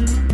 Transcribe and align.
El 0.00 0.33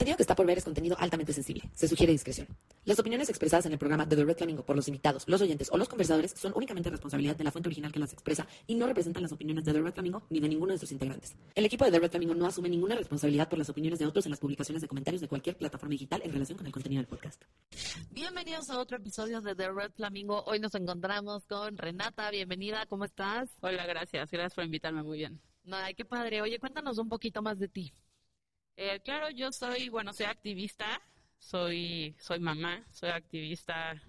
contenido 0.00 0.16
que 0.16 0.22
está 0.22 0.34
por 0.34 0.46
ver 0.46 0.56
es 0.56 0.64
contenido 0.64 0.96
altamente 0.98 1.30
sensible. 1.34 1.62
Se 1.74 1.86
sugiere 1.86 2.10
discreción. 2.10 2.48
Las 2.86 2.98
opiniones 2.98 3.28
expresadas 3.28 3.66
en 3.66 3.72
el 3.72 3.78
programa 3.78 4.06
de 4.06 4.16
The 4.16 4.24
Red 4.24 4.38
Flamingo 4.38 4.64
por 4.64 4.74
los 4.74 4.88
invitados, 4.88 5.24
los 5.28 5.42
oyentes 5.42 5.68
o 5.70 5.76
los 5.76 5.90
conversadores 5.90 6.32
son 6.34 6.54
únicamente 6.56 6.88
responsabilidad 6.88 7.36
de 7.36 7.44
la 7.44 7.52
fuente 7.52 7.68
original 7.68 7.92
que 7.92 7.98
las 7.98 8.14
expresa 8.14 8.46
y 8.66 8.76
no 8.76 8.86
representan 8.86 9.22
las 9.22 9.32
opiniones 9.32 9.62
de 9.62 9.74
The 9.74 9.82
Red 9.82 9.92
Flamingo 9.92 10.22
ni 10.30 10.40
de 10.40 10.48
ninguno 10.48 10.72
de 10.72 10.78
sus 10.78 10.90
integrantes. 10.90 11.36
El 11.54 11.66
equipo 11.66 11.84
de 11.84 11.90
The 11.90 11.98
Red 11.98 12.12
Flamingo 12.12 12.34
no 12.34 12.46
asume 12.46 12.70
ninguna 12.70 12.94
responsabilidad 12.94 13.50
por 13.50 13.58
las 13.58 13.68
opiniones 13.68 13.98
de 13.98 14.06
otros 14.06 14.24
en 14.24 14.30
las 14.30 14.40
publicaciones 14.40 14.80
de 14.80 14.88
comentarios 14.88 15.20
de 15.20 15.28
cualquier 15.28 15.58
plataforma 15.58 15.92
digital 15.92 16.22
en 16.24 16.32
relación 16.32 16.56
con 16.56 16.66
el 16.66 16.72
contenido 16.72 17.02
del 17.02 17.08
podcast. 17.08 17.42
Bienvenidos 18.10 18.70
a 18.70 18.78
otro 18.78 18.96
episodio 18.96 19.42
de 19.42 19.54
The 19.54 19.70
Red 19.70 19.92
Flamingo. 19.92 20.44
Hoy 20.46 20.60
nos 20.60 20.74
encontramos 20.74 21.44
con 21.44 21.76
Renata. 21.76 22.30
Bienvenida, 22.30 22.86
¿cómo 22.86 23.04
estás? 23.04 23.50
Hola, 23.60 23.84
gracias. 23.84 24.30
Gracias 24.30 24.54
por 24.54 24.64
invitarme. 24.64 25.02
Muy 25.02 25.18
bien. 25.18 25.38
Ay, 25.70 25.94
qué 25.94 26.06
padre. 26.06 26.40
Oye, 26.40 26.58
cuéntanos 26.58 26.96
un 26.96 27.10
poquito 27.10 27.42
más 27.42 27.58
de 27.58 27.68
ti. 27.68 27.92
Eh, 28.82 28.98
claro, 29.04 29.28
yo 29.28 29.52
soy, 29.52 29.90
bueno, 29.90 30.14
soy 30.14 30.24
activista, 30.24 31.02
soy, 31.38 32.16
soy 32.18 32.40
mamá, 32.40 32.82
soy 32.90 33.10
activista, 33.10 34.02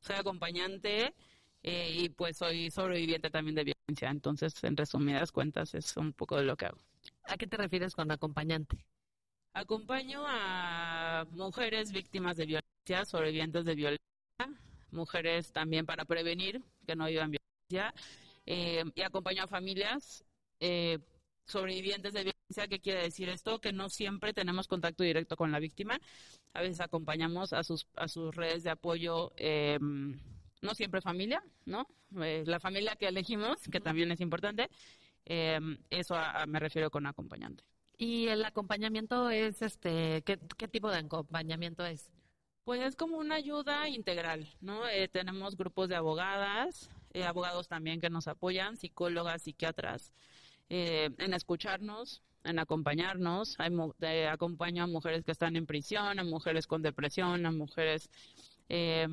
soy 0.00 0.16
acompañante 0.16 1.14
eh, 1.62 1.90
y 1.96 2.08
pues 2.08 2.36
soy 2.36 2.68
sobreviviente 2.72 3.30
también 3.30 3.54
de 3.54 3.62
violencia. 3.62 4.10
Entonces, 4.10 4.52
en 4.64 4.76
resumidas 4.76 5.30
cuentas, 5.30 5.72
es 5.76 5.96
un 5.96 6.12
poco 6.12 6.36
de 6.36 6.42
lo 6.42 6.56
que 6.56 6.66
hago. 6.66 6.78
¿A 7.28 7.36
qué 7.36 7.46
te 7.46 7.56
refieres 7.56 7.94
con 7.94 8.10
acompañante? 8.10 8.84
Acompaño 9.52 10.24
a 10.26 11.24
mujeres 11.30 11.92
víctimas 11.92 12.36
de 12.38 12.46
violencia, 12.46 13.04
sobrevivientes 13.04 13.64
de 13.66 13.74
violencia, 13.76 14.02
mujeres 14.90 15.52
también 15.52 15.86
para 15.86 16.04
prevenir 16.04 16.60
que 16.84 16.96
no 16.96 17.06
vivan 17.06 17.30
violencia, 17.30 17.94
eh, 18.46 18.82
y 18.96 19.02
acompaño 19.02 19.44
a 19.44 19.46
familias 19.46 20.24
eh, 20.58 20.98
sobrevivientes 21.48 22.12
de 22.12 22.20
violencia. 22.24 22.68
¿Qué 22.68 22.78
quiere 22.80 23.02
decir 23.02 23.28
esto? 23.28 23.60
Que 23.60 23.72
no 23.72 23.88
siempre 23.90 24.32
tenemos 24.32 24.68
contacto 24.68 25.02
directo 25.02 25.36
con 25.36 25.50
la 25.52 25.58
víctima. 25.58 25.98
A 26.54 26.62
veces 26.62 26.80
acompañamos 26.80 27.52
a 27.52 27.64
sus, 27.64 27.86
a 27.96 28.06
sus 28.08 28.34
redes 28.34 28.62
de 28.62 28.70
apoyo, 28.70 29.32
eh, 29.36 29.78
no 29.80 30.74
siempre 30.74 31.00
familia, 31.00 31.42
¿no? 31.66 31.86
Eh, 32.22 32.44
la 32.46 32.60
familia 32.60 32.96
que 32.96 33.08
elegimos, 33.08 33.58
que 33.70 33.80
también 33.80 34.10
es 34.12 34.20
importante. 34.20 34.68
Eh, 35.26 35.58
eso 35.90 36.14
a- 36.14 36.42
a- 36.42 36.46
me 36.46 36.58
refiero 36.58 36.90
con 36.90 37.06
acompañante. 37.06 37.64
Y 37.98 38.28
el 38.28 38.44
acompañamiento 38.44 39.28
es, 39.30 39.60
este, 39.60 40.22
¿qué, 40.24 40.38
qué 40.56 40.68
tipo 40.68 40.90
de 40.90 40.98
acompañamiento 40.98 41.84
es? 41.84 42.10
Pues 42.64 42.80
es 42.82 42.96
como 42.96 43.18
una 43.18 43.34
ayuda 43.36 43.88
integral, 43.88 44.48
¿no? 44.60 44.86
Eh, 44.88 45.08
tenemos 45.08 45.56
grupos 45.56 45.88
de 45.88 45.96
abogadas, 45.96 46.90
eh, 47.12 47.24
abogados 47.24 47.66
también 47.68 48.00
que 48.00 48.10
nos 48.10 48.28
apoyan, 48.28 48.76
psicólogas, 48.76 49.42
psiquiatras, 49.42 50.12
eh, 50.70 51.10
en 51.18 51.34
escucharnos, 51.34 52.22
en 52.44 52.58
acompañarnos. 52.58 53.56
Hay 53.58 53.70
eh, 54.00 54.28
acompaño 54.28 54.84
a 54.84 54.86
mujeres 54.86 55.24
que 55.24 55.32
están 55.32 55.56
en 55.56 55.66
prisión, 55.66 56.18
a 56.18 56.24
mujeres 56.24 56.66
con 56.66 56.82
depresión, 56.82 57.46
a 57.46 57.52
mujeres 57.52 58.10
eh, 58.68 59.06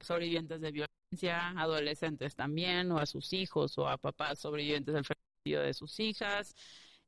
sobrevivientes 0.00 0.60
de 0.60 0.72
violencia, 0.72 1.50
adolescentes 1.58 2.34
también, 2.34 2.90
o 2.92 2.98
a 2.98 3.06
sus 3.06 3.32
hijos, 3.32 3.78
o 3.78 3.88
a 3.88 3.96
papás 3.98 4.38
sobrevivientes 4.40 4.94
del 4.94 5.04
femicidio 5.04 5.62
de 5.62 5.74
sus 5.74 5.98
hijas. 6.00 6.54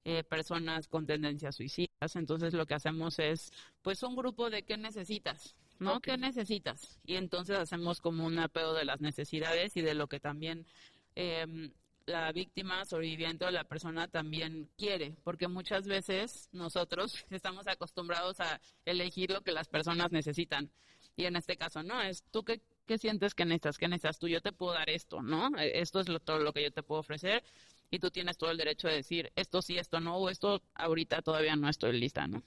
eh, 0.04 0.24
personas 0.24 0.88
con 0.88 1.06
tendencias 1.06 1.56
suicidas. 1.56 2.16
Entonces 2.16 2.54
lo 2.54 2.66
que 2.66 2.74
hacemos 2.74 3.18
es, 3.18 3.52
pues, 3.82 4.02
un 4.02 4.16
grupo 4.16 4.48
de 4.50 4.62
qué 4.64 4.76
necesitas, 4.78 5.54
¿no? 5.78 5.96
Ok. 5.96 6.04
¿Qué 6.04 6.16
necesitas? 6.18 6.98
Y 7.04 7.16
entonces 7.16 7.58
hacemos 7.58 8.00
como 8.00 8.24
un 8.26 8.38
apego 8.38 8.72
de 8.74 8.84
las 8.84 9.00
necesidades 9.00 9.76
y 9.76 9.82
de 9.82 9.94
lo 9.94 10.06
que 10.08 10.20
también 10.20 10.66
em, 11.14 11.72
la 12.08 12.32
víctima, 12.32 12.84
sobreviviente 12.84 13.44
o 13.44 13.50
la 13.50 13.64
persona 13.64 14.08
también 14.08 14.70
quiere, 14.76 15.14
porque 15.24 15.46
muchas 15.46 15.86
veces 15.86 16.48
nosotros 16.52 17.24
estamos 17.30 17.66
acostumbrados 17.66 18.40
a 18.40 18.60
elegir 18.84 19.30
lo 19.30 19.42
que 19.42 19.52
las 19.52 19.68
personas 19.68 20.10
necesitan. 20.10 20.70
Y 21.16 21.24
en 21.24 21.36
este 21.36 21.56
caso, 21.56 21.82
no, 21.82 22.00
es 22.00 22.24
tú 22.30 22.44
qué, 22.44 22.60
qué 22.86 22.96
sientes 22.96 23.34
que 23.34 23.44
necesitas, 23.44 23.76
qué 23.76 23.88
necesitas 23.88 24.18
tú, 24.18 24.28
yo 24.28 24.40
te 24.40 24.52
puedo 24.52 24.72
dar 24.72 24.88
esto, 24.88 25.20
¿no? 25.20 25.50
Esto 25.58 26.00
es 26.00 26.08
lo, 26.08 26.20
todo 26.20 26.38
lo 26.38 26.52
que 26.52 26.62
yo 26.62 26.70
te 26.70 26.82
puedo 26.82 27.00
ofrecer 27.00 27.42
y 27.90 27.98
tú 27.98 28.10
tienes 28.10 28.38
todo 28.38 28.50
el 28.50 28.56
derecho 28.56 28.88
de 28.88 28.94
decir 28.94 29.32
esto 29.34 29.60
sí, 29.60 29.78
esto 29.78 30.00
no, 30.00 30.16
o 30.16 30.30
esto 30.30 30.62
ahorita 30.74 31.22
todavía 31.22 31.56
no 31.56 31.68
estoy 31.68 31.98
lista, 31.98 32.26
¿no? 32.26 32.42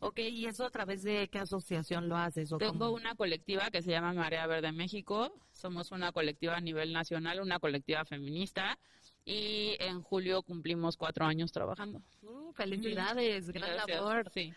Ok, 0.00 0.18
¿y 0.20 0.46
eso 0.46 0.64
a 0.64 0.70
través 0.70 1.02
de 1.02 1.28
qué 1.28 1.40
asociación 1.40 2.08
lo 2.08 2.16
haces? 2.16 2.52
O 2.52 2.58
Tengo 2.58 2.72
cómo? 2.86 2.90
una 2.92 3.14
colectiva 3.16 3.70
que 3.70 3.82
se 3.82 3.90
llama 3.90 4.12
Marea 4.12 4.46
Verde 4.46 4.70
México. 4.70 5.32
Somos 5.52 5.90
una 5.90 6.12
colectiva 6.12 6.56
a 6.56 6.60
nivel 6.60 6.92
nacional, 6.92 7.40
una 7.40 7.58
colectiva 7.58 8.04
feminista. 8.04 8.78
Y 9.24 9.76
en 9.80 10.00
julio 10.02 10.42
cumplimos 10.42 10.96
cuatro 10.96 11.24
años 11.26 11.50
trabajando. 11.52 12.00
Mm, 12.22 12.52
felicidades, 12.54 13.50
gran 13.50 13.72
Gracias. 13.72 13.98
labor. 14.00 14.30
Sí. 14.32 14.52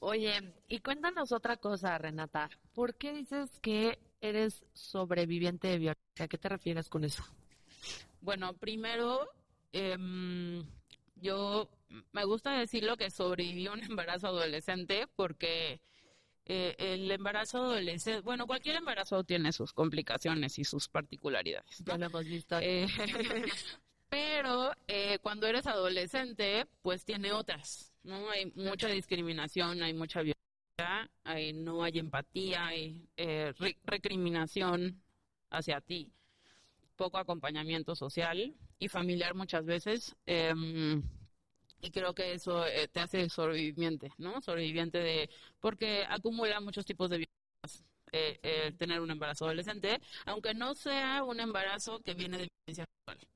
Oye, 0.00 0.52
y 0.68 0.80
cuéntanos 0.80 1.32
otra 1.32 1.56
cosa, 1.56 1.96
Renata. 1.96 2.50
¿Por 2.74 2.94
qué 2.94 3.12
dices 3.14 3.58
que 3.60 3.98
eres 4.20 4.64
sobreviviente 4.74 5.68
de 5.68 5.78
violencia? 5.78 6.24
¿A 6.24 6.28
qué 6.28 6.36
te 6.36 6.48
refieres 6.50 6.88
con 6.90 7.04
eso? 7.04 7.24
Bueno, 8.20 8.52
primero, 8.52 9.28
em, 9.72 10.62
yo 11.16 11.68
me 12.12 12.24
gusta 12.24 12.58
decirlo 12.58 12.96
que 12.96 13.10
sobreviví 13.10 13.68
un 13.68 13.82
embarazo 13.82 14.28
adolescente 14.28 15.06
porque 15.16 15.80
eh, 16.46 16.74
el 16.78 17.10
embarazo 17.10 17.58
adolescente, 17.64 18.20
bueno, 18.20 18.46
cualquier 18.46 18.76
embarazo 18.76 19.24
tiene 19.24 19.52
sus 19.52 19.72
complicaciones 19.72 20.58
y 20.58 20.64
sus 20.64 20.88
particularidades. 20.88 21.80
¿no? 21.80 21.92
Ya 21.92 21.98
lo 21.98 22.06
hemos 22.06 22.24
visto. 22.24 22.58
Eh, 22.60 22.86
pero 24.08 24.72
eh, 24.86 25.18
cuando 25.22 25.46
eres 25.46 25.66
adolescente, 25.66 26.66
pues 26.82 27.04
tiene 27.04 27.32
otras, 27.32 27.92
¿no? 28.02 28.30
Hay 28.30 28.52
mucha 28.54 28.88
discriminación, 28.88 29.82
hay 29.82 29.94
mucha 29.94 30.20
violencia, 30.20 31.10
hay, 31.24 31.52
no 31.52 31.82
hay 31.82 31.98
empatía, 31.98 32.66
hay 32.66 33.08
eh, 33.16 33.52
re- 33.58 33.78
recriminación 33.84 35.02
hacia 35.50 35.80
ti, 35.80 36.12
poco 36.96 37.18
acompañamiento 37.18 37.94
social 37.96 38.54
y 38.78 38.88
familiar 38.88 39.34
muchas 39.34 39.64
veces. 39.64 40.14
em, 40.26 41.02
y 41.82 41.90
creo 41.90 42.14
que 42.14 42.32
eso 42.34 42.66
eh, 42.66 42.88
te 42.88 43.00
hace 43.00 43.28
sobreviviente, 43.28 44.10
¿no? 44.18 44.40
Sobreviviente 44.40 44.98
de... 44.98 45.30
porque 45.60 46.04
acumula 46.08 46.60
muchos 46.60 46.86
tipos 46.86 47.10
de 47.10 47.18
violencias. 47.18 47.84
eh, 48.12 48.38
eh, 48.42 48.72
tener 48.78 49.00
un 49.00 49.10
embarazo 49.10 49.44
adolescente, 49.46 50.00
aunque 50.26 50.54
no 50.54 50.74
sea 50.74 51.24
un 51.24 51.40
embarazo 51.40 52.00
que 52.00 52.14
viene 52.14 52.38
de 52.38 52.48
violencia 52.66 52.84
sexual, 53.06 53.28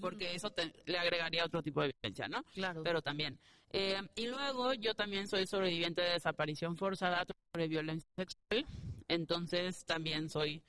porque 0.00 0.34
eso 0.34 0.50
te- 0.50 0.72
le 0.86 0.98
agregaría 0.98 1.44
otro 1.44 1.62
tipo 1.62 1.82
de 1.82 1.92
violencia, 2.00 2.28
¿no? 2.28 2.44
claro. 2.52 2.82
Pero 2.82 3.02
también. 3.02 3.38
Eh, 3.72 4.00
y 4.16 4.26
luego 4.28 4.74
yo 4.74 4.94
también 4.94 5.28
soy 5.28 5.46
sobreviviente 5.46 6.02
de 6.02 6.12
desaparición 6.12 6.76
forzada 6.76 7.24
sobre 7.54 7.68
violencia 7.68 8.08
sexual, 8.16 8.66
entonces 9.08 9.84
también 9.84 10.28
soy 10.28 10.62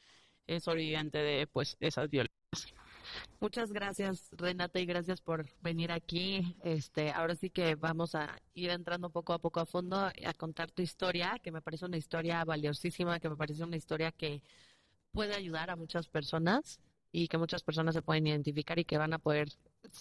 eh, 0.47 0.59
sobreviviente 0.59 1.17
de 1.19 1.47
pues 1.47 1.77
esas 1.79 2.09
violencias. 2.09 2.30
Muchas 3.41 3.73
gracias, 3.73 4.29
Renata, 4.33 4.79
y 4.79 4.85
gracias 4.85 5.19
por 5.19 5.47
venir 5.61 5.91
aquí. 5.91 6.55
Este, 6.63 7.09
ahora 7.09 7.33
sí 7.33 7.49
que 7.49 7.73
vamos 7.73 8.13
a 8.13 8.39
ir 8.53 8.69
entrando 8.69 9.09
poco 9.09 9.33
a 9.33 9.39
poco 9.39 9.59
a 9.59 9.65
fondo 9.65 9.97
a 9.97 10.33
contar 10.37 10.69
tu 10.69 10.83
historia, 10.83 11.39
que 11.41 11.51
me 11.51 11.59
parece 11.59 11.85
una 11.85 11.97
historia 11.97 12.45
valiosísima, 12.45 13.19
que 13.19 13.29
me 13.29 13.35
parece 13.35 13.63
una 13.63 13.77
historia 13.77 14.11
que 14.11 14.43
puede 15.11 15.33
ayudar 15.33 15.71
a 15.71 15.75
muchas 15.75 16.07
personas 16.07 16.79
y 17.11 17.29
que 17.29 17.39
muchas 17.39 17.63
personas 17.63 17.95
se 17.95 18.03
pueden 18.03 18.27
identificar 18.27 18.77
y 18.77 18.85
que 18.85 18.99
van 18.99 19.11
a 19.11 19.17
poder, 19.17 19.49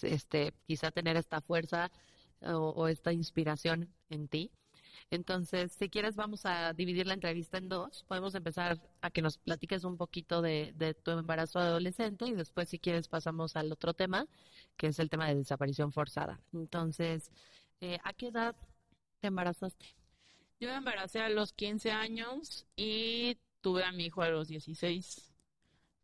este, 0.03 0.53
quizá 0.67 0.91
tener 0.91 1.17
esta 1.17 1.41
fuerza 1.41 1.89
o, 2.41 2.69
o 2.69 2.87
esta 2.87 3.11
inspiración 3.11 3.89
en 4.09 4.27
ti. 4.27 4.51
Entonces, 5.11 5.73
si 5.73 5.89
quieres, 5.89 6.15
vamos 6.15 6.45
a 6.45 6.71
dividir 6.73 7.05
la 7.05 7.13
entrevista 7.13 7.57
en 7.57 7.67
dos. 7.67 8.05
Podemos 8.07 8.33
empezar 8.33 8.79
a 9.01 9.11
que 9.11 9.21
nos 9.21 9.37
platiques 9.37 9.83
un 9.83 9.97
poquito 9.97 10.41
de, 10.41 10.95
tu 11.03 11.11
embarazo 11.11 11.59
adolescente 11.59 12.25
y 12.27 12.33
después, 12.33 12.69
si 12.69 12.79
quieres, 12.79 13.09
pasamos 13.09 13.57
al 13.57 13.69
otro 13.73 13.93
tema, 13.93 14.25
que 14.77 14.87
es 14.87 14.99
el 14.99 15.09
tema 15.09 15.27
de 15.27 15.35
desaparición 15.35 15.91
forzada. 15.91 16.39
Entonces, 16.53 17.29
eh, 17.81 17.99
¿a 18.05 18.13
qué 18.13 18.27
edad 18.29 18.55
te 19.19 19.27
embarazaste? 19.27 19.85
Yo 20.61 20.69
me 20.69 20.75
embaracé 20.75 21.19
a 21.19 21.27
los 21.27 21.51
15 21.51 21.91
años 21.91 22.65
y 22.77 23.37
tuve 23.59 23.83
a 23.83 23.91
mi 23.91 24.05
hijo 24.05 24.21
a 24.21 24.29
los 24.29 24.47
16. 24.47 25.29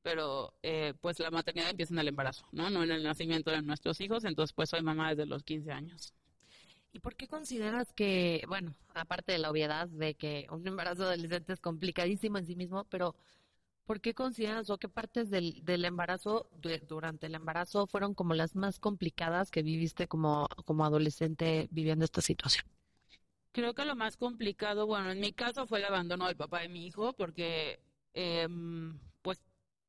Pero 0.01 0.53
eh, 0.63 0.93
pues 0.99 1.19
la 1.19 1.31
maternidad 1.31 1.69
empieza 1.69 1.93
en 1.93 1.99
el 1.99 2.09
embarazo, 2.09 2.45
¿no? 2.51 2.69
No 2.69 2.83
en 2.83 2.91
el 2.91 3.03
nacimiento 3.03 3.51
de 3.51 3.61
nuestros 3.61 4.01
hijos, 4.01 4.25
entonces 4.25 4.53
pues 4.53 4.69
soy 4.69 4.81
mamá 4.81 5.09
desde 5.11 5.25
los 5.25 5.43
15 5.43 5.71
años. 5.71 6.13
¿Y 6.97 6.99
por 6.99 7.15
qué 7.15 7.27
consideras 7.27 7.93
que, 7.93 8.43
bueno, 8.47 8.73
aparte 8.95 9.31
de 9.31 9.37
la 9.37 9.51
obviedad 9.51 9.87
de 9.87 10.15
que 10.15 10.47
un 10.49 10.67
embarazo 10.67 11.03
adolescente 11.03 11.53
es 11.53 11.59
complicadísimo 11.59 12.39
en 12.39 12.47
sí 12.47 12.55
mismo, 12.55 12.85
pero 12.85 13.15
¿por 13.85 14.01
qué 14.01 14.15
consideras 14.15 14.71
o 14.71 14.79
qué 14.79 14.89
partes 14.89 15.29
del, 15.29 15.61
embarazo, 15.85 16.49
du- 16.61 16.71
durante 16.87 17.27
el 17.27 17.35
embarazo, 17.35 17.87
fueron 17.87 18.15
como 18.15 18.33
las 18.33 18.55
más 18.55 18.79
complicadas 18.79 19.51
que 19.51 19.63
viviste 19.63 20.07
como, 20.07 20.47
como 20.65 20.85
adolescente 20.85 21.67
viviendo 21.71 22.05
esta 22.05 22.21
situación? 22.21 22.65
Creo 23.51 23.73
que 23.73 23.85
lo 23.85 23.95
más 23.95 24.17
complicado, 24.17 24.85
bueno, 24.85 25.11
en 25.11 25.19
mi 25.19 25.33
caso 25.33 25.65
fue 25.65 25.79
el 25.79 25.85
abandono 25.85 26.27
del 26.27 26.35
papá 26.37 26.61
de 26.61 26.69
mi 26.69 26.85
hijo, 26.85 27.13
porque 27.13 27.79
em, 28.13 28.99
pues 29.23 29.41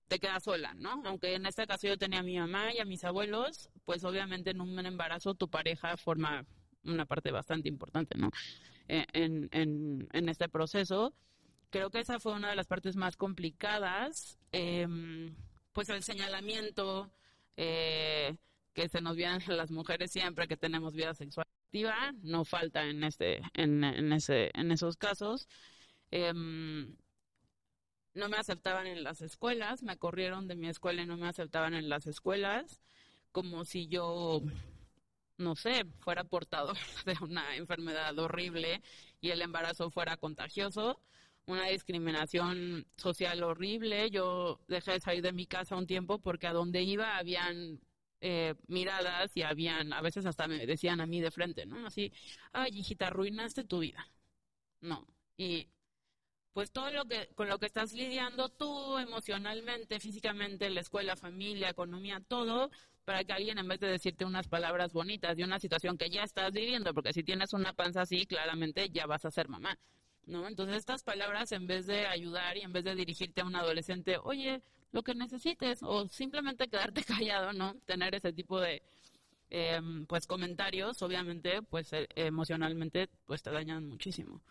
te 0.09 0.19
quedas 0.19 0.45
sola, 0.45 0.73
¿no? 0.75 1.03
Aunque 1.05 1.35
en 1.35 1.45
este 1.47 1.67
caso 1.67 1.87
yo 1.87 1.99
tenía 1.99 2.21
a 2.21 2.23
mi 2.23 2.39
mamá 2.39 2.73
y 2.75 2.79
a 2.81 2.87
mis 2.87 3.05
abuelos, 3.05 3.71
pues 3.85 4.05
obviamente 4.05 4.51
en 4.51 4.61
un 4.63 4.79
embarazo 4.87 5.35
tu 5.35 5.49
pareja 5.51 5.97
forma 5.99 6.47
una 6.85 7.07
parte 7.07 7.31
bastante 7.31 7.69
importante, 7.69 8.17
¿no? 8.19 8.31
E, 8.89 9.07
en, 9.13 9.49
en, 9.53 10.09
en 10.13 10.29
este 10.29 10.49
proceso. 10.49 11.15
Creo 11.71 11.91
que 11.91 12.01
esa 12.01 12.19
fue 12.19 12.33
una 12.33 12.51
de 12.51 12.57
las 12.57 12.67
partes 12.67 12.97
más 12.97 13.17
complicadas, 13.17 14.39
em, 14.53 15.35
pues 15.73 15.89
el 15.91 16.03
señalamiento 16.03 17.11
eh, 17.57 18.37
que 18.73 18.89
se 18.89 19.01
nos 19.01 19.17
vienen 19.17 19.41
las 19.57 19.71
mujeres 19.71 20.11
siempre 20.11 20.49
que 20.49 20.57
tenemos 20.57 20.95
vida 20.95 21.15
sexual 21.15 21.47
activa, 21.67 22.15
no 22.23 22.45
falta 22.45 22.85
en 22.85 23.05
este, 23.05 23.43
en, 23.55 23.85
en 23.85 24.13
ese, 24.13 24.51
en 24.55 24.73
esos 24.73 24.97
casos. 24.97 25.49
Em, 26.11 26.97
no 28.15 28.29
me 28.29 28.37
aceptaban 28.37 28.87
en 28.87 29.05
las 29.05 29.21
escuelas, 29.21 29.83
me 29.83 29.97
corrieron 29.99 30.49
de 30.49 30.57
mi 30.57 30.69
escuela 30.69 31.03
y 31.03 31.07
no 31.07 31.17
me 31.17 31.29
aceptaban 31.29 31.75
en 31.75 31.89
las 31.89 32.07
escuelas, 32.07 32.81
como 33.33 33.65
si 33.65 33.87
yo, 33.87 34.41
no 35.39 35.57
sé, 35.57 35.85
fuera 36.01 36.25
portador 36.25 36.77
de 37.07 37.17
una 37.23 37.57
enfermedad 37.57 38.19
horrible 38.19 38.83
y 39.21 39.31
el 39.31 39.43
embarazo 39.43 39.91
fuera 39.91 40.17
contagioso, 40.17 41.01
una 41.47 41.67
discriminación 41.67 42.87
social 42.97 43.43
horrible. 43.43 44.11
Yo 44.11 44.61
dejé 44.69 44.93
de 44.93 45.01
salir 45.01 45.23
de 45.23 45.33
mi 45.33 45.47
casa 45.47 45.77
un 45.77 45.87
tiempo 45.87 46.19
porque 46.21 46.47
a 46.47 46.53
donde 46.53 46.83
iba 46.83 47.17
habían 47.17 47.81
eh, 48.21 48.55
miradas 48.67 49.37
y 49.37 49.43
habían, 49.43 49.93
a 49.93 50.01
veces 50.03 50.27
hasta 50.27 50.49
me 50.49 50.67
decían 50.67 51.01
a 51.01 51.07
mí 51.07 51.21
de 51.21 51.31
frente, 51.31 51.67
¿no? 51.67 51.87
Así, 51.87 52.13
ay, 52.53 52.71
hijita, 52.79 53.09
arruinaste 53.09 53.65
tu 53.65 53.81
vida. 53.81 54.11
No. 54.81 55.07
Y 55.37 55.69
pues 56.53 56.73
todo 56.73 56.91
lo 56.91 57.05
que 57.07 57.29
con 57.37 57.49
lo 57.49 57.59
que 57.59 57.67
estás 57.67 57.93
lidiando 57.93 58.49
tú 58.49 58.99
emocionalmente, 58.99 60.01
físicamente, 60.01 60.71
la 60.71 60.81
escuela, 60.81 61.17
familia, 61.17 61.71
economía, 61.71 62.21
todo 62.27 62.71
para 63.09 63.25
que 63.25 63.33
alguien 63.33 63.57
en 63.57 63.67
vez 63.67 63.81
de 63.81 63.87
decirte 63.87 64.27
unas 64.27 64.49
palabras 64.49 64.93
bonitas 64.93 65.35
de 65.35 65.43
una 65.43 65.59
situación 65.59 65.97
que 65.97 66.11
ya 66.11 66.25
estás 66.25 66.53
viviendo, 66.53 66.93
porque 66.93 67.15
si 67.15 67.25
tienes 67.25 67.55
una 67.55 67.73
panza 67.73 68.03
así, 68.03 68.27
claramente 68.27 68.91
ya 68.91 69.07
vas 69.07 69.25
a 69.25 69.31
ser 69.31 69.49
mamá, 69.49 69.79
¿no? 70.27 70.47
Entonces 70.47 70.77
estas 70.77 71.05
palabras 71.05 71.53
en 71.53 71.67
vez 71.67 71.87
de 71.87 72.07
ayudar 72.07 72.59
y 72.59 72.61
en 72.61 72.73
vez 72.75 72.85
de 72.85 72.95
dirigirte 72.95 73.41
a 73.41 73.47
un 73.47 73.57
adolescente, 73.57 74.19
oye, 74.23 74.61
lo 74.93 75.03
que 75.03 75.15
necesites 75.15 75.83
o 75.83 76.07
simplemente 76.09 76.69
quedarte 76.69 77.03
callado, 77.33 77.55
¿no? 77.55 77.77
Tener 77.87 78.15
ese 78.15 78.31
tipo 78.35 78.61
de 78.61 78.83
em, 79.49 80.05
pues 80.05 80.27
comentarios, 80.27 81.01
obviamente, 81.01 81.63
pues 81.63 81.91
eh, 81.95 82.09
emocionalmente, 82.15 83.09
pues 83.25 83.43
te 83.43 83.51
dañan 83.51 83.89
muchísimo 83.89 84.43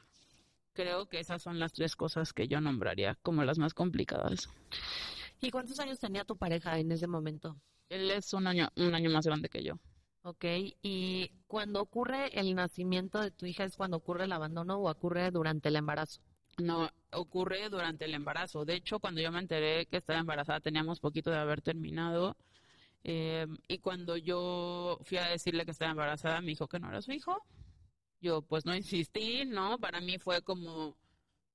creo 0.74 1.08
que 1.08 1.20
esas 1.20 1.42
son 1.42 1.60
las 1.60 1.74
tres 1.74 1.96
cosas 1.96 2.34
que 2.34 2.48
yo 2.48 2.62
nombraría 2.62 3.18
como 3.24 3.44
las 3.44 3.58
más 3.58 3.74
complicadas. 3.74 4.48
¿Y 5.42 5.50
cuántos 5.50 5.80
años 5.80 5.98
tenía 5.98 6.24
tu 6.24 6.38
pareja 6.38 6.78
en 6.78 6.92
ese 6.92 7.08
momento? 7.08 7.58
Él 7.90 8.12
es 8.12 8.34
un 8.34 8.48
año, 8.48 8.70
un 8.76 8.94
año 8.94 9.10
más 9.10 9.26
grande 9.26 9.50
que 9.50 9.64
yo. 9.64 9.80
Ok, 10.24 10.44
y 10.82 11.32
cuando 11.48 11.82
ocurre 11.82 12.38
el 12.38 12.54
nacimiento 12.54 13.22
de 13.22 13.32
tu 13.32 13.46
hija, 13.46 13.64
¿es 13.64 13.78
cuando 13.78 13.98
ocurre 13.98 14.26
el 14.26 14.32
abandono 14.34 14.78
o 14.78 14.92
ocurre 14.92 15.32
durante 15.32 15.70
el 15.70 15.78
embarazo? 15.78 16.22
No, 16.58 16.90
ocurre 17.12 17.70
durante 17.70 18.06
el 18.06 18.14
embarazo. 18.14 18.66
De 18.66 18.76
hecho, 18.76 19.00
cuando 19.00 19.22
yo 19.22 19.32
me 19.32 19.40
enteré 19.40 19.86
que 19.86 19.98
estaba 19.98 20.20
embarazada, 20.20 20.60
teníamos 20.60 21.00
poquito 21.00 21.30
de 21.32 21.38
haber 21.38 21.62
terminado. 21.62 22.36
Eh, 23.04 23.48
y 23.68 23.78
cuando 23.78 24.18
yo 24.18 25.00
fui 25.04 25.18
a 25.18 25.30
decirle 25.30 25.64
que 25.66 25.72
estaba 25.72 25.92
embarazada, 25.92 26.42
me 26.42 26.48
dijo 26.48 26.68
que 26.68 26.80
no 26.80 26.90
era 26.90 27.02
su 27.02 27.14
hijo. 27.14 27.42
Yo 28.20 28.42
pues 28.42 28.66
no 28.66 28.76
insistí, 28.76 29.46
¿no? 29.46 29.78
Para 29.78 30.02
mí 30.02 30.18
fue 30.18 30.42
como 30.42 30.98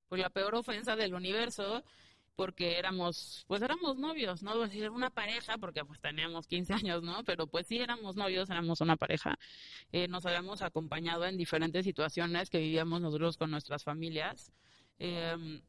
pues 0.09 0.21
la 0.21 0.31
peor 0.31 0.55
ofensa 0.55 0.97
del 0.97 1.15
universo 1.15 1.83
porque 2.37 2.79
éramos, 2.79 3.45
pues 3.47 3.63
éramos 3.63 3.99
novios, 3.99 4.43
no 4.43 4.59
decir 4.59 4.91
una 4.91 5.11
pareja, 5.11 5.59
porque 5.59 5.85
pues 5.85 6.01
teníamos 6.01 6.47
15 6.47 6.73
años, 6.75 7.03
¿no? 7.03 7.25
Pero 7.25 7.47
pues 7.47 7.67
sí 7.67 7.79
éramos 7.79 8.17
novios, 8.17 8.51
éramos 8.51 8.81
una 8.81 8.97
pareja. 8.97 9.39
Eh, 9.93 10.09
nos 10.09 10.25
habíamos 10.27 10.63
acompañado 10.63 11.25
en 11.27 11.37
diferentes 11.37 11.85
situaciones 11.85 12.51
que 12.51 12.59
vivíamos 12.59 13.01
nosotros 13.01 13.37
con 13.37 13.51
nuestras 13.51 13.85
familias. 13.85 14.53
Em, 14.99 15.63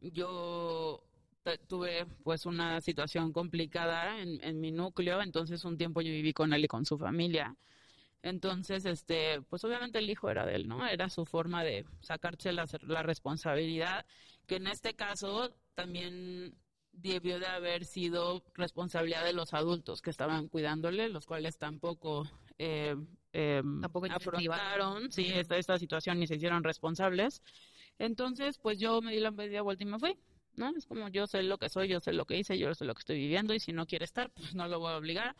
yo 0.00 1.02
tuve 1.68 2.06
pues 2.24 2.46
una 2.46 2.80
situación 2.80 3.32
complicada 3.32 4.20
en, 4.20 4.42
en 4.42 4.60
mi 4.60 4.72
núcleo, 4.72 5.22
entonces 5.22 5.64
un 5.64 5.76
tiempo 5.78 6.00
yo 6.00 6.10
viví 6.10 6.32
con 6.32 6.52
él 6.52 6.64
y 6.64 6.68
con 6.68 6.84
su 6.84 6.98
familia. 6.98 7.56
Entonces, 8.22 8.84
este, 8.86 9.40
pues 9.42 9.62
obviamente 9.64 9.98
el 9.98 10.10
hijo 10.10 10.28
era 10.28 10.44
de 10.44 10.56
él, 10.56 10.66
¿no? 10.66 10.86
Era 10.86 11.08
su 11.10 11.24
forma 11.26 11.62
de 11.62 11.84
sacarse 12.00 12.52
la, 12.52 12.66
la 12.82 13.02
responsabilidad, 13.04 14.04
que 14.46 14.56
en 14.56 14.66
este 14.66 14.94
caso 14.94 15.54
también 15.76 16.56
debió 16.92 17.38
de 17.38 17.46
haber 17.46 17.84
sido 17.84 18.42
responsabilidad 18.54 19.24
de 19.24 19.34
los 19.34 19.54
adultos 19.54 20.02
que 20.02 20.10
estaban 20.10 20.48
cuidándole, 20.48 21.08
los 21.08 21.26
cuales 21.26 21.58
tampoco, 21.58 22.28
eh, 22.58 22.96
eh, 23.32 23.62
tampoco 23.82 24.06
afrontaron 24.10 25.12
sí, 25.12 25.30
esta, 25.32 25.56
esta 25.56 25.78
situación 25.78 26.18
ni 26.18 26.26
se 26.26 26.36
hicieron 26.36 26.64
responsables. 26.64 27.42
Entonces, 27.98 28.58
pues 28.58 28.78
yo 28.78 29.00
me 29.02 29.12
di 29.12 29.20
la 29.20 29.30
media 29.30 29.62
vuelta 29.62 29.84
y 29.84 29.86
me 29.86 29.98
fui. 29.98 30.18
¿no? 30.56 30.72
Es 30.74 30.86
como 30.86 31.08
yo 31.08 31.26
sé 31.26 31.42
lo 31.42 31.58
que 31.58 31.68
soy, 31.68 31.88
yo 31.88 32.00
sé 32.00 32.14
lo 32.14 32.24
que 32.24 32.38
hice, 32.38 32.58
yo 32.58 32.74
sé 32.74 32.86
lo 32.86 32.94
que 32.94 33.00
estoy 33.00 33.18
viviendo 33.18 33.52
y 33.54 33.60
si 33.60 33.72
no 33.72 33.86
quiere 33.86 34.06
estar, 34.06 34.30
pues 34.30 34.54
no 34.54 34.66
lo 34.68 34.80
voy 34.80 34.92
a 34.92 34.96
obligar. 34.96 35.36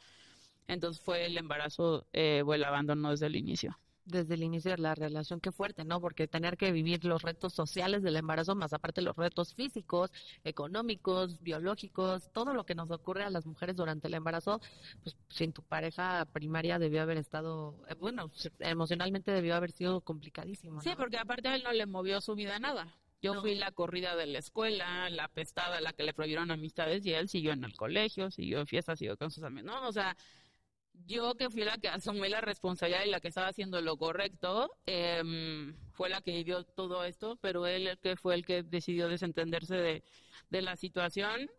Entonces 0.69 1.03
fue 1.03 1.25
el 1.25 1.39
embarazo 1.39 2.07
eh, 2.13 2.43
o 2.45 2.53
el 2.53 2.65
abandono 2.65 3.11
desde 3.11 3.27
el 3.27 3.37
inicio. 3.37 3.79
Desde 4.07 4.35
el 4.35 4.45
inicio 4.45 4.71
de 4.71 4.79
la 4.79 4.95
relación, 4.95 5.41
qué 5.41 5.53
fuerte, 5.53 5.85
¿no? 5.85 6.01
Porque 6.01 6.29
tener 6.29 6.57
que 6.57 6.73
vivir 6.73 7.05
los 7.05 7.23
retos 7.23 7.53
sociales 7.53 8.03
del 8.03 8.17
embarazo, 8.17 8.55
más 8.55 8.73
aparte 8.73 9.03
los 9.03 9.17
retos 9.17 9.53
físicos, 9.53 10.13
económicos, 10.45 11.41
biológicos, 11.43 12.31
todo 12.33 12.55
lo 12.55 12.65
que 12.65 12.75
nos 12.75 12.91
ocurre 12.91 13.25
a 13.25 13.31
las 13.31 13.47
mujeres 13.47 13.77
durante 13.77 14.07
el 14.07 14.15
embarazo, 14.15 14.61
pues 15.03 15.17
sin 15.29 15.53
tu 15.53 15.63
pareja 15.63 16.25
primaria 16.33 16.79
debió 16.79 17.03
haber 17.03 17.19
estado, 17.19 17.75
eh, 17.89 17.95
bueno, 17.95 18.31
emocionalmente 18.61 19.33
debió 19.33 19.57
haber 19.57 19.73
sido 19.73 20.01
complicadísimo. 20.01 20.81
Sí, 20.81 20.91
porque 20.97 21.19
aparte 21.19 21.49
a 21.49 21.57
él 21.57 21.65
no 21.65 21.73
le 21.73 21.87
movió 21.87 22.21
su 22.21 22.35
vida 22.35 22.59
nada. 22.59 22.97
Yo 23.23 23.41
fui 23.41 23.55
la 23.55 23.73
corrida 23.73 24.15
de 24.15 24.27
la 24.27 24.39
escuela, 24.39 25.11
la 25.11 25.29
pestada, 25.29 25.81
la 25.81 25.93
que 25.93 26.05
le 26.05 26.15
prohibieron 26.15 26.51
amistades 26.51 27.05
y 27.07 27.13
él 27.13 27.29
siguió 27.29 27.53
en 27.53 27.65
el 27.65 27.75
colegio, 27.75 28.31
siguió 28.31 28.61
en 28.61 28.67
fiestas, 28.67 28.99
siguió 28.99 29.17
con 29.17 29.31
sus 29.31 29.43
amigos. 29.43 29.73
No, 29.73 29.89
o 29.89 29.93
sea, 29.93 30.17
yo 31.07 31.35
que 31.35 31.51
fui 31.51 31.65
la 31.65 31.79
que 31.79 31.89
asumí 31.89 32.29
la 32.29 32.41
responsabilidad 32.41 33.05
y 33.05 33.11
la 33.11 33.21
que 33.21 33.29
estaba 33.29 33.49
haciendo 33.49 33.81
lo 33.81 33.97
correcto, 33.97 34.71
eh, 34.87 35.75
fue 35.93 36.09
la 36.09 36.21
que 36.21 36.33
vivió 36.33 36.65
todo 36.65 37.05
esto, 37.05 37.37
pero 37.41 37.67
él 37.67 37.99
que 38.03 38.17
fue 38.17 38.35
el 38.35 38.45
que 38.45 38.63
decidió 38.63 39.09
desentenderse 39.09 39.77
de, 39.77 40.05
de 40.51 40.63
la 40.63 40.77
situación, 40.77 41.51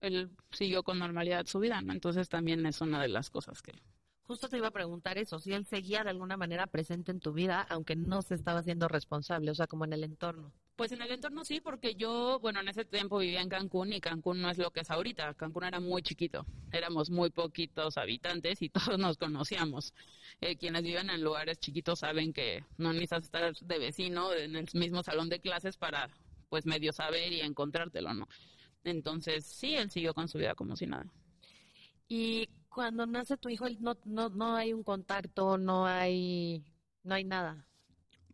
él 0.00 0.30
siguió 0.50 0.82
con 0.82 0.98
normalidad 0.98 1.46
su 1.46 1.58
vida, 1.60 1.80
¿no? 1.82 1.92
Entonces 1.92 2.28
también 2.28 2.64
es 2.66 2.80
una 2.80 3.00
de 3.00 3.08
las 3.08 3.30
cosas 3.30 3.62
que... 3.62 3.72
Justo 4.30 4.48
te 4.48 4.58
iba 4.58 4.68
a 4.68 4.70
preguntar 4.70 5.18
eso, 5.18 5.40
si 5.40 5.52
él 5.52 5.66
seguía 5.66 6.04
de 6.04 6.10
alguna 6.10 6.36
manera 6.36 6.68
presente 6.68 7.10
en 7.10 7.18
tu 7.18 7.32
vida, 7.32 7.66
aunque 7.68 7.96
no 7.96 8.22
se 8.22 8.36
estaba 8.36 8.60
haciendo 8.60 8.86
responsable, 8.86 9.50
o 9.50 9.54
sea, 9.56 9.66
como 9.66 9.84
en 9.86 9.92
el 9.92 10.04
entorno. 10.04 10.52
Pues 10.76 10.92
en 10.92 11.02
el 11.02 11.10
entorno 11.10 11.44
sí, 11.44 11.60
porque 11.60 11.96
yo, 11.96 12.38
bueno, 12.38 12.60
en 12.60 12.68
ese 12.68 12.84
tiempo 12.84 13.18
vivía 13.18 13.40
en 13.40 13.48
Cancún 13.48 13.92
y 13.92 14.00
Cancún 14.00 14.40
no 14.40 14.48
es 14.48 14.56
lo 14.56 14.70
que 14.70 14.82
es 14.82 14.90
ahorita. 14.92 15.34
Cancún 15.34 15.64
era 15.64 15.80
muy 15.80 16.02
chiquito, 16.02 16.46
éramos 16.70 17.10
muy 17.10 17.30
poquitos 17.30 17.96
habitantes 17.96 18.62
y 18.62 18.68
todos 18.94 19.00
nos 19.00 19.16
conocíamos. 19.16 19.94
Eh, 20.40 20.54
quienes 20.54 20.84
viven 20.84 21.10
en 21.10 21.24
lugares 21.24 21.58
chiquitos 21.58 21.98
saben 21.98 22.32
que 22.32 22.64
no 22.78 22.92
necesitas 22.92 23.24
estar 23.24 23.52
de 23.52 23.78
vecino 23.80 24.32
en 24.32 24.54
el 24.54 24.68
mismo 24.74 25.02
salón 25.02 25.28
de 25.28 25.40
clases 25.40 25.76
para, 25.76 26.08
pues, 26.48 26.66
medio 26.66 26.92
saber 26.92 27.32
y 27.32 27.40
encontrártelo, 27.40 28.14
¿no? 28.14 28.28
Entonces, 28.84 29.44
sí, 29.44 29.74
él 29.74 29.90
siguió 29.90 30.14
con 30.14 30.28
su 30.28 30.38
vida 30.38 30.54
como 30.54 30.76
si 30.76 30.86
nada. 30.86 31.12
Y 32.08 32.48
cuando 32.70 33.06
nace 33.06 33.36
tu 33.36 33.48
hijo, 33.48 33.66
no, 33.80 33.96
no, 34.04 34.30
no 34.30 34.56
hay 34.56 34.72
un 34.72 34.82
contacto, 34.82 35.58
no 35.58 35.86
hay, 35.86 36.64
no 37.02 37.14
hay 37.14 37.24
nada 37.24 37.66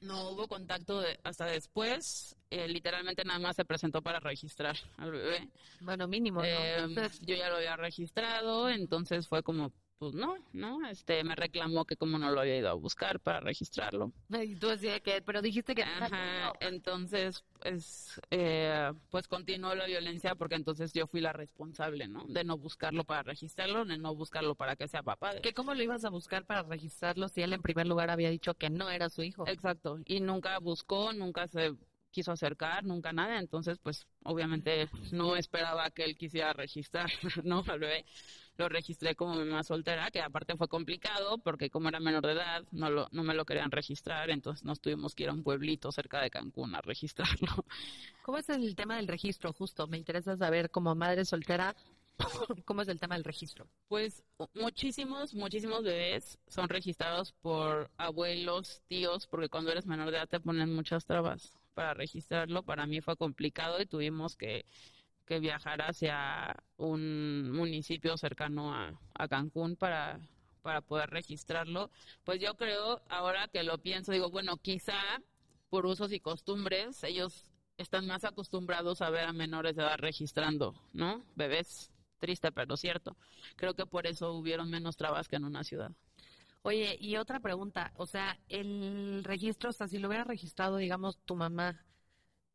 no 0.00 0.31
hubo 0.31 0.49
contacto 0.49 1.02
hasta 1.25 1.47
después. 1.47 2.37
Eh, 2.50 2.69
literalmente 2.69 3.25
nada 3.25 3.38
más 3.38 3.57
se 3.57 3.64
presentó 3.64 4.02
para 4.02 4.21
registrar 4.21 4.76
al 4.97 5.11
bebé. 5.11 5.49
Bueno, 5.81 6.07
mínimo. 6.07 6.40
¿no? 6.40 6.47
Eh, 6.47 6.87
yo 7.23 7.35
ya 7.35 7.50
lo 7.50 7.57
había 7.57 7.76
registrado, 7.76 8.69
entonces 8.69 9.26
fue 9.26 9.43
como, 9.43 9.73
pues 9.98 10.14
no, 10.14 10.36
¿no? 10.52 10.86
Este, 10.88 11.22
me 11.24 11.34
reclamó 11.34 11.84
que 11.84 11.96
como 11.96 12.18
no 12.18 12.30
lo 12.30 12.40
había 12.40 12.58
ido 12.58 12.68
a 12.68 12.74
buscar 12.74 13.20
para 13.20 13.40
registrarlo. 13.40 14.12
Y 14.28 14.56
tú 14.56 14.68
decías 14.68 15.00
que, 15.00 15.22
pero 15.22 15.40
dijiste 15.42 15.74
que... 15.74 15.82
Ajá, 15.82 16.52
entonces, 16.60 17.44
pues, 17.60 18.20
eh, 18.30 18.92
pues 19.10 19.26
continuó 19.28 19.74
la 19.74 19.86
violencia 19.86 20.34
porque 20.34 20.54
entonces 20.54 20.92
yo 20.92 21.06
fui 21.06 21.20
la 21.20 21.32
responsable, 21.32 22.08
¿no? 22.08 22.24
De 22.26 22.44
no 22.44 22.58
buscarlo 22.58 23.04
para 23.04 23.22
registrarlo, 23.22 23.84
de 23.84 23.98
no 23.98 24.14
buscarlo 24.14 24.54
para 24.54 24.76
que 24.76 24.88
sea 24.88 25.02
papá. 25.02 25.40
¿Que 25.40 25.54
cómo 25.54 25.74
lo 25.74 25.82
ibas 25.82 26.04
a 26.04 26.10
buscar 26.10 26.44
para 26.44 26.62
registrarlo 26.62 27.28
si 27.28 27.42
él 27.42 27.52
en 27.52 27.62
primer 27.62 27.86
lugar 27.86 28.10
había 28.10 28.30
dicho 28.30 28.54
que 28.54 28.70
no 28.70 28.90
era 28.90 29.08
su 29.08 29.22
hijo? 29.22 29.46
Exacto, 29.48 29.98
y 30.04 30.20
nunca 30.20 30.58
buscó, 30.58 31.12
nunca 31.12 31.48
se 31.48 31.74
quiso 32.16 32.32
acercar, 32.32 32.82
nunca 32.82 33.12
nada, 33.12 33.38
entonces 33.38 33.78
pues 33.78 34.06
obviamente 34.25 34.88
no 35.12 35.37
esperaba 35.37 35.90
que 35.90 36.02
él 36.02 36.16
quisiera 36.16 36.54
registrar, 36.54 37.11
¿no? 37.44 37.62
Al 37.68 37.78
bebé 37.78 38.06
lo 38.56 38.70
registré 38.70 39.14
como 39.14 39.35
mamá 39.35 39.62
soltera, 39.62 40.11
que 40.11 40.23
aparte 40.23 40.56
fue 40.56 40.66
complicado 40.66 41.37
porque 41.37 41.68
como 41.68 41.90
era 41.90 42.00
menor 42.00 42.25
de 42.26 42.32
edad 42.32 42.64
no, 42.73 42.88
lo, 42.88 43.08
no 43.12 43.23
me 43.23 43.35
lo 43.35 43.44
querían 43.44 43.70
registrar, 43.70 44.30
entonces 44.30 44.64
nos 44.64 44.80
tuvimos 44.80 45.14
que 45.14 45.25
ir 45.25 45.28
a 45.28 45.35
un 45.35 45.42
pueblito 45.42 45.92
cerca 45.92 46.23
de 46.23 46.30
Cancún 46.30 46.75
a 46.75 46.80
registrarlo. 46.80 47.66
¿Cómo 48.25 48.38
es 48.38 48.49
el 48.49 48.75
tema 48.75 48.96
del 48.96 49.08
registro 49.08 49.52
justo? 49.52 49.87
Me 49.87 49.99
interesa 49.99 50.38
saber 50.38 50.70
como 50.70 50.94
madre 50.94 51.26
soltera 51.26 51.76
¿Cómo 52.64 52.80
es 52.80 52.88
el 52.88 52.99
tema 52.99 53.14
del 53.16 53.25
registro? 53.25 53.68
Pues 53.88 54.25
muchísimos, 54.54 55.35
muchísimos 55.35 55.85
bebés 55.85 56.38
son 56.49 56.66
registrados 56.70 57.32
por 57.42 57.90
abuelos, 57.99 58.80
tíos, 58.88 59.26
porque 59.26 59.50
cuando 59.50 59.70
eres 59.70 59.85
menor 59.85 60.11
de 60.11 60.16
edad 60.16 60.28
te 60.28 60.40
ponen 60.40 60.75
muchas 60.75 61.04
trabas 61.04 61.52
para 61.76 61.92
registrarlo. 61.92 62.62
Para 62.62 62.87
mí 62.87 63.02
fue 63.02 63.16
complicado 63.16 63.80
y 63.83 63.87
tuvimos 63.87 64.35
que, 64.35 64.64
que 65.26 65.40
viajar 65.40 65.83
hacia 65.83 66.56
un 66.78 67.52
municipio 67.52 68.16
cercano 68.16 68.75
a, 68.75 68.99
a 69.12 69.28
Cancún 69.28 69.76
para, 69.76 70.18
para 70.62 70.80
poder 70.80 71.11
registrarlo. 71.11 71.90
Pues 72.25 72.40
yo 72.40 72.54
creo, 72.54 73.02
ahora 73.11 73.47
que 73.49 73.62
lo 73.62 73.76
pienso, 73.76 74.12
digo, 74.12 74.30
bueno, 74.30 74.56
quizá 74.56 74.99
por 75.68 75.85
usos 75.85 76.12
y 76.12 76.21
costumbres, 76.21 77.04
ellos 77.04 77.45
están 77.76 78.06
más 78.06 78.25
acostumbrados 78.25 79.02
a 79.02 79.11
ver 79.11 79.25
a 79.25 79.35
menores 79.35 79.76
de 79.76 79.83
edad 79.83 79.99
registrando, 79.99 80.75
¿no? 80.95 81.23
Bebés 81.35 81.92
triste 82.18 82.50
pero 82.52 82.78
cierto. 82.78 83.18
Creo 83.56 83.75
que 83.75 83.85
por 83.85 84.06
eso 84.06 84.33
hubieron 84.33 84.71
menos 84.71 84.97
trabas 84.97 85.28
que 85.28 85.37
en 85.37 85.45
una 85.45 85.62
ciudad. 85.62 85.92
Oye, 86.66 86.96
y 87.00 87.16
otra 87.16 87.38
pregunta, 87.38 87.92
o 87.96 88.06
sea, 88.06 88.37
el 88.49 89.23
registro, 89.23 89.70
o 89.70 89.73
sea, 89.73 89.87
si 89.87 89.99
lo 89.99 90.08
hubiera 90.08 90.25
registrado, 90.25 90.78
digamos, 90.78 91.16
tu 91.25 91.37
mamá, 91.37 91.80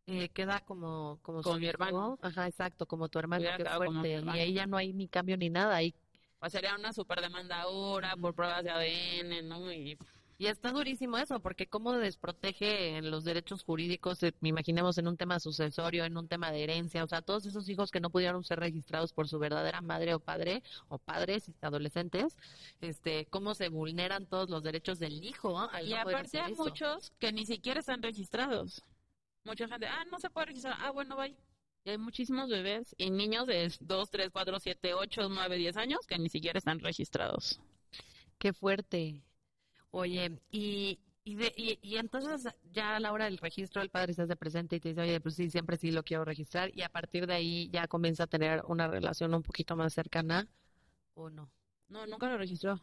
eh, 0.05 0.27
queda 0.29 0.59
como 0.59 1.17
como 1.21 1.41
mi 1.55 1.67
hermano. 1.67 2.19
Ajá, 2.21 2.45
exacto, 2.45 2.85
como 2.85 3.07
tu 3.07 3.19
hermano, 3.19 3.45
qué 3.55 3.63
fuerte. 3.63 4.21
Y 4.21 4.39
ahí 4.39 4.53
ya 4.53 4.67
no 4.67 4.75
hay 4.75 4.91
ni 4.91 5.07
cambio 5.07 5.37
ni 5.37 5.49
nada, 5.49 5.75
ahí 5.77 5.95
pues 6.41 6.53
sería 6.53 6.75
una 6.75 6.91
super 6.91 7.21
demanda 7.21 7.61
ahora 7.61 8.17
por 8.17 8.33
pruebas 8.33 8.63
de 8.63 8.71
ADN, 8.71 9.43
¿no? 9.43 9.71
Y 9.71 9.95
y 10.41 10.47
está 10.47 10.71
durísimo 10.71 11.19
eso, 11.19 11.39
porque 11.39 11.67
cómo 11.67 11.93
desprotege 11.93 12.97
en 12.97 13.11
los 13.11 13.23
derechos 13.23 13.63
jurídicos, 13.63 14.23
eh, 14.23 14.33
me 14.39 14.49
imaginemos 14.49 14.97
en 14.97 15.07
un 15.07 15.15
tema 15.15 15.39
sucesorio, 15.39 16.03
en 16.03 16.17
un 16.17 16.27
tema 16.27 16.51
de 16.51 16.63
herencia, 16.63 17.03
o 17.03 17.07
sea, 17.07 17.21
todos 17.21 17.45
esos 17.45 17.69
hijos 17.69 17.91
que 17.91 17.99
no 17.99 18.09
pudieron 18.09 18.43
ser 18.43 18.59
registrados 18.59 19.13
por 19.13 19.27
su 19.27 19.37
verdadera 19.37 19.81
madre 19.81 20.15
o 20.15 20.19
padre, 20.19 20.63
o 20.87 20.97
padres 20.97 21.51
adolescentes, 21.61 22.35
este, 22.79 23.27
cómo 23.27 23.53
se 23.53 23.69
vulneran 23.69 24.25
todos 24.25 24.49
los 24.49 24.63
derechos 24.63 24.97
del 24.97 25.23
hijo. 25.23 25.69
y 25.85 25.93
aparte 25.93 26.39
hay 26.39 26.55
muchos 26.55 27.13
que 27.19 27.31
ni 27.31 27.45
siquiera 27.45 27.81
están 27.81 28.01
registrados. 28.01 28.83
Mucha 29.43 29.67
gente, 29.67 29.85
ah, 29.85 30.05
no 30.09 30.17
se 30.17 30.31
puede 30.31 30.47
registrar, 30.47 30.75
ah, 30.79 30.89
bueno, 30.89 31.17
bye. 31.17 31.37
Y 31.83 31.91
hay 31.91 31.99
muchísimos 31.99 32.49
bebés 32.49 32.95
y 32.97 33.11
niños 33.11 33.45
de 33.45 33.71
2, 33.79 34.09
3, 34.09 34.31
4, 34.31 34.59
7, 34.59 34.93
8, 34.95 35.29
9, 35.29 35.57
10 35.57 35.77
años 35.77 35.99
que 36.07 36.17
ni 36.17 36.29
siquiera 36.29 36.57
están 36.57 36.79
registrados. 36.79 37.59
Qué 38.39 38.53
fuerte. 38.53 39.21
Oye, 39.91 40.39
y, 40.51 40.99
y, 41.23 41.79
y, 41.81 41.97
entonces 41.97 42.53
ya 42.71 42.95
a 42.95 42.99
la 42.99 43.11
hora 43.11 43.25
del 43.25 43.37
registro 43.37 43.81
el 43.81 43.89
padre 43.89 44.13
se 44.13 44.21
hace 44.23 44.35
presente 44.35 44.77
y 44.77 44.79
te 44.79 44.89
dice, 44.89 45.01
oye, 45.01 45.19
pues 45.19 45.35
sí, 45.35 45.49
siempre 45.49 45.77
sí 45.77 45.91
lo 45.91 46.03
quiero 46.03 46.25
registrar 46.25 46.71
y 46.73 46.81
a 46.81 46.89
partir 46.89 47.27
de 47.27 47.33
ahí 47.33 47.69
ya 47.71 47.87
comienza 47.87 48.23
a 48.23 48.27
tener 48.27 48.63
una 48.67 48.87
relación 48.87 49.33
un 49.33 49.43
poquito 49.43 49.75
más 49.75 49.93
cercana 49.93 50.47
o 51.15 51.29
no. 51.29 51.51
No, 51.89 52.07
nunca 52.07 52.29
lo 52.29 52.37
registró. 52.37 52.79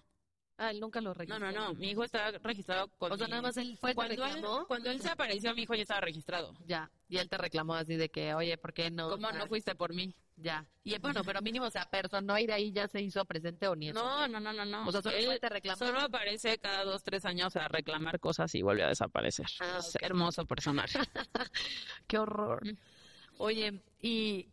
Ah, 0.61 0.73
él 0.73 0.81
nunca 0.81 1.01
lo 1.01 1.15
registró. 1.15 1.39
No, 1.39 1.53
no, 1.53 1.69
no. 1.69 1.75
Mi 1.75 1.91
hijo 1.91 2.03
estaba 2.03 2.33
registrado 2.33 2.89
con. 2.99 3.13
O 3.13 3.17
sea, 3.17 3.29
nada 3.29 3.43
más 3.43 3.57
él 3.57 3.79
fue 3.81 3.95
cuando 3.95 4.25
él, 4.25 4.45
cuando 4.67 4.91
él 4.91 5.01
se 5.01 5.09
apareció, 5.09 5.55
mi 5.55 5.63
hijo 5.63 5.75
ya 5.77 5.83
estaba 5.83 6.01
registrado. 6.01 6.53
Ya. 6.67 6.91
Y 7.09 7.19
él 7.19 7.29
te 7.29 7.39
reclamó 7.39 7.75
así 7.75 7.95
de 7.95 8.09
que, 8.09 8.35
oye, 8.35 8.59
¿por 8.59 8.73
qué 8.73 8.91
no? 8.91 9.09
¿Cómo 9.09 9.31
no 9.31 9.47
fuiste 9.47 9.77
por 9.77 9.95
mí? 9.95 10.13
Ya. 10.35 10.67
Y 10.83 10.99
bueno, 10.99 11.23
pero 11.23 11.41
mínimo, 11.43 11.67
o 11.67 11.71
sea, 11.71 11.89
personó 11.89 12.37
y 12.39 12.47
de 12.47 12.55
ahí 12.55 12.73
ya 12.73 12.89
se 12.89 13.01
hizo 13.01 13.25
presente 13.25 13.69
o 13.69 13.77
nieto. 13.77 14.03
No, 14.03 14.27
no, 14.27 14.41
no, 14.41 14.53
no, 14.53 14.65
no. 14.65 14.89
O 14.89 14.91
sea, 14.91 15.01
solo 15.01 15.17
él 15.17 15.39
te 15.41 15.49
reclamó. 15.49 15.79
Solo 15.79 16.01
aparece 16.01 16.59
cada 16.59 16.85
dos, 16.85 17.05
tres 17.05 17.25
años 17.25 17.55
a 17.55 17.69
reclamar 17.69 18.19
cosas 18.19 18.53
y 18.57 18.63
vuelve 18.63 18.83
a 18.83 18.89
desaparecer. 18.89 19.47
Ah, 19.61 19.79
hermoso 20.01 20.45
personaje. 20.45 20.99
qué 22.09 22.19
horror. 22.19 22.63
Oye, 23.37 23.81
¿y 24.01 24.49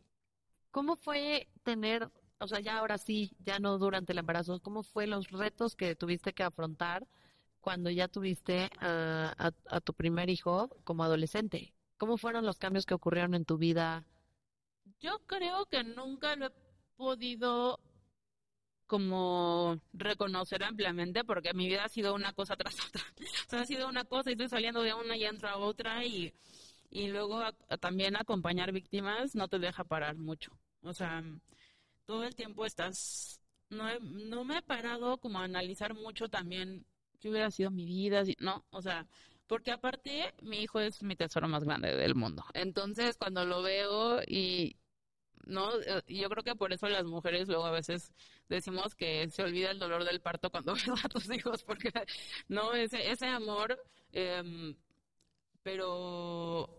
cómo 0.70 0.96
fue 0.96 1.48
tener 1.64 2.12
o 2.40 2.48
sea, 2.48 2.60
ya 2.60 2.78
ahora 2.78 2.98
sí, 2.98 3.32
ya 3.40 3.60
no 3.60 3.78
durante 3.78 4.12
el 4.12 4.20
embarazo, 4.20 4.60
¿cómo 4.60 4.84
fue 4.84 5.08
los 5.08 5.30
retos 5.30 5.76
que 5.76 5.96
tuviste 5.96 6.34
que 6.34 6.44
afrontar 6.44 7.08
cuando 7.62 7.90
ya 7.90 8.08
tuviste 8.08 8.70
a, 8.80 9.52
tu 9.84 9.94
primer 9.94 10.30
hijo 10.30 10.70
como 10.84 11.04
adolescente? 11.04 11.74
¿Cómo 11.98 12.18
fueron 12.18 12.46
los 12.46 12.60
cambios 12.60 12.86
que 12.86 12.94
ocurrieron 12.94 13.34
en 13.36 13.46
tu 13.46 13.58
vida? 13.58 14.06
Yo 15.00 15.20
creo 15.26 15.66
que 15.66 15.84
nunca 15.84 16.36
lo 16.36 16.48
he 16.48 16.52
podido 16.98 17.80
como 18.86 19.80
reconocer 19.94 20.64
ampliamente 20.64 21.24
porque 21.24 21.54
mi 21.54 21.68
vida 21.68 21.86
ha 21.86 21.90
sido 21.90 22.14
una 22.14 22.34
cosa 22.34 22.56
tras 22.56 22.76
otra. 22.86 23.02
O 23.48 23.50
sea, 23.50 23.62
ha 23.62 23.66
sido 23.66 23.88
una 23.88 24.06
cosa 24.06 24.30
y 24.30 24.34
estoy 24.34 24.50
saliendo 24.50 24.82
de 24.82 24.94
una 24.94 25.16
y 25.16 25.24
entro 25.24 25.50
a 25.50 25.58
otra 25.58 26.04
y, 26.06 26.34
y 26.90 27.08
luego 27.08 27.42
también 27.80 28.16
acompañar 28.16 28.72
víctimas 28.72 29.36
no 29.36 29.48
te 29.48 29.60
deja 29.60 29.84
parar 29.84 30.18
mucho. 30.18 30.52
O 30.84 30.94
sea, 30.94 31.24
todo 32.06 32.24
el 32.24 32.36
tiempo 32.36 32.66
estás, 32.66 33.42
no, 33.70 33.88
no 34.00 34.44
me 34.46 34.58
he 34.58 34.62
parado 34.62 35.18
como 35.18 35.40
a 35.40 35.44
analizar 35.44 35.94
mucho 35.94 36.30
también 36.30 36.86
qué 37.20 37.30
hubiera 37.30 37.52
sido 37.52 37.72
mi 37.72 37.86
vida, 37.86 38.24
no, 38.40 38.66
o 38.70 38.82
sea, 38.82 39.08
porque 39.48 39.72
aparte 39.72 40.34
mi 40.42 40.62
hijo 40.62 40.80
es 40.80 41.04
mi 41.04 41.16
tesoro 41.16 41.48
más 41.48 41.64
grande 41.64 41.96
del 41.96 42.16
mundo. 42.16 42.44
Entonces, 42.54 43.18
cuando 43.18 43.46
lo 43.46 43.62
veo 43.62 44.22
y 44.28 44.76
no, 45.46 45.70
eh, 45.82 46.02
yo 46.08 46.30
creo 46.30 46.44
que 46.44 46.56
por 46.56 46.74
eso 46.74 46.88
las 46.90 47.06
mujeres 47.06 47.48
luego 47.48 47.66
a 47.66 47.72
veces 47.72 48.12
decimos 48.50 48.96
que 48.96 49.30
se 49.30 49.44
olvida 49.44 49.72
el 49.72 49.80
dolor 49.80 50.04
del 50.04 50.22
parto 50.22 50.50
cuando 50.50 50.74
ves 50.74 50.88
a 51.04 51.10
tus 51.10 51.30
hijos, 51.32 51.64
porque 51.64 51.92
no, 52.48 52.74
ese, 52.74 53.12
ese 53.12 53.28
amor, 53.28 53.80
em, 54.12 54.76
pero 55.64 56.70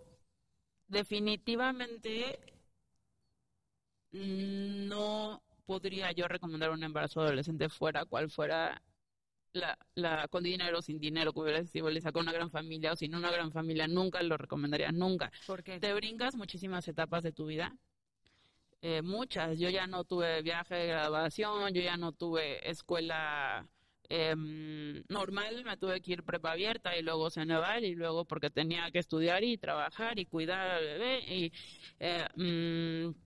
definitivamente 0.88 2.38
no 4.12 5.42
podría 5.66 6.12
yo 6.12 6.28
recomendar 6.28 6.70
un 6.70 6.82
embarazo 6.82 7.20
adolescente 7.20 7.68
fuera 7.68 8.04
cual 8.04 8.30
fuera 8.30 8.80
la, 9.52 9.78
la 9.94 10.28
con 10.28 10.44
dinero 10.44 10.78
o 10.78 10.82
sin 10.82 10.98
dinero, 10.98 11.32
que 11.32 11.40
hubiera 11.40 11.64
sido 11.64 11.88
con 12.12 12.22
una 12.22 12.32
gran 12.32 12.50
familia 12.50 12.92
o 12.92 12.96
sin 12.96 13.14
una 13.14 13.30
gran 13.30 13.52
familia, 13.52 13.88
nunca 13.88 14.22
lo 14.22 14.36
recomendaría, 14.36 14.92
nunca. 14.92 15.32
porque 15.46 15.80
Te 15.80 15.92
brincas 15.94 16.36
muchísimas 16.36 16.86
etapas 16.88 17.22
de 17.22 17.32
tu 17.32 17.46
vida. 17.46 17.76
Eh, 18.82 19.02
muchas. 19.02 19.58
Yo 19.58 19.70
ya 19.70 19.86
no 19.86 20.04
tuve 20.04 20.42
viaje 20.42 20.74
de 20.74 20.86
graduación, 20.86 21.72
yo 21.74 21.82
ya 21.82 21.96
no 21.96 22.12
tuve 22.12 22.68
escuela 22.70 23.66
em, 24.08 25.02
normal, 25.08 25.64
me 25.64 25.76
tuve 25.76 26.00
que 26.00 26.12
ir 26.12 26.22
prepa 26.22 26.52
abierta 26.52 26.96
y 26.96 27.02
luego 27.02 27.30
Ceneval 27.30 27.84
y 27.84 27.94
luego 27.94 28.24
porque 28.26 28.50
tenía 28.50 28.90
que 28.92 29.00
estudiar 29.00 29.42
y 29.42 29.58
trabajar 29.58 30.18
y 30.18 30.26
cuidar 30.26 30.68
al 30.68 30.84
bebé 30.84 31.20
y 31.26 31.52
eh, 31.98 32.26
mm, 32.36 33.25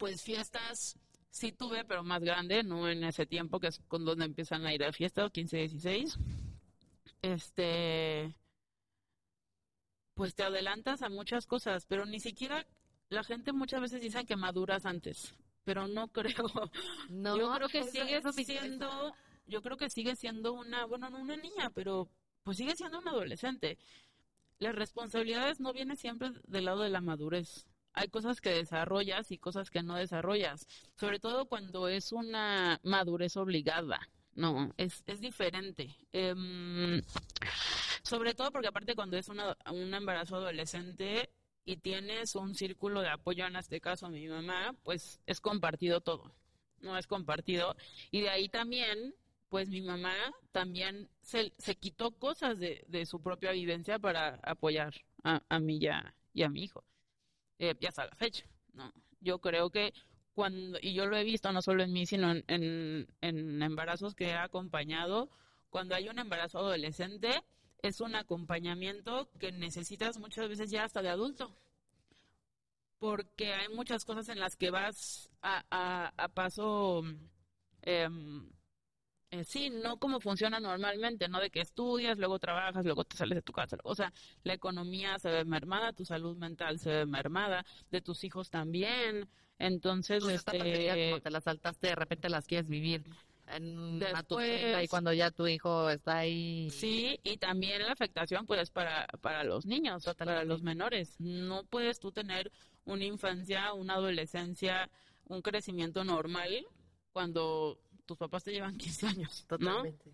pues 0.00 0.22
fiestas 0.22 0.98
sí 1.28 1.52
tuve, 1.52 1.84
pero 1.84 2.02
más 2.02 2.22
grande, 2.22 2.62
no 2.62 2.88
en 2.88 3.04
ese 3.04 3.26
tiempo, 3.26 3.60
que 3.60 3.66
es 3.66 3.80
con 3.86 4.06
donde 4.06 4.24
empiezan 4.24 4.64
a 4.64 4.72
ir 4.72 4.82
a 4.82 4.92
fiestas, 4.94 5.30
15, 5.30 5.58
16. 5.58 6.18
Este, 7.20 8.34
pues 10.14 10.34
te 10.34 10.42
adelantas 10.42 11.02
a 11.02 11.10
muchas 11.10 11.46
cosas, 11.46 11.84
pero 11.84 12.06
ni 12.06 12.18
siquiera 12.18 12.66
la 13.10 13.22
gente 13.24 13.52
muchas 13.52 13.82
veces 13.82 14.00
dice 14.00 14.24
que 14.24 14.36
maduras 14.36 14.86
antes, 14.86 15.34
pero 15.64 15.86
no 15.86 16.08
creo. 16.12 16.46
No, 17.10 17.36
yo 17.36 17.52
creo 17.52 17.68
que 17.68 17.84
sigue 17.84 18.22
siendo, 18.32 19.14
yo 19.46 19.60
creo 19.60 19.76
que 19.76 19.90
sigue 19.90 20.16
siendo 20.16 20.54
una, 20.54 20.86
bueno, 20.86 21.10
no 21.10 21.18
una 21.18 21.36
niña, 21.36 21.70
pero 21.74 22.08
pues 22.42 22.56
sigue 22.56 22.74
siendo 22.74 23.00
una 23.00 23.10
adolescente. 23.10 23.76
Las 24.60 24.74
responsabilidades 24.74 25.60
no 25.60 25.74
vienen 25.74 25.98
siempre 25.98 26.30
del 26.46 26.64
lado 26.64 26.80
de 26.80 26.88
la 26.88 27.02
madurez 27.02 27.66
hay 27.92 28.08
cosas 28.08 28.40
que 28.40 28.50
desarrollas 28.50 29.30
y 29.30 29.38
cosas 29.38 29.70
que 29.70 29.82
no 29.82 29.96
desarrollas, 29.96 30.66
sobre 30.96 31.18
todo 31.18 31.46
cuando 31.46 31.88
es 31.88 32.12
una 32.12 32.80
madurez 32.82 33.36
obligada, 33.36 34.00
no, 34.34 34.72
es, 34.76 35.02
es 35.06 35.20
diferente. 35.20 35.94
Em, 36.12 37.02
sobre 38.02 38.34
todo 38.34 38.50
porque 38.50 38.68
aparte 38.68 38.94
cuando 38.94 39.16
es 39.16 39.28
una, 39.28 39.56
un 39.70 39.92
embarazo 39.92 40.36
adolescente 40.36 41.30
y 41.64 41.76
tienes 41.76 42.34
un 42.36 42.54
círculo 42.54 43.02
de 43.02 43.08
apoyo, 43.08 43.46
en 43.46 43.56
este 43.56 43.80
caso 43.80 44.08
mi 44.08 44.26
mamá, 44.28 44.74
pues 44.82 45.20
es 45.26 45.40
compartido 45.40 46.00
todo, 46.00 46.34
no 46.80 46.96
es 46.96 47.06
compartido. 47.06 47.76
Y 48.10 48.22
de 48.22 48.30
ahí 48.30 48.48
también, 48.48 49.14
pues 49.48 49.68
mi 49.68 49.82
mamá 49.82 50.14
también 50.52 51.08
se, 51.20 51.52
se 51.58 51.74
quitó 51.76 52.12
cosas 52.12 52.58
de, 52.58 52.84
de 52.88 53.06
su 53.06 53.20
propia 53.20 53.52
vivencia 53.52 53.98
para 53.98 54.40
apoyar 54.42 54.94
a, 55.22 55.42
a 55.48 55.58
mí 55.58 55.80
ya, 55.80 56.14
y 56.32 56.44
a 56.44 56.48
mi 56.48 56.62
hijo 56.64 56.84
eh, 57.60 57.76
ya 57.78 57.90
hasta 57.90 58.06
la 58.06 58.16
fecha. 58.16 58.44
¿no? 58.72 58.92
Yo 59.20 59.38
creo 59.38 59.70
que 59.70 59.92
cuando, 60.32 60.78
y 60.80 60.94
yo 60.94 61.06
lo 61.06 61.16
he 61.16 61.24
visto 61.24 61.52
no 61.52 61.60
solo 61.60 61.82
en 61.82 61.92
mí, 61.92 62.06
sino 62.06 62.32
en, 62.32 63.06
en, 63.20 63.62
embarazos 63.62 64.14
que 64.14 64.28
he 64.28 64.34
acompañado, 64.34 65.28
cuando 65.68 65.94
hay 65.94 66.08
un 66.08 66.18
embarazo 66.18 66.58
adolescente, 66.58 67.42
es 67.82 68.00
un 68.00 68.14
acompañamiento 68.14 69.28
que 69.38 69.52
necesitas 69.52 70.18
muchas 70.18 70.48
veces 70.48 70.70
ya 70.70 70.84
hasta 70.84 71.02
de 71.02 71.10
adulto. 71.10 71.54
Porque 72.98 73.52
hay 73.52 73.68
muchas 73.68 74.04
cosas 74.04 74.28
en 74.30 74.40
las 74.40 74.56
que 74.56 74.70
vas 74.70 75.30
a, 75.42 76.12
a, 76.16 76.28
paso 76.28 77.02
em, 77.82 78.50
eh, 79.30 79.44
sí, 79.44 79.70
no 79.70 79.98
como 79.98 80.20
funciona 80.20 80.58
normalmente, 80.60 81.28
¿no? 81.28 81.40
De 81.40 81.50
que 81.50 81.60
estudias, 81.60 82.18
luego 82.18 82.38
trabajas, 82.38 82.84
luego 82.84 83.04
te 83.04 83.16
sales 83.16 83.36
de 83.36 83.42
tu 83.42 83.52
casa. 83.52 83.76
O 83.84 83.94
sea, 83.94 84.12
la 84.42 84.54
economía 84.54 85.18
se 85.18 85.30
ve 85.30 85.44
mermada, 85.44 85.92
tu 85.92 86.04
salud 86.04 86.36
mental 86.36 86.78
se 86.78 86.90
ve 86.90 87.06
mermada, 87.06 87.64
de 87.90 88.00
tus 88.00 88.24
hijos 88.24 88.50
también. 88.50 89.28
Entonces, 89.58 90.22
Pues 90.24 90.36
este, 90.36 91.10
como 91.10 91.20
te 91.20 91.30
la 91.30 91.40
saltaste, 91.40 91.88
de 91.88 91.94
repente 91.94 92.28
las 92.28 92.46
quieres 92.46 92.68
vivir 92.68 93.04
en 93.48 93.98
Después- 93.98 94.84
y 94.84 94.88
cuando 94.88 95.12
ya 95.12 95.30
tu 95.30 95.46
hijo 95.46 95.90
está 95.90 96.18
ahí. 96.18 96.70
Sí, 96.70 97.18
y 97.22 97.36
también 97.36 97.82
la 97.82 97.92
afectación 97.92 98.46
pues 98.46 98.60
es 98.60 98.70
para, 98.70 99.06
para 99.20 99.44
los 99.44 99.66
niños, 99.66 100.04
para 100.16 100.44
los 100.44 100.62
menores. 100.62 101.16
No 101.20 101.64
puedes 101.64 102.00
tú 102.00 102.10
tener 102.12 102.50
una 102.84 103.04
infancia, 103.04 103.72
una 103.74 103.94
adolescencia, 103.94 104.88
un 105.26 105.42
crecimiento 105.42 106.04
normal 106.04 106.64
cuando 107.12 107.78
tus 108.10 108.18
papás 108.18 108.42
te 108.42 108.50
llevan 108.50 108.76
15 108.76 109.06
años, 109.06 109.46
¿no? 109.48 109.56
Totalmente. 109.56 110.12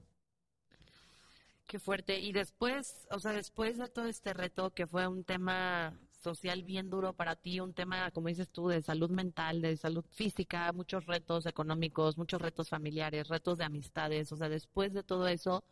Qué 1.66 1.78
fuerte. 1.78 2.20
Y 2.20 2.32
después, 2.32 3.08
o 3.10 3.18
sea, 3.18 3.32
después 3.32 3.78
de 3.78 3.88
todo 3.88 4.04
este 4.04 4.34
reto 4.34 4.74
que 4.74 4.86
fue 4.86 5.06
un 5.08 5.24
tema 5.24 5.98
social 6.10 6.62
bien 6.62 6.90
duro 6.90 7.14
para 7.14 7.36
ti, 7.36 7.58
un 7.58 7.72
tema, 7.72 8.10
como 8.10 8.28
dices 8.28 8.50
tú, 8.50 8.68
de 8.68 8.82
salud 8.82 9.08
mental, 9.08 9.62
de 9.62 9.78
salud 9.78 10.04
física, 10.10 10.70
muchos 10.74 11.06
retos 11.06 11.46
económicos, 11.46 12.18
muchos 12.18 12.42
retos 12.42 12.68
familiares, 12.68 13.28
retos 13.28 13.56
de 13.56 13.64
amistades, 13.64 14.30
o 14.30 14.36
sea, 14.36 14.50
después 14.50 14.92
de 14.92 15.02
todo 15.02 15.26
eso, 15.26 15.64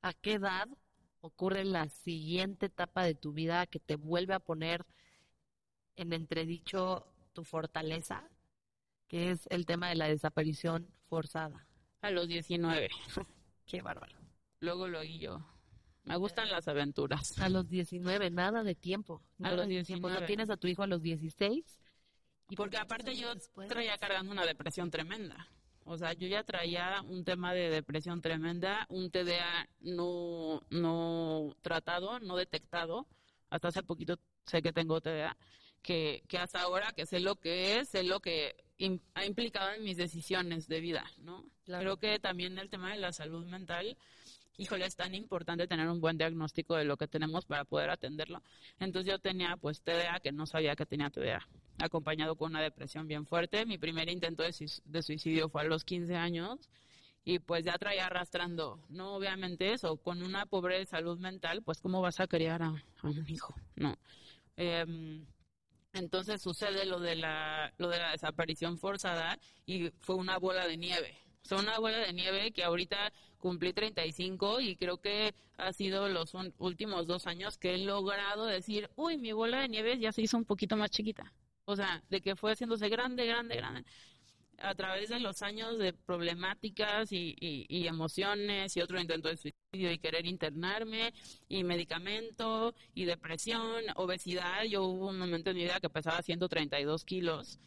¿a 0.00 0.12
qué 0.12 0.32
edad 0.34 0.66
ocurre 1.20 1.64
la 1.64 1.88
siguiente 1.88 2.66
etapa 2.66 3.04
de 3.04 3.14
tu 3.14 3.32
vida 3.32 3.68
que 3.68 3.78
te 3.78 3.94
vuelve 3.94 4.34
a 4.34 4.40
poner 4.40 4.84
en 5.94 6.12
entredicho 6.12 7.06
tu 7.34 7.44
fortaleza, 7.44 8.28
que 9.06 9.30
es 9.30 9.46
el 9.50 9.64
tema 9.64 9.90
de 9.90 9.94
la 9.94 10.08
desaparición 10.08 10.88
forzada? 11.12 11.66
A 12.00 12.10
los 12.10 12.26
19. 12.26 12.88
Qué 13.66 13.82
bárbaro. 13.82 14.16
Luego 14.60 14.88
lo 14.88 15.02
yo. 15.04 15.46
Me 16.04 16.16
gustan 16.16 16.48
las 16.48 16.68
aventuras. 16.68 17.38
A 17.38 17.50
los 17.50 17.68
19, 17.68 18.30
nada 18.30 18.62
de 18.62 18.74
tiempo. 18.74 19.20
A 19.42 19.52
los 19.52 19.68
de 19.68 19.84
tiempo. 19.84 20.06
O 20.06 20.10
sea, 20.10 20.20
19. 20.20 20.26
tienes 20.26 20.48
a 20.48 20.56
tu 20.56 20.68
hijo 20.68 20.82
a 20.82 20.86
los 20.86 21.02
16. 21.02 21.82
¿Y 22.48 22.56
por 22.56 22.64
Porque 22.64 22.78
aparte 22.78 23.14
yo 23.14 23.34
después? 23.34 23.68
traía 23.68 23.98
cargando 23.98 24.32
una 24.32 24.46
depresión 24.46 24.90
tremenda. 24.90 25.48
O 25.84 25.98
sea, 25.98 26.14
yo 26.14 26.26
ya 26.28 26.44
traía 26.44 27.02
un 27.02 27.24
tema 27.24 27.52
de 27.52 27.68
depresión 27.68 28.22
tremenda, 28.22 28.86
un 28.88 29.10
TDA 29.10 29.68
no, 29.80 30.62
no 30.70 31.54
tratado, 31.60 32.20
no 32.20 32.36
detectado. 32.36 33.06
Hasta 33.50 33.68
hace 33.68 33.82
poquito 33.82 34.18
sé 34.46 34.62
que 34.62 34.72
tengo 34.72 35.02
TDA, 35.02 35.36
que, 35.82 36.24
que 36.26 36.38
hasta 36.38 36.62
ahora 36.62 36.92
que 36.92 37.04
sé 37.04 37.20
lo 37.20 37.36
que 37.36 37.80
es, 37.80 37.90
sé 37.90 38.02
lo 38.02 38.20
que 38.20 38.56
ha 39.14 39.24
implicado 39.24 39.72
en 39.72 39.84
mis 39.84 39.96
decisiones 39.96 40.68
de 40.68 40.80
vida, 40.80 41.04
¿no? 41.18 41.44
Claro. 41.64 41.82
Creo 41.82 41.96
que 41.98 42.18
también 42.18 42.58
el 42.58 42.68
tema 42.70 42.92
de 42.92 42.98
la 42.98 43.12
salud 43.12 43.44
mental, 43.46 43.96
híjole, 44.58 44.84
es 44.86 44.96
tan 44.96 45.14
importante 45.14 45.66
tener 45.66 45.88
un 45.88 46.00
buen 46.00 46.18
diagnóstico 46.18 46.76
de 46.76 46.84
lo 46.84 46.96
que 46.96 47.06
tenemos 47.08 47.44
para 47.46 47.64
poder 47.64 47.90
atenderlo. 47.90 48.42
Entonces 48.80 49.10
yo 49.12 49.18
tenía 49.18 49.56
pues 49.56 49.82
TDA, 49.82 50.20
que 50.20 50.32
no 50.32 50.46
sabía 50.46 50.74
que 50.76 50.86
tenía 50.86 51.10
TDA, 51.10 51.46
acompañado 51.78 52.36
con 52.36 52.50
una 52.52 52.60
depresión 52.62 53.06
bien 53.06 53.26
fuerte. 53.26 53.64
Mi 53.66 53.78
primer 53.78 54.08
intento 54.08 54.42
de, 54.42 54.50
suic- 54.50 54.82
de 54.84 55.02
suicidio 55.02 55.48
fue 55.48 55.62
a 55.62 55.64
los 55.64 55.84
15 55.84 56.16
años 56.16 56.68
y 57.24 57.38
pues 57.38 57.64
ya 57.64 57.78
traía 57.78 58.06
arrastrando, 58.06 58.80
no 58.88 59.14
obviamente 59.14 59.72
eso, 59.72 59.96
con 59.96 60.22
una 60.24 60.44
pobre 60.46 60.84
salud 60.86 61.18
mental, 61.20 61.62
pues 61.62 61.80
cómo 61.80 62.00
vas 62.02 62.18
a 62.18 62.26
criar 62.26 62.62
a, 62.62 62.68
a 63.02 63.06
un 63.06 63.24
hijo, 63.28 63.54
no. 63.76 63.96
Em, 64.56 65.24
entonces 65.92 66.40
sucede 66.40 66.86
lo 66.86 67.00
de 67.00 67.16
la 67.16 67.72
lo 67.78 67.88
de 67.88 67.98
la 67.98 68.12
desaparición 68.12 68.78
forzada 68.78 69.38
y 69.66 69.90
fue 70.00 70.16
una 70.16 70.38
bola 70.38 70.66
de 70.66 70.76
nieve. 70.76 71.18
O 71.44 71.48
sea, 71.48 71.58
una 71.58 71.78
bola 71.78 71.98
de 71.98 72.12
nieve 72.12 72.52
que 72.52 72.64
ahorita 72.64 73.12
cumplí 73.38 73.72
35 73.72 74.60
y 74.60 74.76
creo 74.76 74.98
que 75.00 75.34
ha 75.56 75.72
sido 75.72 76.08
los 76.08 76.32
últimos 76.58 77.06
dos 77.06 77.26
años 77.26 77.58
que 77.58 77.74
he 77.74 77.78
logrado 77.78 78.46
decir, 78.46 78.90
uy, 78.96 79.18
mi 79.18 79.32
bola 79.32 79.60
de 79.60 79.68
nieve 79.68 79.98
ya 79.98 80.12
se 80.12 80.22
hizo 80.22 80.36
un 80.36 80.44
poquito 80.44 80.76
más 80.76 80.90
chiquita. 80.90 81.32
O 81.64 81.76
sea, 81.76 82.02
de 82.08 82.20
que 82.20 82.36
fue 82.36 82.52
haciéndose 82.52 82.88
grande, 82.88 83.26
grande, 83.26 83.56
grande. 83.56 83.84
A 84.58 84.74
través 84.74 85.08
de 85.08 85.18
los 85.18 85.42
años 85.42 85.78
de 85.78 85.92
problemáticas 85.92 87.10
y, 87.10 87.66
emociones 87.86 88.76
y 88.76 88.80
otro 88.80 89.00
intento 89.00 89.28
de 89.28 89.36
suicidio 89.36 89.90
y 89.90 89.98
querer 89.98 90.26
internarme 90.26 91.12
y 91.48 91.64
medicamento 91.64 92.74
y 92.94 93.04
depresión, 93.04 93.84
obesidad. 93.96 94.64
Yo 94.64 94.84
hubo 94.84 95.08
un 95.08 95.18
momento 95.18 95.50
en 95.50 95.56
mi 95.56 95.64
vida 95.64 95.80
que 95.80 95.90
pesaba 95.90 96.22
132 96.22 97.04
kilos 97.04 97.58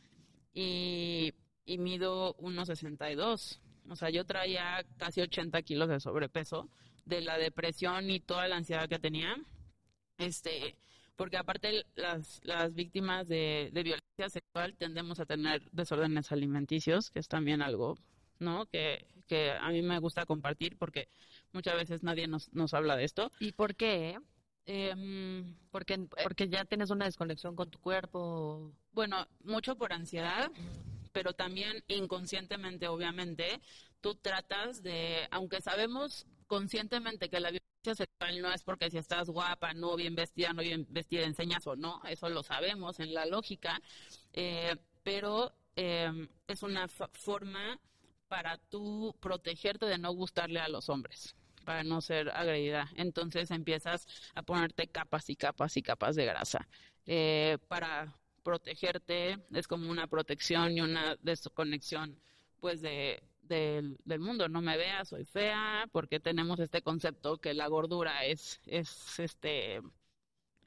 y, 0.54 1.34
y 1.65 1.78
mido 1.78 2.36
1,62. 2.38 3.60
O 3.89 3.95
sea, 3.95 4.10
yo 4.10 4.26
traía 4.26 4.84
casi 4.98 5.21
80 5.21 5.62
kilos 5.63 5.89
de 5.89 6.00
sobrepeso 6.00 6.69
de 7.06 7.21
la 7.21 7.38
depresión 7.38 8.10
y 8.10 8.19
toda 8.19 8.48
la 8.48 8.58
ansiedad 8.58 8.89
que 8.89 9.00
tenía. 9.00 9.36
Este, 10.17 10.76
porque 11.15 11.38
aparte 11.38 11.86
las, 11.95 12.41
las 12.43 12.74
víctimas 12.74 13.28
de, 13.28 13.69
de 13.74 13.84
violencia 13.84 14.05
sexual 14.30 14.75
tendemos 14.78 15.19
a 15.19 15.25
tener 15.25 15.62
desórdenes 15.71 16.32
alimenticios, 16.32 17.10
que 17.12 17.19
es 17.19 17.28
también 17.28 17.62
algo, 17.62 17.97
¿no? 18.39 18.65
Que, 18.67 19.06
que 19.28 19.51
a 19.51 19.69
mí 19.69 19.82
me 19.82 19.99
gusta 19.99 20.25
compartir 20.25 20.78
porque 20.78 21.08
muchas 21.51 21.75
veces 21.75 22.04
nadie 22.04 22.28
nos, 22.28 22.54
nos 22.54 22.73
habla 22.73 22.95
de 22.95 23.04
esto. 23.04 23.32
¿Y 23.39 23.51
por 23.51 23.75
qué? 23.75 24.17
Em, 24.65 25.56
Porque, 25.69 26.08
porque 26.23 26.49
ya 26.49 26.65
tienes 26.65 26.89
una 26.89 27.06
desconexión 27.06 27.56
con 27.56 27.69
tu 27.69 27.80
cuerpo. 27.80 28.71
Bueno, 28.93 29.28
mucho 29.43 29.75
por 29.75 29.93
ansiedad, 29.93 30.49
pero 31.12 31.34
también 31.34 31.84
inconscientemente, 31.88 32.88
obviamente, 32.88 33.62
tú 34.01 34.15
tratas 34.15 34.82
de, 34.82 35.28
aunque 35.32 35.62
sabemos 35.62 36.25
conscientemente 36.47 37.30
que 37.30 37.39
la 37.39 37.49
violencia 37.51 37.75
sexual 37.93 38.41
no 38.41 38.52
es 38.52 38.63
porque 38.63 38.89
si 38.89 38.98
estás 38.98 39.30
guapa, 39.30 39.74
no 39.74 39.95
bien 39.95 40.15
vestida, 40.15 40.54
no 40.54 40.62
bien 40.62 40.88
vestida, 40.89 41.26
enseñas 41.26 41.67
o 41.67 41.76
no, 41.76 42.02
eso 42.08 42.30
lo 42.30 42.41
sabemos 42.41 43.00
en 43.00 43.13
la 43.13 43.26
lógica, 43.26 43.80
eh, 44.34 44.76
pero 45.04 45.54
eh, 45.76 46.28
es 46.48 46.63
una 46.63 46.88
forma 46.88 47.80
para 48.28 48.58
tú 48.58 49.15
protegerte 49.19 49.86
de 49.86 49.98
no 49.98 50.12
gustarle 50.13 50.60
a 50.60 50.69
los 50.69 50.89
hombres 50.89 51.36
para 51.65 51.84
no 51.84 52.00
ser 52.00 52.30
agredida. 52.30 52.89
Entonces 52.95 53.52
empiezas 53.52 54.08
a 54.36 54.43
ponerte 54.43 54.88
capas 54.88 55.30
y 55.30 55.36
capas 55.36 55.76
y 55.76 55.82
capas 55.82 56.15
de 56.15 56.26
grasa 56.26 56.67
eh, 57.06 57.58
para 57.67 58.15
protegerte. 58.43 59.39
Es 59.52 59.67
como 59.67 59.89
una 59.89 60.08
protección 60.08 60.71
y 60.78 60.82
una 60.82 61.17
desconexión, 61.21 62.17
pues, 62.62 62.82
de, 62.82 63.21
del, 63.48 63.98
del 64.06 64.20
mundo. 64.20 64.48
No 64.50 64.62
me 64.62 64.78
veas, 64.78 65.10
soy 65.10 65.26
fea, 65.26 65.88
porque 65.92 66.20
tenemos 66.20 66.60
este 66.60 66.82
concepto 66.82 67.38
que 67.40 67.54
la 67.54 67.68
gordura 67.68 68.26
es, 68.26 68.62
es 68.66 69.20
este, 69.20 69.82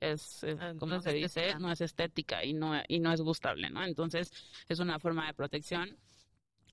es, 0.00 0.42
es, 0.44 0.58
Ah, 0.58 0.74
¿cómo 0.78 0.94
no 0.94 0.98
es 0.98 1.04
se 1.04 1.12
dice? 1.12 1.26
estética. 1.26 1.58
No 1.58 1.70
es 1.72 1.80
estética 1.80 2.44
y 2.44 2.52
no, 2.54 2.74
y 2.88 3.00
no 3.00 3.12
es 3.12 3.20
gustable, 3.20 3.70
¿no? 3.70 3.84
Entonces, 3.84 4.32
es 4.68 4.78
una 4.80 4.98
forma 4.98 5.26
de 5.26 5.34
protección. 5.34 5.98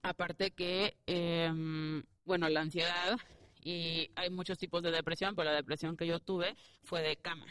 Aparte 0.03 0.51
que, 0.51 0.97
em, 1.07 2.03
bueno, 2.25 2.49
la 2.49 2.61
ansiedad 2.61 3.17
y 3.63 4.11
hay 4.15 4.29
muchos 4.29 4.57
tipos 4.59 4.83
de 4.83 4.91
depresión, 4.91 5.35
pero 5.35 5.49
la 5.49 5.55
depresión 5.55 5.97
que 5.97 6.07
yo 6.07 6.19
tuve 6.19 6.55
fue 6.83 7.01
de 7.01 7.17
cama. 7.17 7.47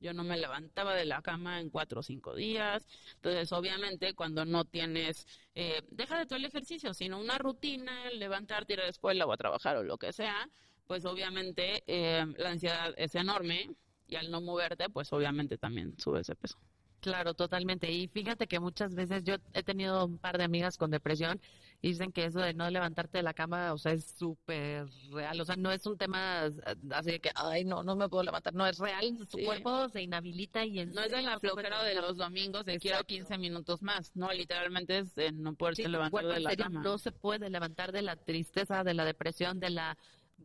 Yo 0.00 0.12
no 0.12 0.24
me 0.24 0.36
levantaba 0.36 0.94
de 0.94 1.04
la 1.04 1.22
cama 1.22 1.60
en 1.60 1.70
cuatro 1.70 2.00
o 2.00 2.02
cinco 2.02 2.34
días. 2.34 2.86
Entonces, 3.16 3.50
obviamente, 3.52 4.14
cuando 4.14 4.44
no 4.44 4.64
tienes, 4.64 5.26
eh, 5.54 5.82
deja 5.90 6.18
de 6.18 6.26
todo 6.26 6.38
el 6.38 6.44
ejercicio, 6.44 6.92
sino 6.94 7.18
una 7.18 7.38
rutina, 7.38 8.10
levantarte, 8.10 8.74
ir 8.74 8.80
a 8.80 8.84
la 8.84 8.90
escuela 8.90 9.26
o 9.26 9.32
a 9.32 9.36
trabajar 9.36 9.76
o 9.76 9.82
lo 9.82 9.98
que 9.98 10.12
sea, 10.12 10.48
pues 10.86 11.04
obviamente 11.04 11.82
eh, 11.86 12.24
la 12.36 12.50
ansiedad 12.50 12.94
es 12.96 13.14
enorme 13.14 13.70
y 14.08 14.16
al 14.16 14.30
no 14.30 14.40
moverte, 14.40 14.88
pues 14.88 15.12
obviamente 15.12 15.58
también 15.58 15.98
subes 15.98 16.26
de 16.26 16.36
peso. 16.36 16.58
Claro, 17.00 17.34
totalmente. 17.34 17.90
Y 17.90 18.08
fíjate 18.08 18.46
que 18.46 18.58
muchas 18.58 18.94
veces 18.94 19.22
yo 19.24 19.36
he 19.52 19.62
tenido 19.62 20.04
un 20.06 20.18
par 20.18 20.38
de 20.38 20.44
amigas 20.44 20.76
con 20.76 20.90
depresión 20.90 21.40
y 21.86 21.90
dicen 21.90 22.10
que 22.10 22.24
eso 22.24 22.40
de 22.40 22.52
no 22.52 22.68
levantarte 22.68 23.18
de 23.18 23.22
la 23.22 23.32
cama, 23.32 23.72
o 23.72 23.78
sea, 23.78 23.92
es 23.92 24.04
súper 24.18 24.88
real. 25.12 25.40
O 25.40 25.44
sea, 25.44 25.54
no 25.54 25.70
es 25.70 25.86
un 25.86 25.96
tema 25.96 26.42
así 26.90 27.10
de 27.12 27.20
que, 27.20 27.30
ay, 27.36 27.64
no, 27.64 27.84
no 27.84 27.94
me 27.94 28.08
puedo 28.08 28.24
levantar. 28.24 28.54
No, 28.54 28.66
es 28.66 28.78
real. 28.78 29.16
Tu 29.30 29.38
Sí. 29.38 29.44
cuerpo 29.44 29.88
se 29.90 30.02
inhabilita 30.02 30.64
y 30.64 30.80
en 30.80 30.92
No 30.92 31.02
es 31.02 31.12
de 31.12 31.22
la 31.22 31.38
flojera 31.38 31.84
de 31.84 31.94
los 31.94 32.16
domingos 32.16 32.64
de 32.64 32.78
quiero 32.80 32.96
Exacto. 32.96 33.14
15 33.14 33.38
minutos 33.38 33.82
más, 33.82 34.10
no, 34.16 34.32
literalmente 34.32 34.98
es 34.98 35.14
de 35.14 35.30
no 35.30 35.54
poderse 35.54 35.84
Sí, 35.84 35.88
levantar 35.88 36.26
de 36.26 36.40
la 36.40 36.56
cama. 36.56 36.82
no 36.82 36.98
se 36.98 37.12
puede 37.12 37.50
levantar 37.50 37.92
de 37.92 38.02
la 38.02 38.16
tristeza, 38.16 38.82
de 38.82 38.94
la 38.94 39.04
depresión, 39.04 39.60
de 39.60 39.70
la... 39.70 39.96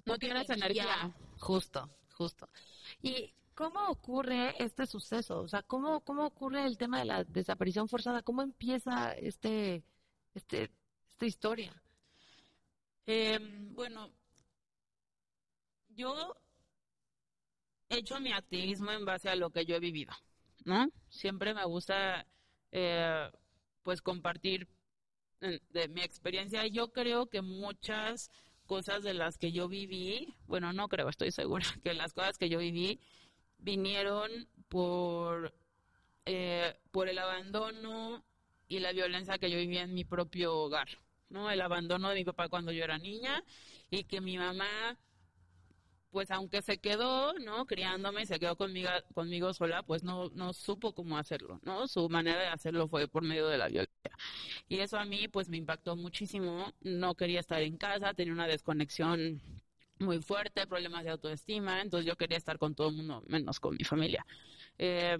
No 0.05 0.17
tienes 0.19 0.47
energía. 0.49 1.11
Justo, 1.39 1.89
justo. 2.13 2.47
¿Y 3.01 3.33
cómo 3.55 3.87
ocurre 3.87 4.53
este 4.63 4.85
suceso? 4.85 5.39
O 5.41 5.47
sea, 5.47 5.63
¿cómo, 5.63 6.01
cómo 6.01 6.25
ocurre 6.25 6.65
el 6.67 6.77
tema 6.77 6.99
de 6.99 7.05
la 7.05 7.23
desaparición 7.23 7.87
forzada? 7.89 8.21
¿Cómo 8.21 8.43
empieza 8.43 9.13
este, 9.13 9.83
este, 10.35 10.69
esta 11.21 11.25
historia? 11.27 11.83
Eh, 13.05 13.37
bueno, 13.73 14.11
yo 15.89 16.35
he 17.89 17.97
hecho 17.97 18.19
mi 18.19 18.31
activismo 18.31 18.91
en 18.91 19.05
base 19.05 19.29
a 19.29 19.35
lo 19.35 19.51
que 19.51 19.65
yo 19.65 19.75
he 19.75 19.79
vivido, 19.79 20.13
¿no? 20.65 20.89
Siempre 21.09 21.53
me 21.53 21.63
gusta, 21.65 22.25
eh, 22.71 23.29
pues, 23.83 24.01
compartir 24.01 24.67
eh, 25.41 25.59
de 25.69 25.87
mi 25.89 26.01
experiencia. 26.01 26.65
Yo 26.65 26.91
creo 26.91 27.27
que 27.27 27.41
muchas 27.43 28.31
cosas 28.65 29.03
de 29.03 29.13
las 29.13 29.37
que 29.37 29.51
yo 29.51 29.67
viví, 29.67 30.33
bueno, 30.47 30.73
no 30.73 30.87
creo, 30.87 31.07
estoy 31.09 31.31
segura 31.31 31.65
que 31.83 31.93
las 31.93 32.13
cosas 32.13 32.39
que 32.39 32.49
yo 32.49 32.57
viví 32.57 32.99
vinieron 33.59 34.47
por, 34.69 35.53
eh, 36.25 36.75
por 36.89 37.09
el 37.09 37.19
abandono 37.19 38.23
y 38.67 38.79
la 38.79 38.93
violencia 38.93 39.37
que 39.37 39.51
yo 39.51 39.57
vivía 39.57 39.83
en 39.83 39.93
mi 39.93 40.05
propio 40.05 40.55
hogar, 40.55 40.87
¿no? 41.31 41.49
El 41.49 41.61
abandono 41.61 42.09
de 42.09 42.15
mi 42.15 42.25
papá 42.25 42.49
cuando 42.49 42.71
yo 42.71 42.83
era 42.83 42.97
niña 42.97 43.43
y 43.89 44.03
que 44.03 44.21
mi 44.21 44.37
mamá 44.37 44.97
pues 46.11 46.29
aunque 46.29 46.61
se 46.61 46.77
quedó, 46.77 47.33
¿no? 47.39 47.65
Criándome, 47.65 48.25
se 48.25 48.39
quedó 48.39 48.55
conmigo, 48.57 48.89
conmigo 49.13 49.53
sola, 49.53 49.81
pues 49.83 50.03
no, 50.03 50.29
no 50.31 50.53
supo 50.53 50.93
cómo 50.93 51.17
hacerlo, 51.17 51.59
¿no? 51.63 51.87
Su 51.87 52.09
manera 52.09 52.41
de 52.41 52.47
hacerlo 52.47 52.87
fue 52.87 53.07
por 53.07 53.23
medio 53.23 53.47
de 53.47 53.57
la 53.57 53.67
violencia. 53.69 54.11
Y 54.67 54.79
eso 54.79 54.99
a 54.99 55.05
mí, 55.05 55.27
pues 55.29 55.49
me 55.49 55.57
impactó 55.57 55.95
muchísimo. 55.95 56.73
No 56.81 57.15
quería 57.15 57.39
estar 57.39 57.61
en 57.61 57.77
casa, 57.77 58.13
tenía 58.13 58.33
una 58.33 58.47
desconexión 58.47 59.41
muy 59.99 60.21
fuerte, 60.21 60.67
problemas 60.67 61.03
de 61.03 61.11
autoestima, 61.11 61.81
entonces 61.81 62.05
yo 62.07 62.17
quería 62.17 62.37
estar 62.37 62.57
con 62.57 62.75
todo 62.75 62.89
el 62.89 62.95
mundo, 62.95 63.23
menos 63.27 63.59
con 63.59 63.75
mi 63.77 63.83
familia. 63.83 64.25
Eh, 64.77 65.17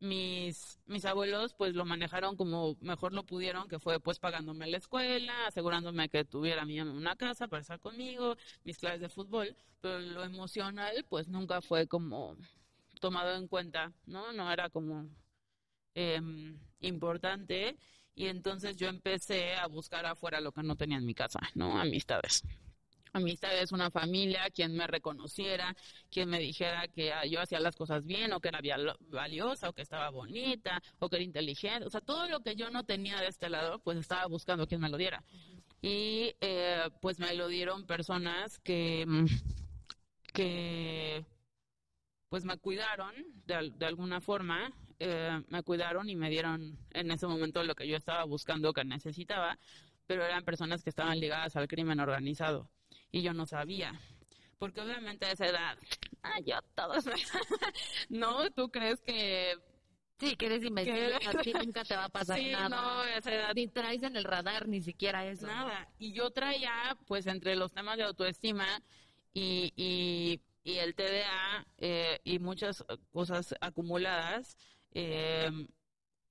mis, 0.00 0.80
mis 0.86 1.04
abuelos 1.04 1.54
pues 1.54 1.74
lo 1.74 1.84
manejaron 1.84 2.36
como 2.36 2.76
mejor 2.80 3.12
lo 3.12 3.24
pudieron, 3.24 3.68
que 3.68 3.78
fue 3.78 4.00
pues 4.00 4.18
pagándome 4.18 4.66
la 4.66 4.78
escuela, 4.78 5.46
asegurándome 5.46 6.08
que 6.08 6.24
tuviera 6.24 6.64
mi 6.64 6.80
una 6.80 7.16
casa 7.16 7.48
para 7.48 7.60
estar 7.60 7.80
conmigo, 7.80 8.36
mis 8.64 8.78
clases 8.78 9.00
de 9.00 9.08
fútbol, 9.08 9.54
pero 9.80 10.00
lo 10.00 10.24
emocional 10.24 11.04
pues 11.08 11.28
nunca 11.28 11.60
fue 11.60 11.86
como 11.86 12.36
tomado 13.00 13.34
en 13.36 13.46
cuenta, 13.48 13.92
¿no? 14.06 14.32
No 14.32 14.50
era 14.50 14.70
como 14.70 15.08
em, 15.94 16.58
importante 16.80 17.76
y 18.14 18.26
entonces 18.26 18.76
yo 18.76 18.88
empecé 18.88 19.54
a 19.54 19.66
buscar 19.66 20.06
afuera 20.06 20.40
lo 20.40 20.52
que 20.52 20.62
no 20.62 20.76
tenía 20.76 20.98
en 20.98 21.06
mi 21.06 21.14
casa, 21.14 21.40
¿no? 21.54 21.78
Amistades 21.78 22.44
amistades, 23.12 23.72
una 23.72 23.90
familia, 23.90 24.50
quien 24.50 24.74
me 24.74 24.86
reconociera, 24.86 25.74
quien 26.10 26.28
me 26.28 26.38
dijera 26.38 26.88
que 26.88 27.12
ah, 27.12 27.24
yo 27.26 27.40
hacía 27.40 27.60
las 27.60 27.76
cosas 27.76 28.04
bien 28.04 28.32
o 28.32 28.40
que 28.40 28.48
era 28.48 28.60
valiosa 29.10 29.68
o 29.68 29.72
que 29.72 29.82
estaba 29.82 30.10
bonita 30.10 30.82
o 30.98 31.08
que 31.08 31.16
era 31.16 31.24
inteligente. 31.24 31.86
O 31.86 31.90
sea, 31.90 32.00
todo 32.00 32.28
lo 32.28 32.40
que 32.40 32.56
yo 32.56 32.70
no 32.70 32.84
tenía 32.84 33.20
de 33.20 33.28
este 33.28 33.48
lado, 33.50 33.78
pues 33.80 33.98
estaba 33.98 34.26
buscando 34.26 34.66
quien 34.66 34.80
me 34.80 34.88
lo 34.88 34.96
diera. 34.96 35.22
Y 35.82 36.34
eh, 36.40 36.88
pues 37.00 37.18
me 37.18 37.34
lo 37.34 37.48
dieron 37.48 37.86
personas 37.86 38.58
que, 38.60 39.04
mm, 39.06 39.26
que 40.32 41.24
pues 42.28 42.44
me 42.44 42.58
cuidaron 42.58 43.14
de, 43.46 43.72
de 43.74 43.86
alguna 43.86 44.20
forma, 44.20 44.72
eh, 44.98 45.42
me 45.48 45.62
cuidaron 45.62 46.08
y 46.08 46.16
me 46.16 46.30
dieron 46.30 46.78
en 46.92 47.10
ese 47.10 47.26
momento 47.26 47.64
lo 47.64 47.74
que 47.74 47.88
yo 47.88 47.96
estaba 47.96 48.24
buscando, 48.24 48.72
que 48.72 48.84
necesitaba, 48.84 49.58
pero 50.06 50.24
eran 50.24 50.44
personas 50.44 50.82
que 50.84 50.90
estaban 50.90 51.18
ligadas 51.18 51.56
al 51.56 51.68
crimen 51.68 52.00
organizado 52.00 52.70
y 53.10 53.22
yo 53.22 53.32
no 53.32 53.46
sabía. 53.46 53.98
Porque 54.58 54.80
obviamente 54.80 55.26
a 55.26 55.32
esa 55.32 55.46
edad, 55.46 55.78
ah, 56.22 56.38
yo 56.44 56.56
todos, 56.74 57.04
no, 58.10 58.50
tú 58.50 58.70
crees 58.70 59.00
que 59.00 59.54
Sí, 60.20 60.36
que 60.36 60.46
eres 60.46 60.62
invencible, 60.62 61.18
que 61.42 61.54
nunca 61.54 61.82
te 61.82 61.96
va 61.96 62.04
a 62.04 62.08
pasar 62.10 62.38
sí, 62.38 62.50
nada. 62.50 62.68
No, 62.68 63.04
esa 63.04 63.34
edad. 63.34 63.52
Ni 63.54 63.68
traes 63.68 64.02
en 64.02 64.16
el 64.16 64.24
radar 64.24 64.68
ni 64.68 64.82
siquiera 64.82 65.26
eso. 65.26 65.46
Nada. 65.46 65.88
Y 65.98 66.12
yo 66.12 66.30
traía, 66.30 66.94
pues, 67.06 67.26
entre 67.26 67.56
los 67.56 67.72
temas 67.72 67.96
de 67.96 68.04
autoestima 68.04 68.66
y, 69.32 69.72
y, 69.76 70.42
y 70.62 70.76
el 70.76 70.94
TDA 70.94 71.66
eh, 71.78 72.20
y 72.22 72.38
muchas 72.38 72.84
cosas 73.12 73.54
acumuladas, 73.62 74.58
eh, 74.92 75.50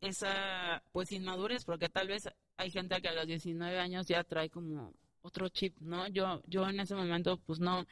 esa, 0.01 0.83
pues, 0.91 1.11
inmadurez, 1.11 1.65
porque 1.65 1.89
tal 1.89 2.09
vez 2.09 2.29
hay 2.57 2.69
gente 2.69 3.01
que 3.01 3.07
a 3.07 3.13
los 3.13 3.25
19 3.25 3.79
años 3.79 4.05
ya 4.05 4.23
trae 4.23 4.51
como 4.51 4.93
otro 5.21 5.49
chip, 5.49 5.77
¿no? 5.79 6.07
Yo, 6.07 6.41
yo 6.47 6.67
en 6.67 6.79
ese 6.79 6.95
momento, 6.95 7.37
pues 7.45 7.59
no, 7.59 7.85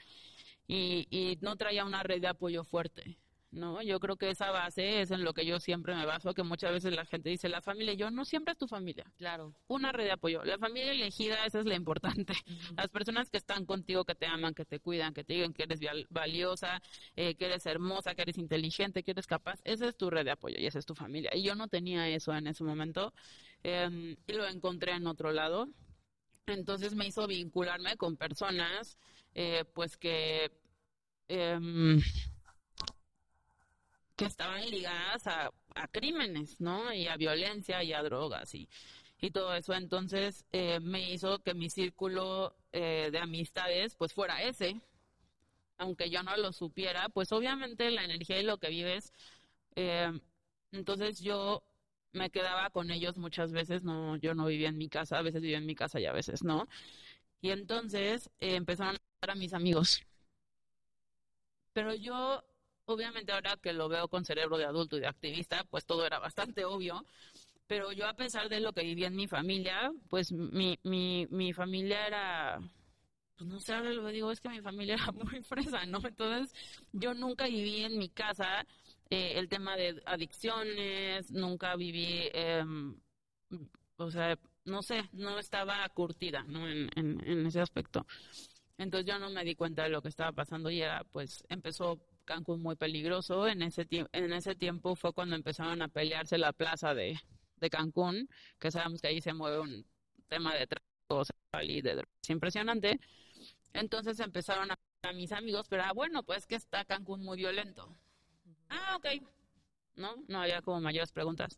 y, 0.67 1.07
y 1.09 1.37
no 1.41 1.55
traía 1.55 1.85
una 1.85 2.03
red 2.03 2.21
de 2.21 2.27
apoyo 2.27 2.63
fuerte, 2.63 3.17
¿no? 3.51 3.81
Yo 3.81 3.99
creo 3.99 4.17
que 4.17 4.29
esa 4.29 4.51
base 4.51 5.01
es 5.01 5.11
en 5.11 5.23
lo 5.23 5.33
que 5.33 5.45
yo 5.45 5.59
siempre 5.59 5.95
me 5.95 6.05
baso, 6.05 6.33
que 6.33 6.43
muchas 6.43 6.71
veces 6.71 6.93
la 6.93 7.05
gente 7.05 7.29
dice, 7.29 7.49
la 7.49 7.61
familia, 7.61 7.93
yo 7.93 8.11
no 8.11 8.25
siempre 8.25 8.51
es 8.51 8.57
tu 8.57 8.67
familia. 8.67 9.05
Claro. 9.17 9.53
Una 9.67 9.91
red 9.91 10.05
de 10.05 10.11
apoyo. 10.11 10.43
La 10.43 10.57
familia 10.57 10.91
elegida, 10.91 11.45
esa 11.45 11.59
es 11.59 11.65
la 11.65 11.75
importante. 11.75 12.33
Las 12.75 12.89
personas 12.89 13.29
que 13.29 13.37
están 13.37 13.65
contigo, 13.65 14.05
que 14.05 14.15
te 14.15 14.25
aman, 14.25 14.53
que 14.53 14.65
te 14.65 14.79
cuidan, 14.79 15.13
que 15.13 15.23
te 15.23 15.33
digan 15.33 15.53
que 15.53 15.63
eres 15.63 15.79
valiosa, 16.09 16.81
eh, 17.15 17.35
que 17.35 17.45
eres 17.45 17.65
hermosa, 17.65 18.15
que 18.15 18.23
eres 18.23 18.37
inteligente, 18.37 19.03
que 19.03 19.11
eres 19.11 19.27
capaz, 19.27 19.59
esa 19.63 19.87
es 19.87 19.95
tu 19.95 20.09
red 20.09 20.25
de 20.25 20.31
apoyo 20.31 20.57
y 20.59 20.65
esa 20.65 20.79
es 20.79 20.85
tu 20.85 20.95
familia. 20.95 21.31
Y 21.33 21.43
yo 21.43 21.55
no 21.55 21.67
tenía 21.67 22.07
eso 22.09 22.33
en 22.33 22.47
ese 22.47 22.63
momento 22.63 23.13
em, 23.63 24.15
y 24.27 24.33
lo 24.33 24.47
encontré 24.47 24.93
en 24.93 25.07
otro 25.07 25.31
lado 25.31 25.69
entonces 26.47 26.95
me 26.95 27.07
hizo 27.07 27.27
vincularme 27.27 27.97
con 27.97 28.17
personas, 28.17 28.97
eh, 29.35 29.65
pues 29.73 29.97
que, 29.97 30.51
em, 31.27 32.01
que 34.15 34.25
estaban 34.25 34.69
ligadas 34.69 35.27
a, 35.27 35.51
crímenes, 35.91 36.59
¿no? 36.59 36.91
Y 36.91 37.07
a 37.07 37.17
violencia 37.17 37.83
y 37.83 37.93
a 37.93 38.01
drogas 38.01 38.55
y, 38.55 38.67
y 39.21 39.29
todo 39.29 39.53
eso. 39.53 39.73
Entonces 39.73 40.45
eh, 40.51 40.79
me 40.79 41.11
hizo 41.11 41.39
que 41.43 41.53
mi 41.53 41.69
círculo 41.69 42.55
eh, 42.71 43.09
de 43.11 43.19
amistades, 43.19 43.95
pues 43.95 44.13
fuera 44.13 44.41
ese. 44.41 44.81
Aunque 45.77 46.09
yo 46.09 46.23
no 46.23 46.35
lo 46.37 46.51
supiera, 46.53 47.09
pues 47.09 47.31
obviamente 47.31 47.91
la 47.91 48.03
energía 48.05 48.39
y 48.39 48.43
lo 48.43 48.57
que 48.57 48.69
vives. 48.69 49.13
entonces 50.71 51.19
yo 51.21 51.66
me 52.17 52.29
quedaba 52.29 52.69
con 52.71 52.91
ellos 52.91 53.17
muchas 53.17 53.51
veces, 53.51 53.83
no, 53.83 54.17
yo 54.17 54.35
no 54.35 54.47
vivía 54.47 54.69
en 54.69 54.77
mi 54.77 54.89
casa, 54.89 55.19
a 55.19 55.21
veces 55.21 55.41
vivía 55.41 55.57
en 55.57 55.65
mi 55.65 55.75
casa 55.75 55.99
y 55.99 56.05
a 56.05 56.13
veces 56.13 56.43
no. 56.43 56.67
Y 57.41 57.51
entonces 57.51 58.29
eh, 58.39 58.55
empezaron 58.55 58.95
a 58.95 58.99
dar 59.21 59.31
a 59.31 59.35
mis 59.35 59.53
amigos. 59.53 60.01
Pero 61.73 61.93
yo, 61.95 62.43
obviamente 62.85 63.31
ahora 63.31 63.57
que 63.57 63.73
lo 63.73 63.87
veo 63.89 64.07
con 64.07 64.25
cerebro 64.25 64.57
de 64.57 64.65
adulto 64.65 64.97
y 64.97 65.01
de 65.01 65.07
activista, 65.07 65.63
pues 65.69 65.85
todo 65.85 66.05
era 66.05 66.19
bastante 66.19 66.65
obvio. 66.65 67.05
Pero 67.67 67.91
yo 67.91 68.07
a 68.07 68.15
pesar 68.15 68.49
de 68.49 68.61
lo 68.61 68.73
que 68.73 68.83
vivía 68.83 69.07
en 69.07 69.15
mi 69.15 69.27
familia, 69.27 69.91
pues 70.09 70.31
mi, 70.31 70.79
mi, 70.83 71.27
mi 71.29 71.53
familia 71.53 72.07
era, 72.07 72.59
pues 73.37 73.49
no 73.49 73.59
sé, 73.59 73.73
ahora 73.73 73.91
lo 73.91 74.07
digo, 74.09 74.31
es 74.31 74.41
que 74.41 74.49
mi 74.49 74.61
familia 74.61 74.95
era 74.95 75.11
muy 75.13 75.41
fresa, 75.43 75.85
¿no? 75.85 75.99
Entonces 76.03 76.53
yo 76.93 77.13
nunca 77.13 77.45
viví 77.47 77.83
en 77.83 77.97
mi 77.97 78.09
casa 78.09 78.65
eh, 79.09 79.33
el 79.35 79.47
tema 79.47 79.77
de 79.77 80.01
adicciones, 80.05 81.31
nunca 81.31 81.75
viví, 81.75 82.29
em, 82.33 82.99
o 83.97 84.11
sea, 84.11 84.37
no 84.65 84.83
sé, 84.83 85.09
no 85.13 85.39
estaba 85.39 85.87
curtida, 85.89 86.43
¿no? 86.43 86.67
En, 86.67 86.89
en, 86.95 87.45
ese 87.45 87.61
aspecto. 87.61 88.05
Entonces 88.77 89.07
yo 89.07 89.17
no 89.17 89.29
me 89.29 89.43
di 89.43 89.55
cuenta 89.55 89.83
de 89.83 89.89
lo 89.89 90.01
que 90.01 90.09
estaba 90.09 90.31
pasando 90.33 90.69
y 90.69 90.81
era, 90.81 91.03
pues, 91.05 91.43
empezó 91.49 91.99
Cancún 92.25 92.61
muy 92.61 92.75
peligroso. 92.75 93.47
En 93.47 93.61
ese, 93.61 93.87
en 93.89 94.33
ese 94.33 94.55
tiempo 94.55 94.95
fue 94.95 95.13
cuando 95.13 95.35
empezaron 95.35 95.81
a 95.81 95.87
pelearse 95.87 96.37
la 96.37 96.53
plaza 96.53 96.93
de, 96.93 97.17
de 97.55 97.69
Cancún, 97.69 98.29
que 98.59 98.71
sabemos 98.71 99.01
que 99.01 99.07
ahí 99.07 99.21
se 99.21 99.33
mueve 99.33 99.59
un 99.59 99.85
tema 100.27 100.53
de 100.55 100.67
tráfico 100.67 101.23
y 101.63 101.81
de 101.81 101.95
drogas 101.95 102.29
impresionante. 102.29 102.99
Entonces 103.73 104.19
empezaron 104.19 104.71
a, 104.71 104.79
a 105.03 105.13
mis 105.13 105.31
amigos, 105.31 105.67
pero 105.69 105.83
ah, 105.83 105.93
bueno, 105.93 106.23
pues 106.23 106.45
que 106.45 106.55
está 106.55 106.83
Cancún 106.85 107.23
muy 107.23 107.37
violento. 107.37 107.95
Ah, 108.69 108.97
ok. 108.97 109.21
No, 109.95 110.15
no 110.27 110.41
había 110.41 110.61
como 110.61 110.79
mayores 110.81 111.11
preguntas. 111.11 111.57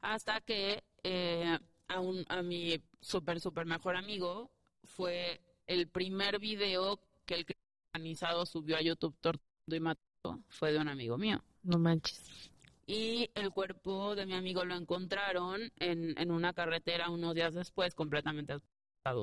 Hasta 0.00 0.40
que 0.40 0.82
eh, 1.02 1.58
a, 1.88 2.00
un, 2.00 2.24
a 2.28 2.42
mi 2.42 2.82
súper, 3.00 3.40
súper 3.40 3.66
mejor 3.66 3.96
amigo 3.96 4.50
fue 4.84 5.40
el 5.66 5.88
primer 5.88 6.38
video 6.38 7.00
que 7.24 7.34
el 7.34 7.46
organizado 7.94 8.46
subió 8.46 8.76
a 8.76 8.82
YouTube 8.82 9.16
torturando 9.20 9.76
y 9.76 9.80
mató 9.80 10.42
fue 10.48 10.72
de 10.72 10.78
un 10.78 10.88
amigo 10.88 11.16
mío. 11.18 11.42
No 11.62 11.78
manches. 11.78 12.50
Y 12.86 13.30
el 13.34 13.50
cuerpo 13.50 14.14
de 14.14 14.26
mi 14.26 14.34
amigo 14.34 14.64
lo 14.64 14.76
encontraron 14.76 15.72
en, 15.78 16.16
en 16.18 16.30
una 16.30 16.52
carretera 16.52 17.10
unos 17.10 17.34
días 17.34 17.54
después, 17.54 17.94
completamente 17.94 18.58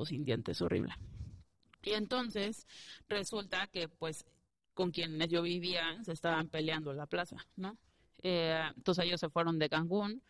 sin 0.06 0.24
dientes, 0.24 0.62
horrible. 0.62 0.94
Y 1.82 1.92
entonces 1.92 2.66
resulta 3.08 3.66
que 3.66 3.88
pues 3.88 4.24
con 4.74 4.90
quienes 4.90 5.28
yo 5.28 5.42
vivía 5.42 6.02
se 6.04 6.12
estaban 6.12 6.48
peleando 6.48 6.90
en 6.90 6.98
la 6.98 7.06
plaza, 7.06 7.36
¿no? 7.56 7.78
Eh, 8.22 8.60
entonces 8.76 9.04
ellos 9.04 9.20
se 9.20 9.30
fueron 9.30 9.58
de 9.58 9.68
Cancún 9.68 10.22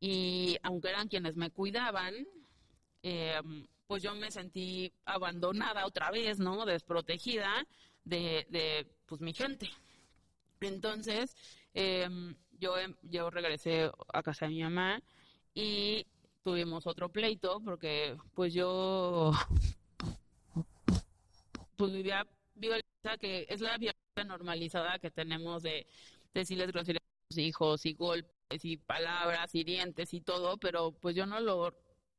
y 0.00 0.56
aunque 0.62 0.90
eran 0.90 1.08
quienes 1.08 1.36
me 1.36 1.50
cuidaban, 1.50 2.14
eh, 3.02 3.40
pues 3.86 4.02
yo 4.02 4.14
me 4.14 4.30
sentí 4.30 4.92
abandonada 5.04 5.86
otra 5.86 6.10
vez, 6.10 6.38
¿no? 6.38 6.64
Desprotegida 6.66 7.66
de, 8.04 8.46
de 8.50 8.86
pues 9.06 9.20
mi 9.20 9.32
gente. 9.32 9.70
Entonces 10.60 11.36
eh, 11.74 12.08
yo, 12.58 12.74
yo 13.02 13.30
regresé 13.30 13.90
a 14.12 14.22
casa 14.22 14.46
de 14.46 14.52
mi 14.52 14.62
mamá 14.62 15.00
y 15.54 16.06
tuvimos 16.42 16.86
otro 16.86 17.08
pleito 17.08 17.60
porque 17.64 18.16
pues 18.34 18.52
yo 18.52 19.32
pues 21.76 21.92
vivía 21.92 22.26
que 23.20 23.46
es 23.48 23.60
la 23.60 23.76
violencia 23.76 24.24
normalizada 24.26 24.98
que 24.98 25.10
tenemos 25.10 25.62
de 25.62 25.86
decirles 26.32 26.72
groserías 26.72 27.02
a 27.02 27.26
los 27.30 27.38
hijos 27.38 27.86
y 27.86 27.94
golpes 27.94 28.64
y 28.64 28.76
palabras 28.76 29.54
y 29.54 29.64
dientes 29.64 30.14
y 30.14 30.20
todo, 30.20 30.56
pero 30.56 30.92
pues 30.92 31.14
yo 31.14 31.26
no 31.26 31.40
lo 31.40 31.74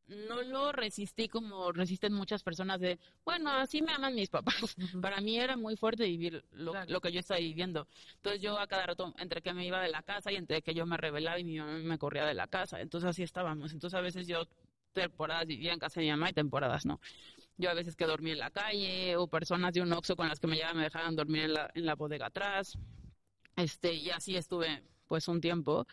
no 0.07 0.43
lo 0.43 0.71
resistí 0.71 1.27
como 1.27 1.71
resisten 1.71 2.13
muchas 2.13 2.43
personas 2.43 2.79
de, 2.79 2.99
bueno, 3.23 3.49
así 3.49 3.81
me 3.81 3.91
aman 3.91 4.13
mis 4.13 4.29
papás. 4.29 4.55
Para 5.01 5.19
mí 5.21 5.39
era 5.39 5.57
muy 5.57 5.75
fuerte 5.75 6.03
vivir 6.05 6.45
lo, 6.51 6.73
lo, 6.85 7.01
que 7.01 7.11
yo 7.11 7.19
estaba 7.19 7.39
viviendo. 7.39 7.87
Entonces 8.17 8.41
yo 8.41 8.59
a 8.59 8.67
cada 8.67 8.85
rato, 8.85 9.13
entre 9.17 9.41
que 9.41 9.53
me 9.53 9.65
iba 9.65 9.81
de 9.81 9.89
la 9.89 10.03
casa 10.03 10.31
y 10.31 10.35
entre 10.35 10.61
que 10.61 10.73
yo 10.73 10.85
me 10.85 10.97
rebelaba 10.97 11.39
y 11.39 11.43
mi 11.43 11.57
mamá 11.57 11.79
me 11.79 11.97
corría 11.97 12.25
de 12.25 12.35
la 12.35 12.47
casa. 12.47 12.81
Entonces 12.81 13.09
así 13.09 13.23
estábamos. 13.23 13.73
Entonces 13.73 13.97
a 13.97 14.01
veces 14.01 14.27
yo 14.27 14.43
temporadas 14.93 15.47
vivía 15.47 15.73
en 15.73 15.79
casa 15.79 15.99
de 15.99 16.05
mi 16.05 16.11
mamá 16.11 16.29
y 16.29 16.33
temporadas 16.33 16.85
no. 16.85 16.99
Yo 17.57 17.69
a 17.69 17.73
veces 17.73 17.95
que 17.95 18.05
dormí 18.05 18.31
en 18.31 18.39
la 18.39 18.51
calle 18.51 19.15
o 19.15 19.27
personas 19.27 19.73
de 19.73 19.81
un 19.81 19.93
oxo 19.93 20.15
con 20.15 20.27
las 20.27 20.39
que 20.39 20.47
me 20.47 20.55
llevaban 20.55 20.77
me 20.77 20.83
dejaban 20.83 21.15
dormir 21.15 21.43
en 21.43 21.53
la, 21.53 21.71
en 21.73 21.85
la 21.85 21.95
bodega 21.95 22.27
atrás. 22.27 22.77
Este, 23.55 23.93
y 23.93 24.09
así 24.09 24.35
estuve 24.35 24.83
pues 25.07 25.27
un 25.27 25.39
tiempo 25.39 25.87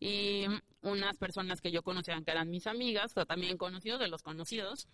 y 0.00 0.44
unas 0.82 1.16
personas 1.16 1.60
que 1.60 1.70
yo 1.70 1.82
conocía 1.82 2.20
que 2.22 2.30
eran 2.30 2.50
mis 2.50 2.66
amigas, 2.66 3.16
o 3.16 3.26
también 3.26 3.56
conocidos 3.56 4.00
de 4.00 4.08
los 4.08 4.22
conocidos, 4.22 4.86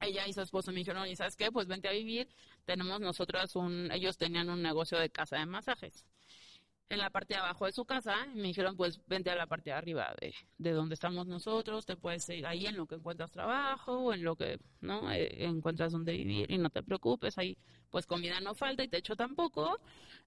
ella 0.00 0.26
y 0.26 0.32
su 0.32 0.40
esposo 0.40 0.72
me 0.72 0.78
dijeron, 0.78 1.06
¿y 1.06 1.14
sabes 1.14 1.36
qué? 1.36 1.52
Pues 1.52 1.68
vente 1.68 1.88
a 1.88 1.92
vivir, 1.92 2.28
tenemos 2.64 3.00
nosotras 3.00 3.54
un, 3.54 3.90
ellos 3.92 4.16
tenían 4.18 4.48
un 4.48 4.62
negocio 4.62 4.98
de 4.98 5.10
casa 5.10 5.38
de 5.38 5.46
masajes 5.46 6.04
en 6.92 6.98
la 6.98 7.08
parte 7.08 7.32
de 7.34 7.40
abajo 7.40 7.64
de 7.64 7.72
su 7.72 7.86
casa 7.86 8.26
me 8.34 8.48
dijeron, 8.48 8.76
pues 8.76 9.00
vente 9.06 9.30
a 9.30 9.34
la 9.34 9.46
parte 9.46 9.70
de 9.70 9.76
arriba 9.76 10.14
de, 10.20 10.34
de 10.58 10.72
donde 10.72 10.94
estamos 10.94 11.26
nosotros, 11.26 11.86
te 11.86 11.96
puedes 11.96 12.28
ir 12.28 12.46
ahí 12.46 12.66
en 12.66 12.76
lo 12.76 12.86
que 12.86 12.96
encuentras 12.96 13.30
trabajo, 13.30 13.98
o 13.98 14.12
en 14.12 14.22
lo 14.22 14.36
que 14.36 14.58
no 14.82 15.10
eh, 15.10 15.44
encuentras 15.44 15.92
donde 15.92 16.12
vivir 16.12 16.50
y 16.50 16.58
no 16.58 16.68
te 16.68 16.82
preocupes, 16.82 17.38
ahí 17.38 17.56
pues 17.90 18.06
comida 18.06 18.40
no 18.42 18.54
falta 18.54 18.84
y 18.84 18.88
techo 18.88 19.16
tampoco, 19.16 19.80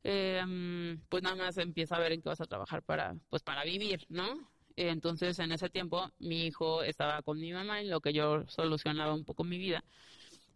em, 0.03 0.99
pues 1.07 1.21
nada 1.21 1.35
más 1.35 1.57
empieza 1.59 1.97
a 1.97 1.99
ver 1.99 2.13
en 2.13 2.21
qué 2.23 2.29
vas 2.29 2.41
a 2.41 2.45
trabajar 2.45 2.81
para, 2.81 3.15
pues 3.29 3.43
para 3.43 3.63
vivir, 3.63 4.05
¿no? 4.09 4.49
Entonces 4.75 5.37
en 5.39 5.51
ese 5.51 5.69
tiempo 5.69 6.09
mi 6.19 6.47
hijo 6.47 6.81
estaba 6.83 7.21
con 7.21 7.39
mi 7.39 7.53
mamá 7.53 7.79
en 7.81 7.91
lo 7.91 8.01
que 8.01 8.11
yo 8.11 8.43
solucionaba 8.47 9.13
un 9.13 9.23
poco 9.23 9.43
mi 9.43 9.59
vida 9.59 9.83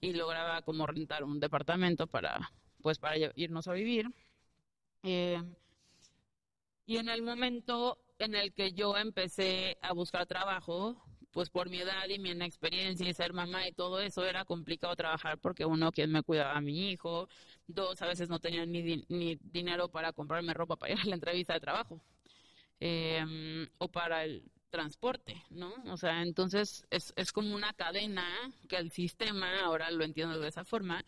y 0.02 0.13
lograba 0.13 0.63
como 0.63 0.88
rentar 0.88 1.24
un 1.24 1.39
departamento 1.39 2.08
para, 2.08 2.52
pues 2.82 2.98
para 2.98 3.15
irnos 3.36 3.67
a 3.67 3.74
vivir. 3.74 4.08
Eh, 5.04 5.41
y 6.89 6.97
en 6.97 7.08
el 7.08 7.21
momento 7.21 7.99
en 8.17 8.34
el 8.34 8.52
que 8.52 8.73
yo 8.73 8.97
empecé 8.97 9.78
a 9.80 9.93
buscar 9.93 10.25
trabajo, 10.25 10.99
pues 11.30 11.52
por 11.52 11.69
mi 11.69 11.78
edad 11.78 12.10
y 12.10 12.17
mi 12.17 12.32
inexperiencia 12.32 13.08
y 13.08 13.13
ser 13.13 13.32
mamá 13.32 13.67
y 13.67 13.73
todo 13.73 14.02
eso, 14.02 14.25
era 14.25 14.43
complicado 14.43 14.95
trabajar 14.95 15.38
porque 15.38 15.65
uno, 15.65 15.91
quien 15.91 16.12
me 16.12 16.23
cuidaba 16.23 16.58
a 16.58 16.62
mi 16.62 16.89
hijo, 16.89 17.30
dos, 17.67 18.02
a 18.02 18.08
veces 18.08 18.28
no 18.28 18.39
tenía 18.39 18.65
ni, 18.65 19.06
ni 19.08 19.36
dinero 19.36 19.89
para 19.89 20.13
comprarme 20.13 20.52
ropa 20.56 20.78
para 20.78 20.93
ir 20.93 20.99
a 20.99 21.06
la 21.06 21.13
entrevista 21.13 21.54
de 21.54 21.60
trabajo 21.60 22.02
em, 22.80 23.69
o 23.78 23.88
para 23.89 24.23
el 24.23 24.41
transporte, 24.71 25.43
¿no? 25.52 25.71
O 25.91 25.97
sea, 25.97 26.23
entonces 26.23 26.88
es, 26.89 27.13
es 27.15 27.32
como 27.32 27.54
una 27.54 27.71
cadena 27.73 28.25
que 28.67 28.78
el 28.78 28.89
sistema, 28.89 29.62
ahora 29.62 29.91
lo 29.91 30.04
entiendo 30.04 30.39
de 30.39 30.47
esa 30.47 30.65
forma, 30.65 31.06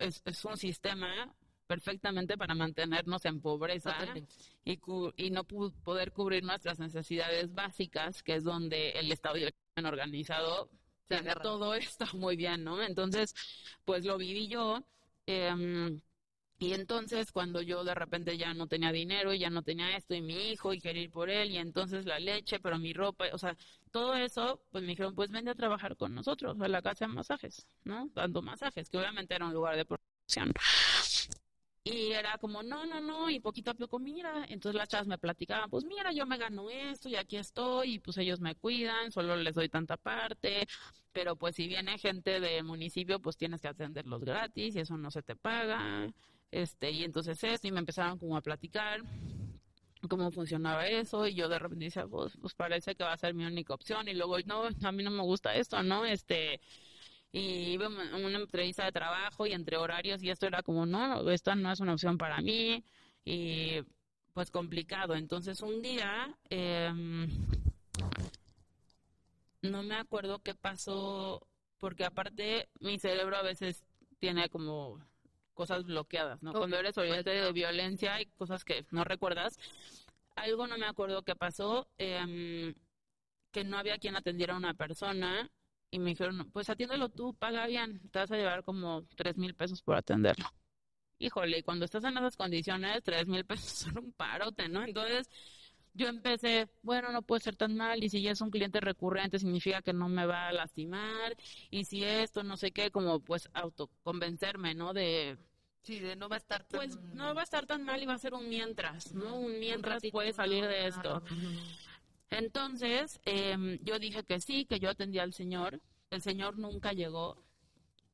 es, 0.00 0.22
es 0.24 0.44
un 0.44 0.56
sistema 0.56 1.32
perfectamente 1.66 2.36
para 2.38 2.54
mantenernos 2.54 3.24
en 3.24 3.40
pobreza 3.40 3.96
y, 4.64 4.78
y 5.16 5.30
no 5.30 5.44
poder 5.44 6.12
cubrir 6.12 6.44
nuestras 6.44 6.78
necesidades 6.78 7.52
básicas, 7.54 8.22
que 8.22 8.36
es 8.36 8.44
donde 8.44 8.90
el 8.90 9.10
Estado 9.12 9.36
y 9.38 9.44
el 9.44 9.54
crimen 9.74 9.92
organizado 9.92 10.70
tiene 11.08 11.34
todo 11.36 11.74
esto 11.74 12.06
muy 12.14 12.36
bien, 12.36 12.64
¿no? 12.64 12.82
Entonces, 12.82 13.34
pues 13.84 14.04
lo 14.04 14.18
viví 14.18 14.48
yo. 14.48 14.84
Em, 15.26 16.00
y 16.58 16.72
entonces 16.72 17.32
cuando 17.32 17.60
yo 17.60 17.84
de 17.84 17.94
repente 17.94 18.38
ya 18.38 18.54
no 18.54 18.66
tenía 18.66 18.90
dinero 18.90 19.34
y 19.34 19.38
ya 19.40 19.50
no 19.50 19.62
tenía 19.62 19.94
esto 19.96 20.14
y 20.14 20.22
mi 20.22 20.50
hijo 20.52 20.72
y 20.72 20.80
quería 20.80 21.02
ir 21.02 21.10
por 21.10 21.28
él 21.28 21.50
y 21.50 21.58
entonces 21.58 22.06
la 22.06 22.18
leche, 22.18 22.60
pero 22.60 22.78
mi 22.78 22.94
ropa, 22.94 23.26
o 23.32 23.38
sea, 23.38 23.56
todo 23.90 24.14
eso, 24.14 24.62
pues 24.70 24.82
me 24.82 24.90
dijeron, 24.90 25.14
pues 25.14 25.30
vende 25.30 25.50
a 25.50 25.54
trabajar 25.54 25.96
con 25.96 26.14
nosotros 26.14 26.58
a 26.60 26.68
la 26.68 26.80
casa 26.80 27.06
de 27.06 27.12
masajes, 27.12 27.66
¿no? 27.84 28.08
Dando 28.14 28.40
masajes, 28.40 28.88
que 28.88 28.96
obviamente 28.98 29.34
era 29.34 29.46
un 29.46 29.52
lugar 29.52 29.76
de 29.76 29.84
producción. 29.84 30.52
Y 31.88 32.10
era 32.10 32.36
como, 32.38 32.64
no, 32.64 32.84
no, 32.84 33.00
no, 33.00 33.30
y 33.30 33.38
poquito 33.38 33.70
a 33.70 33.74
poco, 33.74 34.00
mira. 34.00 34.44
Entonces 34.48 34.76
las 34.76 34.88
chavas 34.88 35.06
me 35.06 35.18
platicaban, 35.18 35.70
pues 35.70 35.84
mira, 35.84 36.10
yo 36.12 36.26
me 36.26 36.36
gano 36.36 36.68
esto 36.68 37.08
y 37.08 37.14
aquí 37.14 37.36
estoy, 37.36 37.94
y 37.94 37.98
pues 38.00 38.18
ellos 38.18 38.40
me 38.40 38.56
cuidan, 38.56 39.12
solo 39.12 39.36
les 39.36 39.54
doy 39.54 39.68
tanta 39.68 39.96
parte. 39.96 40.66
Pero 41.12 41.36
pues 41.36 41.54
si 41.54 41.68
viene 41.68 41.96
gente 41.98 42.40
del 42.40 42.64
municipio, 42.64 43.20
pues 43.20 43.36
tienes 43.36 43.60
que 43.60 43.68
atenderlos 43.68 44.24
gratis 44.24 44.74
y 44.74 44.80
eso 44.80 44.96
no 44.96 45.12
se 45.12 45.22
te 45.22 45.36
paga. 45.36 46.12
Este, 46.50 46.90
y 46.90 47.04
entonces 47.04 47.42
eso, 47.44 47.68
y 47.68 47.70
me 47.70 47.78
empezaron 47.78 48.18
como 48.18 48.36
a 48.36 48.40
platicar 48.40 49.02
cómo 50.08 50.30
funcionaba 50.32 50.88
eso 50.88 51.26
y 51.26 51.34
yo 51.34 51.48
de 51.48 51.58
repente 51.58 51.84
decía, 51.84 52.06
pues, 52.06 52.36
pues 52.40 52.54
parece 52.54 52.96
que 52.96 53.04
va 53.04 53.12
a 53.12 53.16
ser 53.16 53.34
mi 53.34 53.44
única 53.44 53.74
opción 53.74 54.08
y 54.08 54.14
luego, 54.14 54.38
no, 54.44 54.64
a 54.82 54.92
mí 54.92 55.04
no 55.04 55.10
me 55.10 55.22
gusta 55.22 55.54
esto, 55.54 55.82
¿no? 55.84 56.04
Este, 56.04 56.60
y 57.36 57.74
iba 57.74 57.84
a 57.84 58.16
una 58.16 58.38
entrevista 58.38 58.86
de 58.86 58.92
trabajo 58.92 59.46
y 59.46 59.52
entre 59.52 59.76
horarios 59.76 60.22
y 60.22 60.30
esto 60.30 60.46
era 60.46 60.62
como, 60.62 60.86
no, 60.86 61.30
esta 61.30 61.54
no 61.54 61.70
es 61.70 61.80
una 61.80 61.92
opción 61.92 62.16
para 62.16 62.40
mí 62.40 62.82
y 63.26 63.82
pues 64.32 64.50
complicado. 64.50 65.14
Entonces 65.14 65.60
un 65.60 65.82
día, 65.82 66.34
em, 66.48 67.28
no 69.60 69.82
me 69.82 69.96
acuerdo 69.96 70.38
qué 70.38 70.54
pasó, 70.54 71.46
porque 71.78 72.06
aparte 72.06 72.70
mi 72.80 72.98
cerebro 72.98 73.36
a 73.36 73.42
veces 73.42 73.84
tiene 74.18 74.48
como 74.48 74.98
cosas 75.52 75.84
bloqueadas, 75.84 76.42
¿no? 76.42 76.54
Cuando 76.54 76.78
eres 76.78 76.96
oyente 76.96 77.28
de 77.28 77.52
violencia 77.52 78.18
y 78.22 78.26
cosas 78.26 78.64
que 78.64 78.86
no 78.90 79.04
recuerdas, 79.04 79.58
algo 80.36 80.66
no 80.66 80.78
me 80.78 80.86
acuerdo 80.86 81.22
qué 81.22 81.36
pasó, 81.36 81.86
em, 81.98 82.74
que 83.52 83.62
no 83.64 83.76
había 83.76 83.98
quien 83.98 84.16
atendiera 84.16 84.54
a 84.54 84.58
una 84.58 84.72
persona 84.72 85.50
y 85.90 85.98
me 85.98 86.10
dijeron, 86.10 86.50
pues 86.52 86.68
atiéndelo 86.68 87.08
tú, 87.08 87.34
paga 87.34 87.66
bien, 87.66 88.00
te 88.10 88.18
vas 88.18 88.30
a 88.30 88.36
llevar 88.36 88.64
como 88.64 89.04
tres 89.16 89.36
mil 89.36 89.54
pesos 89.54 89.82
por 89.82 89.96
atenderlo. 89.96 90.46
Híjole, 91.18 91.62
cuando 91.62 91.84
estás 91.84 92.04
en 92.04 92.18
esas 92.18 92.36
condiciones, 92.36 93.02
tres 93.02 93.26
mil 93.26 93.44
pesos 93.44 93.70
son 93.70 93.98
un 93.98 94.12
parote, 94.12 94.68
¿no? 94.68 94.84
Entonces, 94.84 95.30
yo 95.94 96.08
empecé, 96.08 96.68
bueno, 96.82 97.10
no 97.10 97.22
puede 97.22 97.40
ser 97.40 97.56
tan 97.56 97.74
mal, 97.74 98.04
y 98.04 98.10
si 98.10 98.20
ya 98.20 98.32
es 98.32 98.40
un 98.40 98.50
cliente 98.50 98.80
recurrente, 98.80 99.38
significa 99.38 99.80
que 99.80 99.94
no 99.94 100.08
me 100.08 100.26
va 100.26 100.48
a 100.48 100.52
lastimar, 100.52 101.36
y 101.70 101.84
si 101.84 102.04
esto, 102.04 102.42
no 102.42 102.56
sé 102.56 102.72
qué, 102.72 102.90
como 102.90 103.20
pues 103.20 103.48
autoconvencerme, 103.54 104.74
¿no? 104.74 104.92
De, 104.92 105.38
Sí, 105.86 106.00
de 106.00 106.16
no 106.16 106.28
va 106.28 106.34
a 106.34 106.38
estar 106.38 106.64
tan... 106.64 106.80
Pues 106.80 106.98
no 107.14 107.32
va 107.32 107.42
a 107.42 107.44
estar 107.44 107.64
tan 107.64 107.84
mal 107.84 108.02
y 108.02 108.06
va 108.06 108.14
a 108.14 108.18
ser 108.18 108.34
un 108.34 108.48
mientras, 108.48 109.14
¿no? 109.14 109.36
Un 109.36 109.60
mientras 109.60 110.02
puede 110.10 110.32
salir 110.32 110.66
de 110.66 110.88
esto. 110.88 111.22
Entonces, 112.30 113.20
em, 113.24 113.78
yo 113.82 113.98
dije 113.98 114.24
que 114.24 114.40
sí, 114.40 114.66
que 114.66 114.80
yo 114.80 114.90
atendía 114.90 115.22
al 115.22 115.32
Señor. 115.32 115.80
El 116.10 116.22
Señor 116.22 116.58
nunca 116.58 116.92
llegó. 116.92 117.36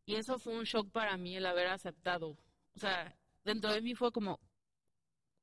Y 0.07 0.17
eso 0.17 0.39
fue 0.39 0.55
un 0.55 0.65
shock 0.65 0.91
para 0.91 1.17
mí 1.17 1.37
el 1.37 1.47
haber 1.47 1.69
aceptado. 1.69 2.37
O 2.77 2.79
sea, 2.79 3.17
dentro 3.45 3.73
de 3.73 3.81
mí 3.83 3.95
fue 3.95 4.13
como, 4.13 4.41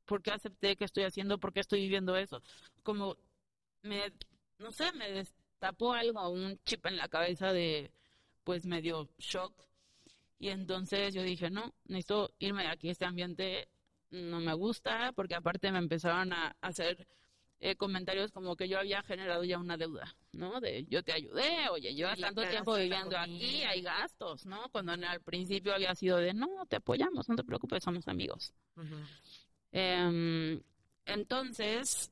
¿por 0.06 0.22
qué 0.22 0.32
acepté 0.32 0.76
que 0.76 0.86
estoy 0.86 1.04
haciendo? 1.04 1.40
¿Por 1.40 1.54
qué 1.54 1.62
estoy 1.62 1.82
viviendo 1.82 2.16
eso? 2.18 2.42
Como, 2.84 3.18
me, 3.84 4.12
no 4.60 4.72
sé, 4.72 4.92
me 4.94 5.12
destapó 5.12 5.94
algo, 5.94 6.30
un 6.30 6.60
chip 6.66 6.86
en 6.86 6.98
la 6.98 7.08
cabeza 7.08 7.54
de, 7.54 7.92
pues, 8.44 8.66
medio 8.66 9.10
shock. 9.18 9.54
Y 10.40 10.50
entonces 10.50 11.14
yo 11.14 11.24
dije, 11.24 11.50
no, 11.50 11.74
necesito 11.86 12.34
irme 12.40 12.64
de 12.64 12.70
aquí, 12.70 12.90
este 12.90 13.06
ambiente 13.06 13.68
no 14.12 14.40
me 14.40 14.54
gusta, 14.54 15.12
porque 15.14 15.36
aparte 15.36 15.72
me 15.72 15.80
empezaron 15.80 16.34
a 16.34 16.56
hacer 16.62 17.08
eh, 17.62 17.76
comentarios 17.76 18.32
como 18.32 18.56
que 18.56 18.70
yo 18.70 18.80
había 18.80 19.04
generado 19.04 19.44
ya 19.44 19.58
una 19.58 19.76
deuda, 19.76 20.16
¿no? 20.32 20.62
De 20.62 20.86
yo 20.90 21.04
te 21.04 21.12
ayudé, 21.12 21.68
oye, 21.70 21.94
llevas 21.94 22.20
tanto 22.20 22.48
tiempo 22.48 22.76
viviendo 22.76 23.18
aquí, 23.18 23.64
hay 23.64 23.82
gastos, 23.82 24.46
¿no? 24.46 24.70
Cuando 24.72 24.94
al 24.94 25.22
principio 25.22 25.74
había 25.74 25.94
sido 25.96 26.18
de 26.18 26.34
no, 26.34 26.66
te 26.68 26.78
apoyamos, 26.78 27.28
no 27.28 27.36
te 27.36 27.44
preocupes, 27.44 27.84
somos 27.84 28.08
amigos. 28.08 28.54
Em, 29.72 30.62
entonces, 31.06 32.12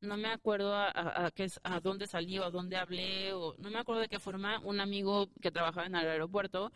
no 0.00 0.16
me 0.16 0.28
acuerdo 0.28 0.74
a, 0.74 1.26
a, 1.26 1.30
qué, 1.30 1.48
a 1.62 1.80
dónde 1.80 2.08
salí 2.08 2.38
o 2.38 2.44
a 2.44 2.50
dónde 2.50 2.76
hablé, 2.76 3.32
o 3.32 3.54
no 3.58 3.70
me 3.70 3.78
acuerdo 3.78 4.02
de 4.02 4.08
qué 4.08 4.18
forma, 4.18 4.58
un 4.60 4.80
amigo 4.80 5.28
que 5.40 5.52
trabajaba 5.52 5.86
en 5.86 5.94
el 5.94 6.08
aeropuerto 6.08 6.72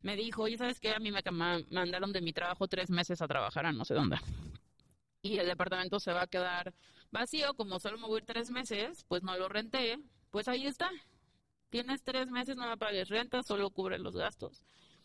me 0.00 0.14
dijo, 0.16 0.42
oye, 0.42 0.56
¿sabes 0.56 0.78
qué? 0.78 0.94
A 0.94 1.00
mí 1.00 1.10
me 1.10 1.20
mandaron 1.32 2.12
de 2.12 2.20
mi 2.20 2.32
trabajo 2.32 2.68
tres 2.68 2.90
meses 2.90 3.20
a 3.20 3.26
trabajar 3.26 3.66
a 3.66 3.72
no 3.72 3.84
sé 3.84 3.94
dónde. 3.94 4.18
Y 5.22 5.38
el 5.38 5.46
departamento 5.46 5.98
se 5.98 6.12
va 6.12 6.22
a 6.22 6.26
quedar 6.28 6.72
vacío, 7.10 7.54
como 7.54 7.78
solo 7.80 7.98
me 7.98 8.06
voy 8.06 8.22
tres 8.22 8.50
meses, 8.50 9.04
pues 9.08 9.22
no 9.22 9.36
lo 9.36 9.48
renté, 9.48 9.98
pues 10.30 10.48
ahí 10.48 10.66
está. 10.66 10.90
Tienes 11.70 12.02
tres 12.02 12.30
meses, 12.30 12.56
no 12.56 12.68
me 12.68 12.76
pagues 12.76 13.08
renta, 13.08 13.42
solo 13.42 13.70
cubre 13.70 13.98
los 13.98 14.16
gastos. 14.16 14.62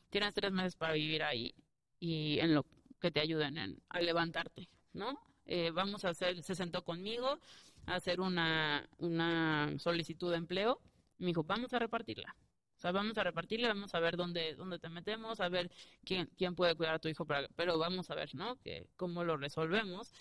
Tienes 0.10 0.34
tres 0.34 0.52
meses 0.52 0.76
para 0.76 0.94
vivir 0.94 1.24
ahí 1.24 1.54
y 2.00 2.40
en 2.40 2.54
lo 2.54 2.66
que 3.00 3.12
te 3.12 3.20
ayuden 3.20 3.82
a 3.90 4.02
levantarte, 4.02 4.70
¿no? 4.94 5.20
Eh, 5.46 5.72
vamos 5.72 6.06
a 6.06 6.10
hacer, 6.10 6.42
se 6.42 6.56
sentó 6.56 6.84
conmigo 6.84 7.40
a 7.86 7.96
hacer 7.96 8.22
una, 8.22 8.88
una 8.98 9.74
solicitud 9.78 10.32
de 10.32 10.38
empleo. 10.38 10.80
Me 11.18 11.28
dijo, 11.28 11.44
vamos 11.44 11.74
a 11.74 11.80
repartirla. 11.80 12.36
O 12.78 12.82
sea, 12.84 12.92
vamos 12.92 13.18
a 13.18 13.24
repartirla, 13.24 13.70
vamos 13.70 13.94
a 13.96 14.00
ver 14.00 14.18
dónde, 14.18 14.56
dónde 14.56 14.80
te 14.80 14.90
metemos, 14.90 15.40
a 15.40 15.48
ver 15.48 15.72
quién, 16.04 16.30
quién 16.38 16.56
puede 16.56 16.76
cuidar 16.76 16.96
a 16.96 17.00
tu 17.00 17.08
hijo, 17.08 17.26
pero 17.56 17.78
vamos 17.78 18.10
a 18.10 18.16
ver, 18.16 18.36
¿no? 18.36 18.58
Que, 18.58 18.88
cómo 18.98 19.24
lo 19.24 19.38
resolvemos. 19.38 20.14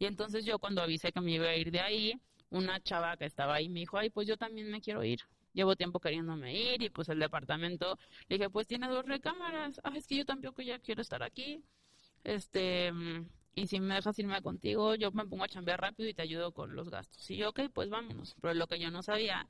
Y 0.00 0.06
entonces 0.06 0.44
yo 0.44 0.58
cuando 0.58 0.82
avisé 0.82 1.12
que 1.12 1.20
me 1.20 1.32
iba 1.32 1.46
a 1.46 1.56
ir 1.56 1.70
de 1.70 1.80
ahí, 1.80 2.20
una 2.50 2.80
chava 2.80 3.16
que 3.16 3.26
estaba 3.26 3.54
ahí 3.54 3.68
me 3.68 3.80
dijo, 3.80 3.98
ay, 3.98 4.10
pues 4.10 4.26
yo 4.26 4.36
también 4.36 4.70
me 4.70 4.80
quiero 4.80 5.04
ir. 5.04 5.20
llevo 5.52 5.76
tiempo 5.76 6.00
queriéndome 6.00 6.54
ir 6.54 6.82
y 6.82 6.90
pues 6.90 7.08
el 7.10 7.18
departamento, 7.18 7.98
le 8.28 8.38
dije, 8.38 8.50
pues 8.50 8.66
tiene 8.66 8.88
dos 8.88 9.04
recámaras, 9.04 9.80
ah, 9.84 9.92
es 9.94 10.06
que 10.06 10.16
yo 10.16 10.24
tampoco 10.24 10.62
ya 10.62 10.78
quiero 10.78 11.02
estar 11.02 11.22
aquí, 11.22 11.62
este, 12.24 12.92
y 13.54 13.66
si 13.66 13.80
me 13.80 13.94
dejas 13.94 14.18
irme 14.18 14.40
contigo, 14.42 14.94
yo 14.94 15.10
me 15.12 15.26
pongo 15.26 15.44
a 15.44 15.48
chambear 15.48 15.80
rápido 15.80 16.08
y 16.08 16.14
te 16.14 16.22
ayudo 16.22 16.52
con 16.52 16.74
los 16.74 16.88
gastos. 16.88 17.30
Y 17.30 17.36
yo, 17.36 17.50
ok, 17.50 17.62
pues 17.72 17.90
vámonos. 17.90 18.34
Pero 18.40 18.54
lo 18.54 18.66
que 18.66 18.78
yo 18.78 18.90
no 18.90 19.02
sabía, 19.02 19.46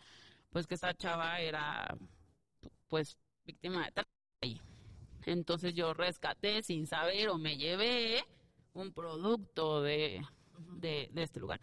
pues 0.50 0.66
que 0.66 0.74
esa 0.74 0.94
chava 0.94 1.40
era, 1.40 1.96
pues, 2.88 3.16
víctima 3.44 3.88
de 3.94 4.04
ahí. 4.42 4.60
Entonces 5.26 5.74
yo 5.74 5.94
rescaté 5.94 6.62
sin 6.62 6.86
saber 6.86 7.28
o 7.28 7.38
me 7.38 7.56
llevé 7.56 8.24
un 8.72 8.92
producto 8.92 9.82
de, 9.82 10.22
de, 10.76 11.08
de 11.12 11.22
este 11.22 11.40
lugar. 11.40 11.60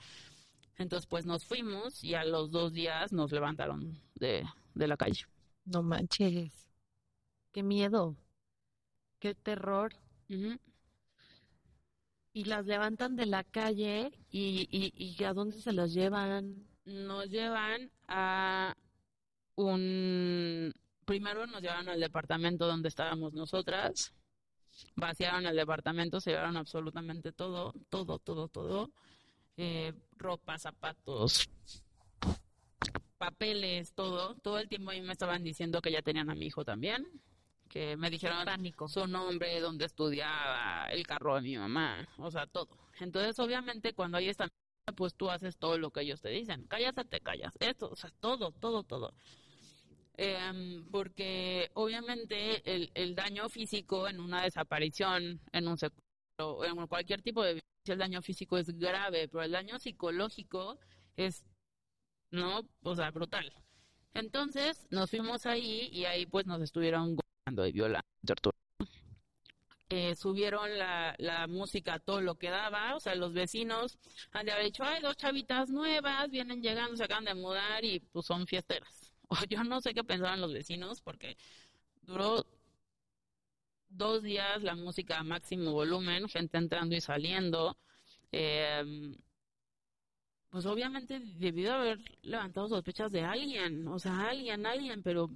Entonces, 0.77 1.07
pues 1.07 1.25
nos 1.25 1.45
fuimos 1.45 2.03
y 2.03 2.13
a 2.13 2.23
los 2.23 2.51
dos 2.51 2.73
días 2.73 3.11
nos 3.11 3.31
levantaron 3.31 3.99
de, 4.15 4.45
de 4.75 4.87
la 4.87 4.97
calle. 4.97 5.25
No 5.65 5.81
manches. 5.81 6.69
Qué 7.51 7.63
miedo. 7.63 8.15
Qué 9.19 9.33
terror. 9.33 9.93
Y 12.33 12.43
las 12.43 12.65
levantan 12.65 13.15
de 13.15 13.25
la 13.25 13.43
calle 13.43 14.11
y, 14.29 14.67
y, 14.69 14.93
y 14.95 15.23
¿a 15.23 15.33
dónde 15.33 15.59
se 15.59 15.73
las 15.73 15.93
llevan? 15.93 16.67
Nos 16.85 17.29
llevan 17.29 17.91
a 18.07 18.75
un... 19.55 20.73
Primero 21.05 21.47
nos 21.47 21.61
llevaron 21.61 21.89
al 21.89 21.99
departamento 21.99 22.67
donde 22.67 22.89
estábamos 22.89 23.33
nosotras, 23.33 24.13
vaciaron 24.95 25.45
el 25.45 25.55
departamento, 25.55 26.19
se 26.19 26.31
llevaron 26.31 26.57
absolutamente 26.57 27.31
todo, 27.31 27.73
todo, 27.89 28.19
todo, 28.19 28.47
todo 28.47 28.91
eh, 29.57 29.93
ropa, 30.17 30.57
zapatos, 30.59 31.49
papeles, 33.17 33.93
todo. 33.93 34.35
Todo 34.35 34.59
el 34.59 34.69
tiempo 34.69 34.91
a 34.91 34.93
mí 34.93 35.01
me 35.01 35.13
estaban 35.13 35.43
diciendo 35.43 35.81
que 35.81 35.91
ya 35.91 36.01
tenían 36.01 36.29
a 36.29 36.35
mi 36.35 36.45
hijo 36.45 36.63
también, 36.63 37.05
que 37.67 37.97
me 37.97 38.09
dijeron 38.09 38.45
su 38.87 39.07
nombre, 39.07 39.59
dónde 39.59 39.85
estudiaba, 39.85 40.87
el 40.91 41.05
carro 41.05 41.35
de 41.35 41.41
mi 41.41 41.57
mamá, 41.57 42.07
o 42.17 42.31
sea, 42.31 42.45
todo. 42.47 42.69
Entonces, 42.99 43.37
obviamente, 43.39 43.93
cuando 43.93 44.17
hay 44.17 44.29
esta 44.29 44.47
pues 44.95 45.15
tú 45.15 45.29
haces 45.29 45.57
todo 45.57 45.77
lo 45.77 45.91
que 45.91 46.01
ellos 46.01 46.21
te 46.21 46.29
dicen. 46.29 46.65
Cállate, 46.67 47.03
te 47.03 47.19
callas. 47.19 47.53
Esto, 47.59 47.89
o 47.91 47.95
sea, 47.97 48.09
todo, 48.21 48.51
todo, 48.53 48.83
todo. 48.83 49.13
Em, 50.19 50.83
porque 50.89 51.69
obviamente 51.75 52.63
el, 52.65 53.15
daño 53.15 53.49
físico 53.49 54.07
en 54.07 54.19
una 54.19 54.41
desaparición, 54.41 55.39
en 55.51 55.67
un 55.67 55.77
secuestro, 55.77 56.65
en 56.65 56.87
cualquier 56.87 57.21
tipo 57.21 57.43
de 57.43 57.61
el 57.85 57.99
daño 57.99 58.21
físico 58.21 58.57
es 58.57 58.67
grave, 58.77 59.29
pero 59.29 59.43
el 59.43 59.51
daño 59.51 59.79
psicológico 59.79 60.77
es, 61.15 61.45
no, 62.31 62.67
o 62.81 62.95
sea, 62.95 63.11
brutal. 63.11 63.53
Entonces 64.13 64.87
nos 64.89 65.09
fuimos 65.09 65.45
ahí 65.45 65.87
y 65.91 66.05
ahí 66.05 66.25
pues 66.25 66.45
nos 66.47 66.61
estuvieron 66.61 67.15
golpeando 67.15 67.65
y 67.65 67.71
violando. 67.71 68.07
Eh, 69.89 70.15
subieron 70.15 70.77
la, 70.77 71.15
la 71.17 71.47
música 71.47 71.99
todo 71.99 72.19
lo 72.21 72.35
que 72.35 72.49
daba, 72.49 72.95
o 72.95 72.99
sea, 72.99 73.15
los 73.15 73.31
vecinos 73.33 73.97
han 74.31 74.45
de 74.45 74.51
haber 74.51 74.65
dicho, 74.65 74.83
hay 74.83 75.01
dos 75.01 75.15
chavitas 75.15 75.69
nuevas, 75.69 76.29
vienen 76.29 76.61
llegando, 76.61 76.97
se 76.97 77.05
acaban 77.05 77.23
de 77.23 77.35
mudar 77.35 77.85
y 77.85 77.99
pues 78.01 78.25
son 78.25 78.47
fiesteras. 78.47 79.06
O 79.27 79.35
yo 79.49 79.63
no 79.63 79.81
sé 79.81 79.93
qué 79.93 80.03
pensaban 80.03 80.41
los 80.41 80.53
vecinos 80.53 81.01
porque 81.01 81.37
duró 82.01 82.45
dos 83.89 84.23
días 84.23 84.63
la 84.63 84.75
música 84.75 85.19
a 85.19 85.23
máximo 85.23 85.71
volumen, 85.71 86.27
gente 86.29 86.57
entrando 86.57 86.95
y 86.95 87.01
saliendo. 87.01 87.77
Eh, 88.31 89.13
pues 90.49 90.65
obviamente 90.65 91.19
debido 91.19 91.73
a 91.73 91.81
haber 91.81 91.99
levantado 92.21 92.67
sospechas 92.67 93.11
de 93.11 93.21
alguien, 93.21 93.87
o 93.87 93.99
sea, 93.99 94.29
alguien, 94.29 94.65
alguien, 94.65 95.03
pero... 95.03 95.29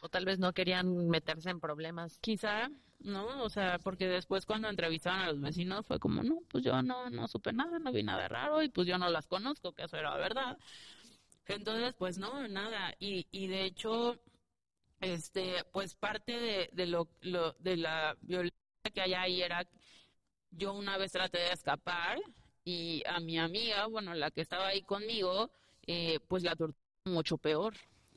O 0.00 0.08
tal 0.10 0.26
vez 0.26 0.38
no 0.38 0.52
querían 0.52 1.08
meterse 1.08 1.48
en 1.48 1.60
problemas. 1.60 2.18
Quizá, 2.18 2.68
¿no? 3.00 3.42
O 3.42 3.48
sea, 3.48 3.78
porque 3.78 4.06
después 4.06 4.44
cuando 4.44 4.68
entrevistaron 4.68 5.20
a 5.20 5.26
los 5.28 5.40
vecinos 5.40 5.86
fue 5.86 5.98
como, 5.98 6.22
no, 6.22 6.40
pues 6.48 6.62
yo 6.62 6.82
no, 6.82 7.08
no 7.08 7.26
supe 7.26 7.54
nada, 7.54 7.78
no 7.78 7.90
vi 7.90 8.02
nada 8.02 8.28
raro 8.28 8.62
y 8.62 8.68
pues 8.68 8.86
yo 8.86 8.98
no 8.98 9.08
las 9.08 9.26
conozco, 9.26 9.72
que 9.72 9.84
eso 9.84 9.96
era 9.96 10.14
verdad. 10.16 10.58
Entonces, 11.46 11.94
pues 11.98 12.18
no, 12.18 12.46
nada. 12.48 12.94
Y, 12.98 13.26
y 13.30 13.48
de 13.48 13.64
hecho, 13.64 14.18
este, 15.00 15.64
pues 15.72 15.94
parte 15.94 16.68
de, 16.72 16.86
lo, 16.86 17.08
de 17.58 17.76
la 17.76 18.16
violencia 18.22 18.58
que 18.92 19.00
hay 19.00 19.14
ahí 19.14 19.42
era, 19.42 19.66
yo 20.50 20.72
una 20.72 20.96
vez 20.98 21.12
traté 21.12 21.38
de 21.38 21.52
escapar 21.52 22.18
y 22.64 23.02
a 23.06 23.20
mi 23.20 23.38
amiga, 23.38 23.86
bueno, 23.86 24.14
la 24.14 24.30
que 24.30 24.40
estaba 24.40 24.68
ahí 24.68 24.82
conmigo, 24.82 25.50
eh, 25.86 26.20
pues 26.28 26.42
la 26.42 26.56
tortura 26.56 26.78
mucho 27.04 27.36
peor. 27.38 27.74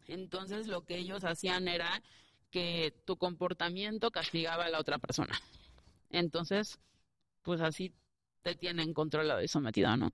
Entonces 0.08 0.68
lo 0.68 0.86
que 0.86 0.98
ellos 0.98 1.24
hacían 1.26 1.68
era 1.68 2.02
que 2.50 2.94
tu 3.06 3.18
comportamiento 3.18 4.12
castigaba 4.12 4.66
a 4.66 4.70
la 4.70 4.80
otra 4.80 4.98
persona. 5.00 5.38
Entonces, 6.10 6.80
pues 7.44 7.62
así 7.62 7.94
te 8.42 8.56
tienen 8.56 8.94
controlado 8.94 9.42
y 9.42 9.48
sometido, 9.50 9.98
¿no? 9.98 10.14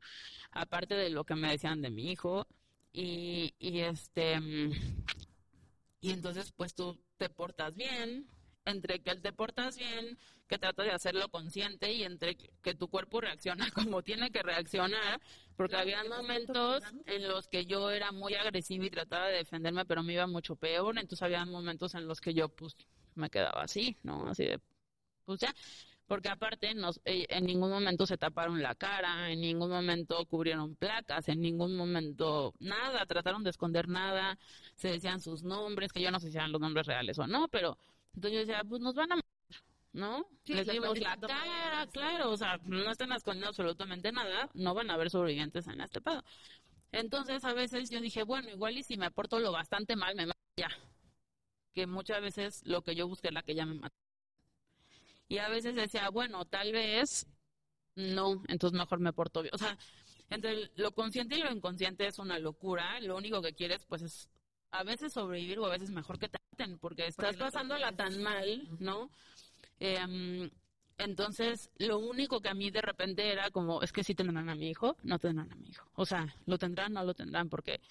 Aparte 0.52 0.96
de 0.96 1.10
lo 1.12 1.24
que 1.24 1.36
me 1.36 1.52
decían 1.52 1.82
de 1.82 1.92
mi 1.92 2.12
hijo 2.12 2.48
y, 2.94 3.54
y 3.60 3.80
este 3.82 4.40
y 6.04 6.12
entonces, 6.12 6.52
pues 6.52 6.76
tú 6.76 7.00
te 7.16 7.30
portas 7.30 7.74
bien, 7.76 8.28
entre 8.66 9.00
que 9.00 9.16
te 9.16 9.32
portas 9.32 9.78
bien, 9.78 10.18
que 10.50 10.58
tratas 10.58 10.86
de 10.86 10.92
hacerlo 10.92 11.30
consciente 11.30 11.94
y 11.94 12.04
entre 12.04 12.36
que 12.36 12.76
tu 12.76 12.90
cuerpo 12.90 13.22
reacciona 13.22 13.72
como 13.74 14.04
tiene 14.04 14.30
que 14.30 14.44
reaccionar, 14.44 15.22
porque 15.56 15.78
había 15.78 16.04
momentos 16.04 16.84
en 17.06 17.26
los 17.30 17.48
que 17.48 17.66
yo 17.66 17.90
era 17.90 18.12
muy 18.12 18.34
agresiva 18.36 18.86
y 18.86 18.90
trataba 18.90 19.28
de 19.28 19.38
defenderme, 19.38 19.86
pero 19.86 20.04
me 20.04 20.12
iba 20.12 20.28
mucho 20.28 20.58
peor, 20.58 20.98
entonces 20.98 21.22
había 21.22 21.46
momentos 21.46 21.96
en 21.96 22.06
los 22.06 22.20
que 22.20 22.34
yo 22.34 22.50
pues 22.50 22.76
me 23.16 23.30
quedaba 23.30 23.64
así, 23.64 23.96
¿no? 24.04 24.28
Así 24.28 24.44
de, 24.44 24.60
pues 25.24 25.40
ya, 25.40 25.56
porque 26.08 26.30
aparte 26.30 26.74
nos, 26.74 27.00
eh, 27.06 27.26
en 27.30 27.46
ningún 27.46 27.70
momento 27.70 28.06
se 28.06 28.18
taparon 28.18 28.62
la 28.62 28.76
cara, 28.76 29.32
en 29.32 29.42
ningún 29.42 29.70
momento 29.70 30.26
cubrieron 30.26 30.76
placas, 30.76 31.28
en 31.30 31.42
ningún 31.42 31.76
momento 31.76 32.54
nada, 32.60 33.06
trataron 33.06 33.44
de 33.44 33.50
esconder 33.50 33.88
nada, 33.88 34.38
se 34.76 34.90
decían 34.90 35.22
sus 35.22 35.44
nombres, 35.44 35.92
que 35.94 36.02
yo 36.02 36.12
no 36.12 36.20
sé 36.20 36.32
si 36.32 36.38
eran 36.38 36.52
los 36.52 36.62
nombres 36.62 36.88
reales 36.88 37.18
o 37.20 37.28
no, 37.28 37.48
pero 37.48 37.78
entonces 38.14 38.34
yo 38.34 38.46
decía, 38.46 38.64
pues 38.64 38.82
nos 38.82 38.96
van 38.96 39.12
a 39.14 39.16
¿no? 39.94 40.28
Les 40.46 40.68
dimos 40.68 41.00
la 41.00 41.16
cara, 41.18 41.88
claro, 41.92 42.32
o 42.32 42.38
sea, 42.38 42.60
no 42.66 42.92
están 42.92 43.12
escondiendo 43.12 43.50
absolutamente 43.50 44.12
nada, 44.12 44.50
no 44.54 44.74
van 44.74 44.90
a 44.90 44.96
haber 44.96 45.10
sobrevivientes 45.10 45.68
en 45.68 45.82
este 45.82 46.02
pedo. 46.02 46.24
Entonces 46.92 47.44
a 47.44 47.54
veces 47.54 47.90
yo 47.90 48.02
dije, 48.02 48.24
bueno, 48.24 48.50
igual 48.50 48.78
y 48.78 48.84
si 48.84 48.98
me 48.98 49.06
aporto 49.06 49.40
lo 49.40 49.52
bastante 49.52 49.96
mal, 49.96 50.16
me 50.16 50.28
ya. 50.58 50.70
Que 51.74 51.88
muchas 51.88 52.22
veces 52.22 52.62
lo 52.66 52.84
que 52.84 52.96
yo 52.96 53.08
busqué 53.08 53.30
es 53.30 53.34
la 53.34 53.44
que 53.44 53.56
ya 53.56 53.66
me 53.66 53.76
mató. 53.76 54.03
Y 55.34 55.40
a 55.40 55.50
veces 55.50 55.74
decía, 55.74 56.12
bueno, 56.12 56.46
tal 56.46 56.72
vez 56.72 57.26
no, 57.96 58.44
entonces 58.48 58.78
mejor 58.78 59.00
me 59.00 59.14
porto 59.14 59.42
bien. 59.42 59.56
O 59.56 59.58
sea, 59.58 59.76
entre 60.30 60.70
lo 60.76 60.92
consciente 60.92 61.36
y 61.36 61.42
lo 61.42 61.52
inconsciente 61.52 62.06
es 62.06 62.20
una 62.20 62.38
locura. 62.38 63.00
Lo 63.00 63.18
único 63.18 63.42
que 63.42 63.54
quieres, 63.54 63.84
pues, 63.86 64.04
es 64.04 64.30
a 64.70 64.84
veces 64.84 65.12
sobrevivir 65.12 65.58
o 65.58 65.66
a 65.66 65.72
veces 65.72 65.90
mejor 65.90 66.20
que 66.20 66.30
te 66.30 66.38
maten, 66.52 66.78
porque 66.78 67.08
estás 67.08 67.36
pasándola 67.36 67.94
tan 67.94 68.22
mal, 68.22 68.68
¿no? 68.80 69.10
Em, 69.80 70.52
entonces, 71.00 71.72
lo 71.80 71.98
único 71.98 72.40
que 72.40 72.50
a 72.50 72.54
mí 72.54 72.70
de 72.70 72.84
repente 72.84 73.32
era 73.32 73.50
como, 73.50 73.82
es 73.82 73.92
que 73.92 74.04
si 74.04 74.14
tendrán 74.14 74.50
a 74.50 74.56
mi 74.56 74.70
hijo, 74.70 74.98
no 75.02 75.18
tendrán 75.18 75.52
a 75.52 75.56
mi 75.56 75.68
hijo. 75.68 75.90
O 75.96 76.06
sea, 76.06 76.32
lo 76.46 76.60
tendrán, 76.60 76.94
no 76.94 77.04
lo 77.04 77.16
tendrán, 77.16 77.50
porque 77.50 77.82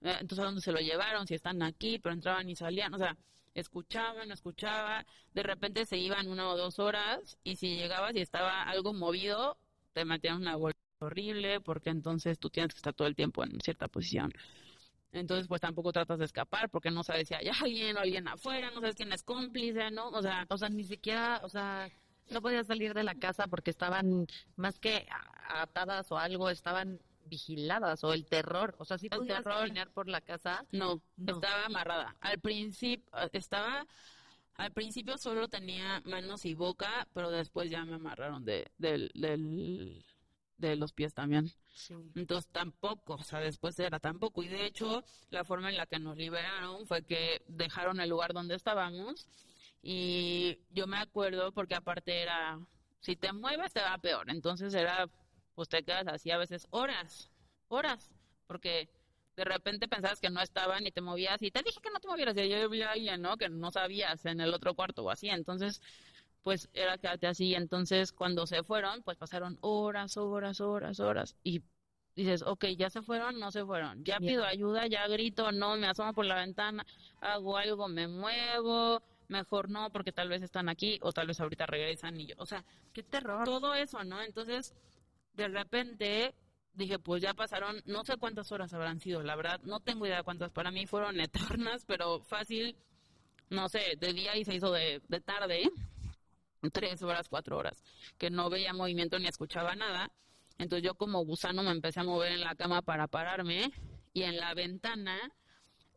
eh, 0.00 0.16
entonces 0.18 0.38
a 0.38 0.44
dónde 0.46 0.62
se 0.62 0.72
lo 0.72 0.80
llevaron, 0.80 1.26
si 1.26 1.34
están 1.34 1.62
aquí, 1.62 1.98
pero 1.98 2.14
entraban 2.14 2.48
y 2.48 2.56
salían, 2.56 2.94
o 2.94 2.98
sea, 2.98 3.18
escuchaban, 3.56 4.30
escuchaba, 4.30 5.04
de 5.34 5.42
repente 5.42 5.86
se 5.86 5.96
iban 5.96 6.28
una 6.28 6.48
o 6.48 6.56
dos 6.56 6.78
horas 6.78 7.38
y 7.42 7.56
si 7.56 7.76
llegabas 7.76 8.14
y 8.14 8.20
estaba 8.20 8.62
algo 8.62 8.92
movido, 8.92 9.56
te 9.92 10.04
metían 10.04 10.36
una 10.36 10.56
bolsa 10.56 10.78
horrible 11.00 11.60
porque 11.60 11.90
entonces 11.90 12.38
tú 12.38 12.50
tienes 12.50 12.74
que 12.74 12.78
estar 12.78 12.94
todo 12.94 13.08
el 13.08 13.16
tiempo 13.16 13.42
en 13.42 13.60
cierta 13.60 13.88
posición. 13.88 14.32
Entonces, 15.12 15.48
pues 15.48 15.62
tampoco 15.62 15.92
tratas 15.92 16.18
de 16.18 16.26
escapar 16.26 16.68
porque 16.68 16.90
no 16.90 17.02
sabes 17.02 17.28
si 17.28 17.34
hay 17.34 17.48
alguien 17.48 17.96
o 17.96 18.00
alguien 18.00 18.28
afuera, 18.28 18.70
no 18.70 18.80
sabes 18.80 18.96
quién 18.96 19.12
es 19.12 19.22
cómplice, 19.22 19.90
¿no? 19.90 20.08
O 20.10 20.20
sea, 20.20 20.46
o 20.50 20.58
sea, 20.58 20.68
ni 20.68 20.84
siquiera, 20.84 21.40
o 21.42 21.48
sea, 21.48 21.88
no 22.30 22.42
podías 22.42 22.66
salir 22.66 22.92
de 22.92 23.04
la 23.04 23.14
casa 23.14 23.46
porque 23.46 23.70
estaban 23.70 24.26
más 24.56 24.78
que 24.78 25.06
atadas 25.48 26.12
o 26.12 26.18
algo, 26.18 26.50
estaban 26.50 27.00
vigiladas 27.28 28.02
o 28.04 28.12
el 28.12 28.26
terror, 28.26 28.74
o 28.78 28.84
sea, 28.84 28.98
si 28.98 29.06
¿sí 29.06 29.08
podías 29.10 29.42
caminar 29.42 29.90
por 29.90 30.08
la 30.08 30.20
casa. 30.20 30.64
No, 30.72 31.02
estaba 31.26 31.66
amarrada. 31.66 32.16
Al 32.20 32.38
principio 32.40 33.04
estaba 33.32 33.86
al 34.54 34.72
principio 34.72 35.18
solo 35.18 35.48
tenía 35.48 36.00
manos 36.06 36.46
y 36.46 36.54
boca, 36.54 37.06
pero 37.12 37.30
después 37.30 37.70
ya 37.70 37.84
me 37.84 37.96
amarraron 37.96 38.44
de 38.44 38.70
del, 38.78 39.10
del 39.14 40.02
de 40.56 40.76
los 40.76 40.92
pies 40.92 41.12
también. 41.12 41.50
Entonces 42.14 42.50
tampoco, 42.50 43.14
o 43.14 43.22
sea, 43.22 43.40
después 43.40 43.78
era 43.78 44.00
tampoco. 44.00 44.42
Y 44.42 44.48
de 44.48 44.64
hecho, 44.64 45.04
la 45.30 45.44
forma 45.44 45.68
en 45.68 45.76
la 45.76 45.86
que 45.86 45.98
nos 45.98 46.16
liberaron 46.16 46.86
fue 46.86 47.02
que 47.02 47.42
dejaron 47.48 48.00
el 48.00 48.08
lugar 48.08 48.32
donde 48.32 48.54
estábamos. 48.54 49.28
Y 49.82 50.58
yo 50.70 50.86
me 50.86 50.96
acuerdo 50.96 51.52
porque 51.52 51.74
aparte 51.74 52.22
era, 52.22 52.58
si 53.00 53.14
te 53.16 53.32
mueves 53.32 53.72
te 53.72 53.82
va 53.82 53.98
peor. 53.98 54.30
Entonces 54.30 54.72
era 54.72 55.08
pues 55.56 55.68
te 55.68 55.82
quedas 55.82 56.06
así 56.06 56.30
a 56.30 56.38
veces 56.38 56.68
horas, 56.70 57.30
horas, 57.68 58.12
porque 58.46 58.88
de 59.36 59.44
repente 59.44 59.88
pensabas 59.88 60.20
que 60.20 60.30
no 60.30 60.40
estaban 60.40 60.86
y 60.86 60.92
te 60.92 61.00
movías 61.00 61.42
y 61.42 61.50
te 61.50 61.62
dije 61.62 61.80
que 61.82 61.90
no 61.90 61.98
te 61.98 62.08
movieras 62.08 62.36
y 62.36 62.48
yo 62.48 62.88
alguien, 62.88 63.20
¿no? 63.20 63.36
Que 63.36 63.48
no 63.48 63.72
sabías 63.72 64.24
en 64.26 64.40
el 64.40 64.54
otro 64.54 64.74
cuarto 64.74 65.02
o 65.02 65.10
así. 65.10 65.28
Entonces, 65.28 65.82
pues 66.42 66.68
era 66.74 66.96
quedarte 66.96 67.26
así. 67.26 67.54
Entonces, 67.54 68.12
cuando 68.12 68.46
se 68.46 68.62
fueron, 68.62 69.02
pues 69.02 69.16
pasaron 69.18 69.58
horas, 69.62 70.16
horas, 70.16 70.60
horas, 70.60 71.00
horas. 71.00 71.36
Y 71.42 71.62
dices, 72.14 72.42
ok, 72.42 72.66
ya 72.78 72.88
se 72.88 73.02
fueron, 73.02 73.40
no 73.40 73.50
se 73.50 73.64
fueron. 73.64 74.04
Ya 74.04 74.18
pido 74.18 74.44
ayuda, 74.44 74.86
ya 74.86 75.06
grito, 75.08 75.52
no, 75.52 75.76
me 75.76 75.86
asomo 75.86 76.12
por 76.14 76.24
la 76.24 76.36
ventana, 76.36 76.86
hago 77.20 77.58
algo, 77.58 77.88
me 77.88 78.08
muevo, 78.08 79.02
mejor 79.28 79.68
no, 79.68 79.90
porque 79.90 80.12
tal 80.12 80.28
vez 80.28 80.42
están 80.42 80.68
aquí 80.68 80.98
o 81.02 81.12
tal 81.12 81.26
vez 81.26 81.40
ahorita 81.40 81.66
regresan 81.66 82.18
y 82.18 82.26
yo, 82.26 82.34
o 82.38 82.46
sea, 82.46 82.64
qué 82.92 83.02
terror. 83.02 83.44
Todo 83.44 83.74
eso, 83.74 84.02
¿no? 84.04 84.22
Entonces, 84.22 84.74
de 85.36 85.48
repente 85.48 86.34
dije, 86.74 86.98
pues 86.98 87.22
ya 87.22 87.34
pasaron, 87.34 87.82
no 87.86 88.04
sé 88.04 88.16
cuántas 88.16 88.52
horas 88.52 88.72
habrán 88.74 89.00
sido, 89.00 89.22
la 89.22 89.36
verdad, 89.36 89.60
no 89.64 89.80
tengo 89.80 90.06
idea 90.06 90.22
cuántas, 90.22 90.50
para 90.50 90.70
mí 90.70 90.86
fueron 90.86 91.20
eternas, 91.20 91.84
pero 91.86 92.20
fácil, 92.20 92.76
no 93.50 93.68
sé, 93.68 93.96
de 93.98 94.12
día 94.12 94.36
y 94.36 94.44
se 94.44 94.54
hizo 94.54 94.72
de, 94.72 95.00
de 95.08 95.20
tarde, 95.20 95.70
tres 96.72 97.02
horas, 97.02 97.28
cuatro 97.28 97.56
horas, 97.56 97.82
que 98.18 98.30
no 98.30 98.50
veía 98.50 98.72
movimiento 98.72 99.18
ni 99.18 99.26
escuchaba 99.26 99.74
nada. 99.76 100.10
Entonces 100.58 100.84
yo 100.84 100.94
como 100.94 101.24
gusano 101.24 101.62
me 101.62 101.70
empecé 101.70 102.00
a 102.00 102.04
mover 102.04 102.32
en 102.32 102.40
la 102.40 102.54
cama 102.54 102.82
para 102.82 103.06
pararme 103.06 103.70
y 104.14 104.22
en 104.22 104.36
la 104.38 104.54
ventana 104.54 105.18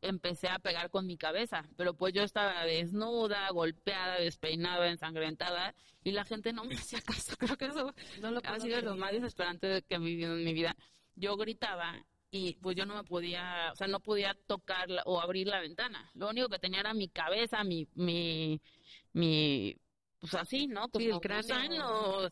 empecé 0.01 0.47
a 0.47 0.59
pegar 0.59 0.89
con 0.89 1.05
mi 1.05 1.17
cabeza, 1.17 1.67
pero 1.75 1.93
pues 1.93 2.13
yo 2.13 2.23
estaba 2.23 2.63
desnuda, 2.65 3.49
golpeada, 3.51 4.19
despeinada, 4.19 4.89
ensangrentada 4.89 5.75
y 6.03 6.11
la 6.11 6.25
gente 6.25 6.53
no 6.53 6.63
me 6.63 6.75
hacía 6.75 7.01
caso. 7.01 7.35
Creo 7.37 7.57
que 7.57 7.65
eso 7.65 7.93
no 8.21 8.31
lo 8.31 8.41
ha 8.43 8.59
sido 8.59 8.81
lo 8.81 8.95
más 8.95 9.11
desesperante 9.11 9.83
que 9.87 9.95
he 9.95 9.99
vivido 9.99 10.35
en 10.35 10.43
mi 10.43 10.53
vida. 10.53 10.75
Yo 11.15 11.35
gritaba 11.37 12.05
y 12.31 12.53
pues 12.55 12.75
yo 12.75 12.85
no 12.85 12.95
me 12.95 13.03
podía, 13.03 13.69
o 13.71 13.75
sea, 13.75 13.87
no 13.87 13.99
podía 13.99 14.37
tocar 14.45 14.87
o 15.05 15.19
abrir 15.19 15.47
la 15.47 15.59
ventana. 15.59 16.09
Lo 16.13 16.29
único 16.29 16.47
que 16.49 16.59
tenía 16.59 16.81
era 16.81 16.93
mi 16.93 17.09
cabeza, 17.09 17.63
mi, 17.63 17.87
mi, 17.95 18.61
mi, 19.13 19.75
pues 20.19 20.35
así, 20.35 20.67
¿no? 20.67 20.89
Como 20.89 21.05
el 21.05 21.19
cráneo. 21.19 22.29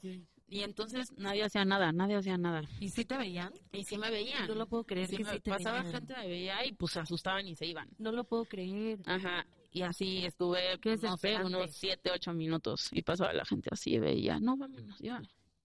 Y 0.50 0.62
entonces 0.62 1.12
nadie 1.18 1.44
hacía 1.44 1.66
nada, 1.66 1.92
nadie 1.92 2.16
hacía 2.16 2.38
nada. 2.38 2.62
¿Y 2.80 2.90
sí 2.90 3.04
te 3.04 3.18
veían? 3.18 3.52
Y 3.74 3.84
sí 3.84 3.98
me 3.98 4.10
veían. 4.10 4.48
No 4.48 4.56
lo 4.56 4.68
puedo 4.68 4.86
creer 4.86 5.08
sí 5.08 5.18
que 5.18 5.26
sí 5.26 5.40
te 5.42 5.52
Pasaba 5.52 5.84
gente, 5.84 6.16
me 6.16 6.28
veía 6.28 6.66
y 6.66 6.72
pues 6.72 6.94
se 6.94 7.00
asustaban 7.00 7.48
y 7.48 7.56
se 7.56 7.66
iban. 7.66 7.90
No 7.98 8.12
lo 8.12 8.24
puedo 8.24 8.46
creer. 8.46 9.00
Ajá. 9.06 9.46
Y 9.72 9.82
así 9.82 10.26
estuve, 10.26 10.80
no 11.02 11.18
sé, 11.18 11.44
unos 11.44 11.72
siete, 11.72 12.12
ocho 12.12 12.34
minutos. 12.34 12.90
Y 12.94 13.02
pasaba 13.02 13.34
la 13.34 13.46
gente 13.46 13.70
así 13.72 13.96
y 13.96 14.00
veía, 14.00 14.40
no, 14.40 14.56
vámonos, 14.56 14.98
ya. 15.00 15.22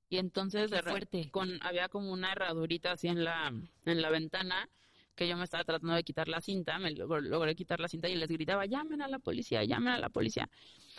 Y 0.09 0.19
entonces 0.19 0.71
de 0.71 0.83
fuerte. 0.83 1.31
Con, 1.31 1.59
había 1.63 1.89
como 1.89 2.13
una 2.13 2.33
herradurita 2.33 2.93
así 2.93 3.09
en 3.09 3.25
la, 3.25 3.53
en 3.87 4.03
la 4.03 4.11
ventana 4.11 4.69
que 5.15 5.29
yo 5.29 5.37
me 5.37 5.45
estaba 5.45 5.65
tratando 5.65 5.95
de 5.95 6.05
quitar 6.05 6.29
la 6.29 6.41
cinta, 6.41 6.79
me 6.79 6.91
logré 6.93 7.55
quitar 7.55 7.81
la 7.81 7.89
cinta 7.89 8.09
y 8.09 8.15
les 8.15 8.29
gritaba, 8.29 8.67
llamen 8.67 9.03
a 9.03 9.09
la 9.09 9.19
policía, 9.19 9.63
llamen 9.65 9.95
a 9.95 9.99
la 9.99 10.09
policía 10.09 10.49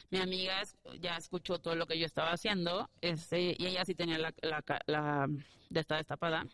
mi 0.10 0.20
amiga 0.20 0.62
ya 1.02 1.18
escuchó 1.18 1.60
todo 1.60 1.76
lo 1.76 1.88
que 1.88 1.98
yo 1.98 2.06
estaba 2.06 2.32
haciendo 2.32 2.90
este, 3.02 3.56
y 3.58 3.66
ella 3.66 3.86
sí 3.86 3.96
tenía 3.96 4.18
la, 4.18 4.34
la, 4.42 4.64
la 4.86 5.28
de 5.70 5.80
esta 5.80 5.98
destapada. 5.98 6.46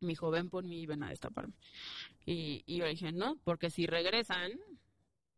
Mi 0.00 0.14
joven 0.14 0.50
por 0.50 0.64
mí 0.64 0.86
ven 0.86 1.02
a 1.02 1.08
destaparme. 1.08 1.54
Y, 2.26 2.62
y 2.66 2.76
yo 2.78 2.86
dije, 2.86 3.12
no, 3.12 3.38
porque 3.44 3.70
si 3.70 3.86
regresan, 3.86 4.52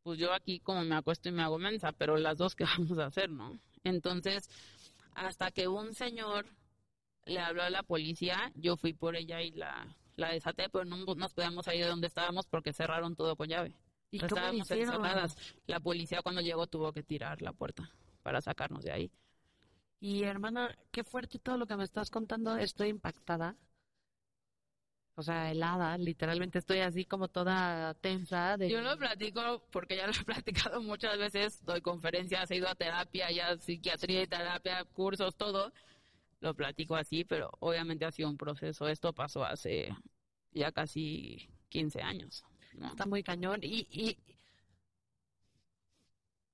pues 0.03 0.19
yo 0.19 0.33
aquí 0.33 0.61
como 0.61 0.85
me 0.85 0.97
acuesto 0.97 1.29
y 1.29 1.33
me 1.33 1.43
hago 1.43 1.59
mensa, 1.59 1.93
pero 1.93 2.17
las 2.17 2.37
dos, 2.37 2.55
¿qué 2.55 2.65
vamos 2.79 2.99
a 2.99 3.07
hacer, 3.07 3.31
no? 3.31 3.59
Entonces, 3.85 4.51
hasta 5.15 5.51
que 5.51 5.69
un 5.69 5.95
señor 5.95 6.47
le 7.25 7.41
habló 7.41 7.63
a 7.63 7.71
la 7.71 7.83
policía, 7.83 8.53
yo 8.57 8.77
fui 8.77 8.93
por 8.93 9.17
ella 9.17 9.41
y 9.43 9.53
la, 9.53 9.97
la 10.19 10.33
desaté, 10.33 10.69
pero 10.69 10.85
no 10.85 10.97
nos 11.15 11.33
podíamos 11.33 11.65
salir 11.65 11.85
de 11.85 11.91
donde 11.91 12.09
estábamos 12.09 12.47
porque 12.47 12.73
cerraron 12.73 13.15
todo 13.15 13.37
con 13.37 13.49
llave. 13.49 13.73
¿Y 14.11 14.25
Estábamos 14.25 14.71
encerradas. 14.71 15.37
La 15.67 15.81
policía 15.81 16.23
cuando 16.23 16.41
llegó 16.41 16.67
tuvo 16.67 16.93
que 16.93 17.03
tirar 17.03 17.41
la 17.41 17.53
puerta 17.53 17.91
para 18.23 18.41
sacarnos 18.41 18.83
de 18.85 18.93
ahí. 18.93 19.11
Y 20.01 20.25
hermana, 20.25 20.77
qué 20.91 21.05
fuerte 21.05 21.39
todo 21.39 21.57
lo 21.57 21.67
que 21.67 21.77
me 21.77 21.85
estás 21.85 22.11
contando. 22.11 22.57
Estoy 22.57 22.89
impactada. 22.89 23.57
O 25.15 25.23
sea, 25.23 25.51
helada, 25.51 25.99
literalmente 25.99 26.61
estoy 26.61 26.79
así 26.79 27.05
como 27.05 27.29
toda 27.29 27.95
tensa. 27.95 28.57
De... 28.57 28.69
Yo 28.69 28.81
lo 28.81 28.97
platico 28.97 29.65
porque 29.73 29.97
ya 29.97 30.07
lo 30.07 30.13
he 30.13 30.25
platicado 30.25 30.81
muchas 30.81 31.19
veces, 31.19 31.65
doy 31.65 31.81
conferencias, 31.81 32.51
he 32.51 32.57
ido 32.57 32.69
a 32.69 32.77
terapia, 32.77 33.31
ya 33.31 33.57
psiquiatría 33.59 34.23
y 34.23 34.27
terapia, 34.27 34.85
cursos, 34.85 35.37
todo. 35.37 35.73
Lo 36.41 36.55
platico 36.55 36.95
así, 36.97 37.25
pero 37.25 37.51
obviamente 37.61 38.05
ha 38.05 38.13
sido 38.13 38.29
un 38.29 38.37
proceso. 38.37 38.89
Esto 38.89 39.13
pasó 39.13 39.45
hace 39.45 39.95
ya 40.53 40.73
casi 40.73 41.51
15 41.69 42.01
años. 42.03 42.45
Está 42.91 43.07
muy 43.07 43.23
cañón. 43.23 43.61
Y, 43.63 43.89
y, 43.91 44.19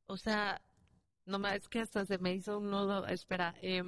o 0.07 0.17
sea, 0.17 0.61
nomás 1.27 1.57
es 1.57 1.69
que 1.69 1.81
hasta 1.81 2.05
se 2.07 2.19
me 2.19 2.35
hizo 2.35 2.59
un 2.59 2.71
nudo. 2.71 3.07
Espera, 3.07 3.55
eh, 3.63 3.83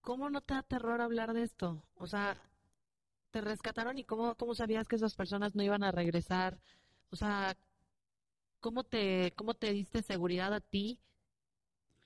¿cómo 0.00 0.30
no 0.30 0.40
te 0.40 0.54
da 0.54 0.62
terror 0.62 1.00
hablar 1.00 1.34
de 1.34 1.42
esto? 1.42 1.84
O 1.96 2.06
sea, 2.06 2.36
te 3.30 3.40
rescataron 3.40 3.98
y 3.98 4.04
cómo, 4.04 4.34
cómo 4.36 4.54
sabías 4.54 4.88
que 4.88 4.96
esas 4.96 5.14
personas 5.14 5.54
no 5.54 5.62
iban 5.62 5.84
a 5.84 5.92
regresar. 5.92 6.58
O 7.10 7.16
sea, 7.16 7.56
¿cómo 8.60 8.84
te, 8.84 9.32
cómo 9.36 9.54
te 9.54 9.72
diste 9.72 10.02
seguridad 10.02 10.52
a 10.54 10.60
ti 10.60 11.00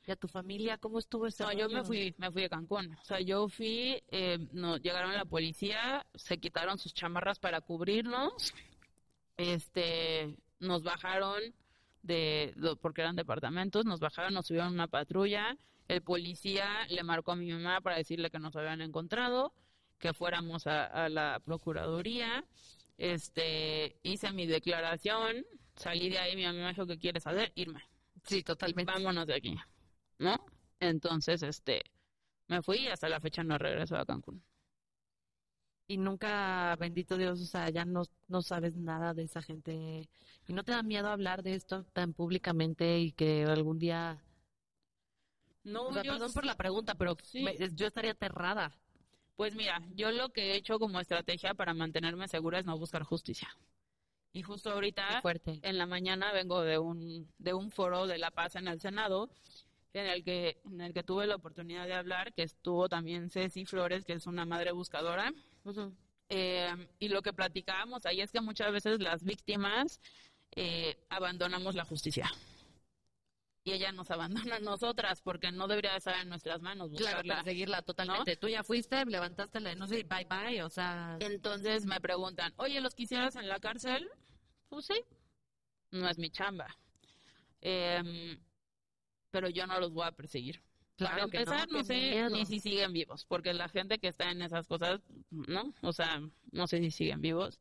¿Y 0.05 0.11
a 0.11 0.16
tu 0.16 0.26
familia 0.26 0.78
cómo 0.78 0.98
estuvo 0.98 1.26
ese 1.26 1.44
No, 1.44 1.53
yo 1.53 1.68
me 1.68 1.84
fui, 1.84 2.14
me 2.18 2.30
fui 2.30 2.42
de 2.42 2.48
Cancún. 2.48 2.92
O 3.00 3.05
sea, 3.05 3.20
yo 3.20 3.48
fui, 3.48 4.03
eh, 4.09 4.38
no, 4.53 4.76
llegaron 4.76 5.14
la 5.14 5.24
policía, 5.24 6.05
se 6.14 6.38
quitaron 6.38 6.78
sus 6.78 6.92
chamarras 6.92 7.38
para 7.38 7.61
cubrirnos, 7.61 8.53
este, 9.36 10.36
nos 10.59 10.82
bajaron 10.82 11.40
de, 12.03 12.53
porque 12.80 13.03
eran 13.03 13.14
departamentos, 13.14 13.84
nos 13.84 14.00
bajaron, 14.00 14.34
nos 14.34 14.46
subieron 14.46 14.72
una 14.72 14.88
patrulla, 14.88 15.57
el 15.86 16.03
policía 16.03 16.66
le 16.88 17.05
marcó 17.05 17.32
a 17.32 17.36
mi 17.36 17.53
mamá 17.53 17.80
para 17.80 17.96
decirle 17.96 18.30
que 18.30 18.40
nos 18.40 18.57
habían 18.57 18.80
encontrado, 18.80 19.53
que 19.98 20.12
fuéramos 20.12 20.66
a, 20.66 20.86
a 20.86 21.09
la 21.09 21.40
procuraduría, 21.44 22.44
este, 22.98 23.96
hice 24.03 24.32
mi 24.32 24.46
declaración, 24.46 25.46
salí 25.76 26.09
de 26.09 26.18
ahí, 26.18 26.34
mi 26.34 26.44
mamá 26.44 26.59
me 26.59 26.68
dijo, 26.70 26.86
¿qué 26.86 26.98
quieres 26.98 27.24
hacer? 27.24 27.53
Irme. 27.55 27.82
Sí, 28.24 28.42
totalmente. 28.42 28.92
Vámonos 28.92 29.26
de 29.26 29.34
aquí. 29.34 29.57
¿No? 30.22 30.44
Entonces, 30.80 31.42
este, 31.42 31.82
me 32.48 32.62
fui 32.62 32.78
y 32.78 32.88
hasta 32.88 33.08
la 33.08 33.20
fecha 33.20 33.42
no 33.44 33.58
regreso 33.58 33.96
a 33.96 34.06
Cancún. 34.06 34.42
Y 35.86 35.98
nunca, 35.98 36.76
bendito 36.76 37.16
Dios, 37.16 37.40
o 37.40 37.44
sea, 37.44 37.68
ya 37.68 37.84
no, 37.84 38.02
no 38.28 38.40
sabes 38.40 38.76
nada 38.76 39.14
de 39.14 39.24
esa 39.24 39.42
gente. 39.42 40.08
¿Y 40.46 40.52
no 40.52 40.64
te 40.64 40.72
da 40.72 40.82
miedo 40.82 41.08
hablar 41.08 41.42
de 41.42 41.54
esto 41.54 41.84
tan 41.92 42.14
públicamente 42.14 42.98
y 42.98 43.12
que 43.12 43.44
algún 43.44 43.78
día... 43.78 44.22
No, 45.64 45.90
perdón 45.90 46.32
por 46.32 46.44
la 46.44 46.56
pregunta, 46.56 46.94
pero 46.94 47.16
yo 47.72 47.86
estaría 47.86 48.12
aterrada. 48.12 48.74
Pues 49.36 49.54
mira, 49.54 49.82
yo 49.94 50.10
lo 50.10 50.30
que 50.30 50.52
he 50.52 50.56
hecho 50.56 50.78
como 50.78 51.00
estrategia 51.00 51.54
para 51.54 51.74
mantenerme 51.74 52.26
segura 52.26 52.58
es 52.58 52.66
no 52.66 52.78
buscar 52.78 53.02
justicia. 53.02 53.48
Y 54.32 54.42
justo 54.42 54.70
ahorita, 54.70 55.22
en 55.62 55.78
la 55.78 55.86
mañana, 55.86 56.32
vengo 56.32 56.62
de 56.62 56.78
un, 56.78 57.30
de 57.38 57.52
un 57.52 57.70
foro 57.70 58.06
de 58.06 58.18
la 58.18 58.30
paz 58.30 58.56
en 58.56 58.66
el 58.66 58.80
Senado 58.80 59.30
en 59.95 60.07
el 60.07 60.24
que 60.24 60.61
en 60.64 60.80
el 60.80 60.93
que 60.93 61.03
tuve 61.03 61.26
la 61.26 61.36
oportunidad 61.36 61.86
de 61.86 61.95
hablar, 61.95 62.32
que 62.32 62.43
estuvo 62.43 62.88
también 62.88 63.30
Ceci 63.30 63.66
Flores, 63.66 64.05
que 64.05 64.14
es 64.14 64.26
una 64.26 64.45
madre 64.45 64.72
buscadora. 64.72 65.32
Eh, 66.28 66.88
y 66.99 67.09
lo 67.09 67.22
que 67.22 67.32
platicábamos 67.32 68.07
ahí 68.07 68.20
es 68.20 68.32
que 68.32 68.40
muchas 68.40 68.72
veces 68.72 69.01
las 69.01 69.22
víctimas 69.22 70.01
eh, 70.53 70.97
abandonamos 71.11 71.74
la 71.74 71.84
justicia. 71.84 72.30
Y 73.64 73.72
ella 73.72 73.93
nos 73.93 74.11
abandona 74.11 74.57
a 74.57 74.61
nosotras 74.61 75.20
porque 75.22 75.53
no 75.53 75.68
debería 75.68 75.95
estar 75.97 76.20
en 76.20 76.28
nuestras 76.28 76.61
manos 76.62 76.90
buscarla. 76.90 77.22
Claro, 77.22 77.45
seguirla 77.45 77.82
totalmente. 77.82 78.36
Tú 78.36 78.49
ya 78.49 78.64
fuiste, 78.64 79.05
levantaste 79.05 79.61
la, 79.61 79.74
no 79.76 79.86
sé, 79.86 80.03
bye 80.03 80.26
bye, 80.28 80.62
o 80.62 80.68
sea... 80.68 81.16
Entonces 81.20 81.86
me 81.86 82.01
preguntan, 82.01 82.53
oye, 82.57 82.80
¿los 82.80 82.95
quisieras 82.95 83.36
en 83.36 83.47
la 83.47 83.61
cárcel? 83.61 84.09
Pues 84.68 84.86
sí, 84.86 85.05
no 85.93 86.09
es 86.09 86.18
mi 86.18 86.30
chamba. 86.30 86.76
Eh, 87.61 88.36
pero 89.32 89.48
yo 89.48 89.66
no 89.66 89.80
los 89.80 89.92
voy 89.92 90.06
a 90.06 90.12
perseguir. 90.12 90.62
Para 90.96 91.24
empezar, 91.24 91.68
no, 91.70 91.82
sé 91.82 92.28
ni 92.30 92.46
si 92.46 92.60
siguen 92.60 92.92
vivos, 92.92 93.24
porque 93.24 93.52
la 93.54 93.68
gente 93.68 93.98
que 93.98 94.08
está 94.08 94.30
en 94.30 94.42
esas 94.42 94.68
cosas, 94.68 95.00
¿no? 95.30 95.74
O 95.80 95.92
sea, 95.92 96.20
no 96.52 96.66
sé 96.68 96.78
si 96.78 96.90
siguen 96.92 97.20
vivos. 97.20 97.58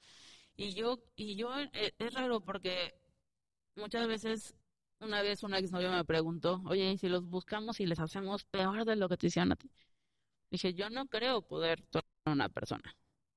Y 0.56 0.74
yo, 0.74 1.02
y 1.16 1.38
yo, 1.38 1.50
eh, 1.60 1.94
es 1.98 2.14
raro 2.14 2.42
porque 2.42 2.94
muchas 3.76 4.08
veces, 4.08 4.54
una 5.00 5.22
vez 5.24 5.42
una 5.44 5.58
exnovia 5.58 5.90
me 5.90 6.06
preguntó, 6.06 6.62
oye, 6.66 6.92
¿y 6.92 6.98
si 6.98 7.08
los 7.08 7.26
buscamos 7.26 7.80
y 7.80 7.88
les 7.88 8.00
hacemos 8.00 8.44
peor 8.44 8.86
de 8.86 8.98
lo 8.98 9.10
que 9.10 9.18
te 9.18 9.28
hicieron 9.28 9.54
a 9.54 9.56
ti? 9.56 9.72
Dije, 10.52 10.74
yo 10.74 10.90
no 10.90 11.08
creo 11.08 11.42
poder 11.42 11.82
torturar 11.84 12.12
a 12.26 12.32
una 12.32 12.50
persona. 12.50 12.96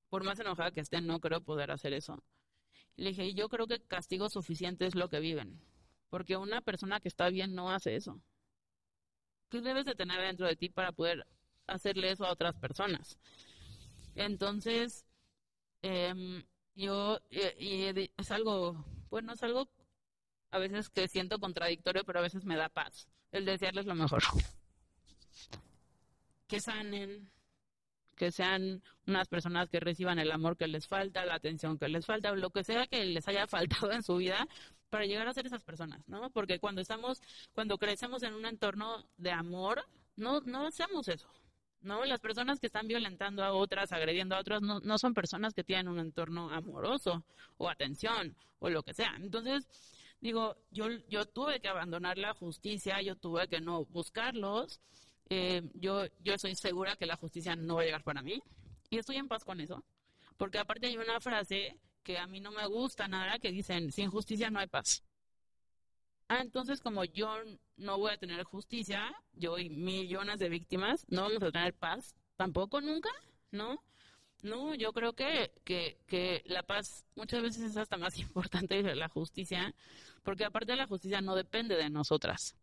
Por 0.09 0.23
más 0.23 0.37
enojada 0.39 0.71
que 0.71 0.81
esté, 0.81 1.01
no 1.01 1.19
creo 1.21 1.41
poder 1.41 1.71
hacer 1.71 1.93
eso. 1.93 2.21
Le 2.97 3.09
dije, 3.09 3.33
yo 3.33 3.49
creo 3.49 3.65
que 3.65 3.79
castigo 3.79 4.29
suficiente 4.29 4.85
es 4.85 4.95
lo 4.95 5.09
que 5.09 5.21
viven. 5.21 5.61
Porque 6.09 6.37
una 6.37 6.61
persona 6.61 6.99
que 6.99 7.07
está 7.07 7.29
bien 7.29 7.55
no 7.55 7.71
hace 7.71 7.95
eso. 7.95 8.21
Tú 9.49 9.61
debes 9.61 9.85
de 9.85 9.95
tener 9.95 10.21
dentro 10.21 10.47
de 10.47 10.55
ti 10.55 10.69
para 10.69 10.91
poder 10.91 11.25
hacerle 11.67 12.11
eso 12.11 12.25
a 12.25 12.31
otras 12.31 12.55
personas. 12.55 13.17
Entonces, 14.15 15.05
em, 15.81 16.43
yo, 16.75 17.19
y, 17.29 18.09
es 18.17 18.31
algo, 18.31 18.85
bueno, 19.09 19.33
es 19.33 19.43
algo 19.43 19.69
a 20.51 20.59
veces 20.59 20.89
que 20.89 21.07
siento 21.07 21.39
contradictorio, 21.39 22.03
pero 22.05 22.19
a 22.19 22.23
veces 22.23 22.45
me 22.45 22.55
da 22.55 22.69
paz 22.69 23.07
el 23.31 23.45
desearles 23.45 23.85
lo 23.85 23.95
mejor. 23.95 24.23
Que 26.47 26.59
sanen, 26.59 27.29
que 28.15 28.31
sean 28.31 28.81
unas 29.07 29.27
personas 29.27 29.69
que 29.69 29.79
reciban 29.79 30.19
el 30.19 30.31
amor 30.31 30.57
que 30.57 30.67
les 30.67 30.87
falta, 30.87 31.25
la 31.25 31.35
atención 31.35 31.77
que 31.77 31.89
les 31.89 32.05
falta, 32.05 32.31
lo 32.33 32.49
que 32.49 32.63
sea 32.63 32.87
que 32.87 33.03
les 33.05 33.27
haya 33.27 33.47
faltado 33.47 33.91
en 33.91 34.03
su 34.03 34.17
vida 34.17 34.47
para 34.89 35.05
llegar 35.05 35.27
a 35.27 35.33
ser 35.33 35.45
esas 35.45 35.63
personas, 35.63 36.07
¿no? 36.07 36.29
Porque 36.31 36.59
cuando 36.59 36.81
estamos, 36.81 37.21
cuando 37.53 37.77
crecemos 37.77 38.23
en 38.23 38.33
un 38.33 38.45
entorno 38.45 39.05
de 39.17 39.31
amor, 39.31 39.83
no, 40.15 40.41
no 40.41 40.67
hacemos 40.67 41.07
eso. 41.07 41.29
¿no? 41.81 42.03
Las 42.03 42.19
personas 42.19 42.59
que 42.59 42.67
están 42.67 42.87
violentando 42.87 43.43
a 43.43 43.53
otras, 43.53 43.91
agrediendo 43.91 44.35
a 44.35 44.39
otras, 44.39 44.61
no, 44.61 44.79
no 44.79 44.97
son 44.97 45.13
personas 45.13 45.53
que 45.53 45.63
tienen 45.63 45.87
un 45.87 45.99
entorno 45.99 46.49
amoroso 46.49 47.23
o 47.57 47.69
atención 47.69 48.35
o 48.59 48.69
lo 48.69 48.83
que 48.83 48.93
sea. 48.93 49.13
Entonces, 49.17 49.67
digo, 50.19 50.57
yo, 50.71 50.89
yo 51.07 51.25
tuve 51.25 51.59
que 51.59 51.67
abandonar 51.67 52.17
la 52.17 52.33
justicia, 52.33 53.01
yo 53.01 53.15
tuve 53.15 53.47
que 53.47 53.61
no 53.61 53.85
buscarlos, 53.85 54.81
eh, 55.29 55.61
yo, 55.75 56.05
yo 56.21 56.37
soy 56.37 56.55
segura 56.55 56.95
que 56.95 57.05
la 57.05 57.15
justicia 57.15 57.55
no 57.55 57.75
va 57.75 57.81
a 57.81 57.85
llegar 57.85 58.03
para 58.03 58.21
mí 58.21 58.41
y 58.89 58.97
estoy 58.97 59.17
en 59.17 59.27
paz 59.27 59.43
con 59.43 59.59
eso, 59.59 59.83
porque 60.37 60.57
aparte 60.57 60.87
hay 60.87 60.97
una 60.97 61.19
frase 61.19 61.79
que 62.05 62.19
a 62.19 62.27
mí 62.27 62.39
no 62.39 62.51
me 62.51 62.65
gusta 62.67 63.07
nada 63.07 63.39
que 63.39 63.51
dicen, 63.51 63.91
sin 63.91 64.09
justicia 64.11 64.49
no 64.49 64.59
hay 64.59 64.67
paz. 64.67 65.03
Ah, 66.29 66.39
entonces 66.39 66.79
como 66.79 67.03
yo 67.03 67.35
no 67.77 67.97
voy 67.97 68.11
a 68.11 68.17
tener 68.17 68.43
justicia, 68.43 69.13
yo 69.33 69.57
y 69.57 69.69
millones 69.69 70.39
de 70.39 70.49
víctimas, 70.49 71.05
no 71.09 71.23
vamos 71.23 71.43
a 71.43 71.51
tener 71.51 71.73
paz, 71.73 72.15
tampoco 72.37 72.79
nunca, 72.79 73.09
¿no? 73.51 73.83
No, 74.43 74.75
yo 74.75 74.93
creo 74.93 75.13
que, 75.13 75.51
que, 75.63 75.97
que 76.05 76.43
la 76.45 76.61
paz 76.61 77.05
muchas 77.15 77.41
veces 77.41 77.63
es 77.63 77.77
hasta 77.77 77.97
más 77.97 78.17
importante 78.25 78.83
que 78.83 78.95
la 78.95 79.09
justicia, 79.09 79.73
porque 80.23 80.45
aparte 80.45 80.75
la 80.75 80.87
justicia 80.87 81.21
no 81.21 81.35
depende 81.35 81.75
de 81.75 81.89
nosotras, 81.89 82.55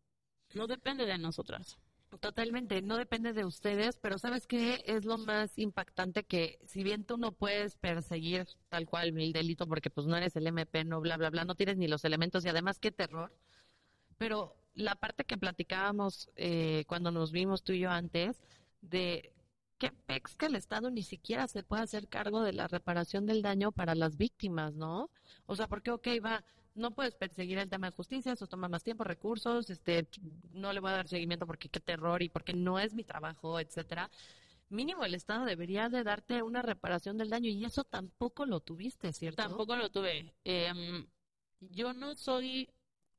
no 0.54 0.68
depende 0.68 1.04
de 1.04 1.18
nosotras. 1.18 1.78
Totalmente, 2.20 2.82
no 2.82 2.98
depende 2.98 3.32
de 3.32 3.44
ustedes, 3.44 3.98
pero 3.98 4.18
¿sabes 4.18 4.46
qué 4.46 4.82
es 4.86 5.04
lo 5.04 5.18
más 5.18 5.58
impactante? 5.58 6.24
Que 6.24 6.58
si 6.66 6.82
bien 6.82 7.04
tú 7.04 7.16
no 7.16 7.32
puedes 7.32 7.76
perseguir 7.76 8.46
tal 8.68 8.86
cual 8.86 9.18
el 9.18 9.32
delito 9.32 9.66
porque 9.66 9.90
pues 9.90 10.06
no 10.06 10.16
eres 10.16 10.36
el 10.36 10.46
MP, 10.46 10.84
no 10.84 11.00
bla, 11.00 11.16
bla, 11.16 11.30
bla, 11.30 11.44
no 11.44 11.54
tienes 11.54 11.78
ni 11.78 11.88
los 11.88 12.04
elementos 12.04 12.44
y 12.44 12.48
además 12.48 12.78
qué 12.78 12.92
terror, 12.92 13.32
pero 14.18 14.54
la 14.74 14.94
parte 14.94 15.24
que 15.24 15.38
platicábamos 15.38 16.30
eh, 16.36 16.84
cuando 16.86 17.10
nos 17.10 17.32
vimos 17.32 17.62
tú 17.62 17.72
y 17.72 17.80
yo 17.80 17.90
antes, 17.90 18.42
de 18.82 19.32
qué 19.78 19.90
pex 19.90 20.36
que 20.36 20.46
el 20.46 20.54
Estado 20.56 20.90
ni 20.90 21.02
siquiera 21.02 21.48
se 21.48 21.62
puede 21.62 21.82
hacer 21.82 22.08
cargo 22.08 22.42
de 22.42 22.52
la 22.52 22.68
reparación 22.68 23.26
del 23.26 23.42
daño 23.42 23.72
para 23.72 23.94
las 23.94 24.16
víctimas, 24.16 24.74
¿no? 24.74 25.10
O 25.46 25.56
sea, 25.56 25.66
porque, 25.66 25.90
ok, 25.90 26.08
va, 26.24 26.44
no 26.74 26.90
puedes 26.92 27.14
perseguir 27.14 27.58
el 27.58 27.68
tema 27.68 27.88
de 27.88 27.96
justicia, 27.96 28.32
eso 28.32 28.46
toma 28.46 28.68
más 28.68 28.82
tiempo, 28.82 29.04
recursos, 29.04 29.68
este, 29.70 30.06
no 30.52 30.72
le 30.72 30.80
voy 30.80 30.90
a 30.90 30.96
dar 30.96 31.08
seguimiento 31.08 31.46
porque 31.46 31.68
qué 31.68 31.80
terror 31.80 32.22
y 32.22 32.28
porque 32.28 32.54
no 32.54 32.78
es 32.78 32.94
mi 32.94 33.04
trabajo, 33.04 33.60
etcétera. 33.60 34.10
Mínimo 34.70 35.04
el 35.04 35.14
Estado 35.14 35.44
debería 35.44 35.90
de 35.90 36.02
darte 36.02 36.42
una 36.42 36.62
reparación 36.62 37.18
del 37.18 37.28
daño 37.28 37.50
y 37.50 37.64
eso 37.64 37.84
tampoco 37.84 38.46
lo 38.46 38.60
tuviste, 38.60 39.12
¿cierto? 39.12 39.42
Tampoco 39.42 39.76
lo 39.76 39.90
tuve. 39.90 40.32
Em, 40.44 41.06
yo 41.60 41.92
no 41.92 42.14
soy 42.14 42.70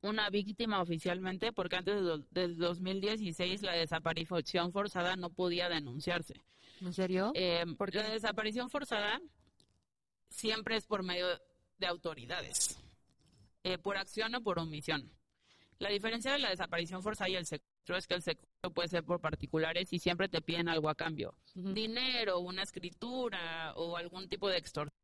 una 0.02 0.28
víctima 0.30 0.82
oficialmente 0.82 1.52
porque 1.52 1.76
antes 1.76 2.02
del 2.30 2.58
2016 2.58 3.62
la 3.62 3.72
desaparición 3.72 4.72
forzada 4.72 5.14
no 5.14 5.30
podía 5.30 5.68
denunciarse. 5.68 6.34
¿En 6.80 6.92
serio? 6.92 7.30
Em, 7.34 7.76
porque 7.76 7.98
la 7.98 8.10
desaparición 8.10 8.68
forzada 8.68 9.20
siempre 10.28 10.76
es 10.76 10.86
por 10.86 11.04
medio 11.04 11.26
de 11.78 11.86
autoridades, 11.86 12.78
eh, 13.64 13.78
por 13.78 13.96
acción 13.96 14.34
o 14.34 14.42
por 14.42 14.58
omisión. 14.58 15.10
La 15.78 15.88
diferencia 15.88 16.32
de 16.32 16.38
la 16.38 16.50
desaparición 16.50 17.02
forzada 17.02 17.28
y 17.28 17.36
el 17.36 17.46
secuestro 17.46 17.96
es 17.96 18.06
que 18.06 18.14
el 18.14 18.22
secuestro 18.22 18.72
puede 18.72 18.88
ser 18.88 19.04
por 19.04 19.20
particulares 19.20 19.92
y 19.92 19.98
siempre 19.98 20.28
te 20.28 20.40
piden 20.40 20.68
algo 20.68 20.88
a 20.88 20.94
cambio. 20.94 21.34
Dinero, 21.54 22.38
una 22.38 22.62
escritura 22.62 23.72
o 23.74 23.96
algún 23.96 24.28
tipo 24.28 24.48
de 24.48 24.58
extorsión. 24.58 24.94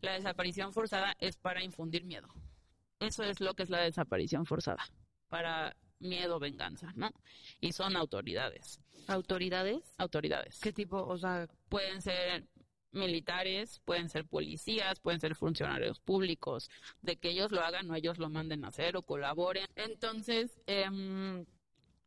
La 0.00 0.12
desaparición 0.12 0.72
forzada 0.72 1.14
es 1.18 1.36
para 1.36 1.64
infundir 1.64 2.04
miedo. 2.04 2.28
Eso 3.00 3.24
es 3.24 3.40
lo 3.40 3.54
que 3.54 3.64
es 3.64 3.70
la 3.70 3.80
desaparición 3.80 4.46
forzada, 4.46 4.84
para 5.28 5.76
miedo, 5.98 6.38
venganza, 6.38 6.92
¿no? 6.94 7.10
Y 7.60 7.72
son 7.72 7.96
autoridades. 7.96 8.80
¿Autoridades? 9.08 9.92
Autoridades. 9.98 10.60
¿Qué 10.60 10.72
tipo? 10.72 11.02
O 11.02 11.18
sea, 11.18 11.48
pueden 11.68 12.00
ser 12.00 12.46
militares, 12.94 13.80
pueden 13.84 14.08
ser 14.08 14.24
policías, 14.26 15.00
pueden 15.00 15.20
ser 15.20 15.34
funcionarios 15.34 16.00
públicos, 16.00 16.70
de 17.02 17.16
que 17.16 17.30
ellos 17.30 17.52
lo 17.52 17.62
hagan 17.62 17.90
o 17.90 17.94
ellos 17.94 18.18
lo 18.18 18.30
manden 18.30 18.64
a 18.64 18.68
hacer 18.68 18.96
o 18.96 19.02
colaboren. 19.02 19.66
Entonces, 19.76 20.60
eh, 20.66 20.88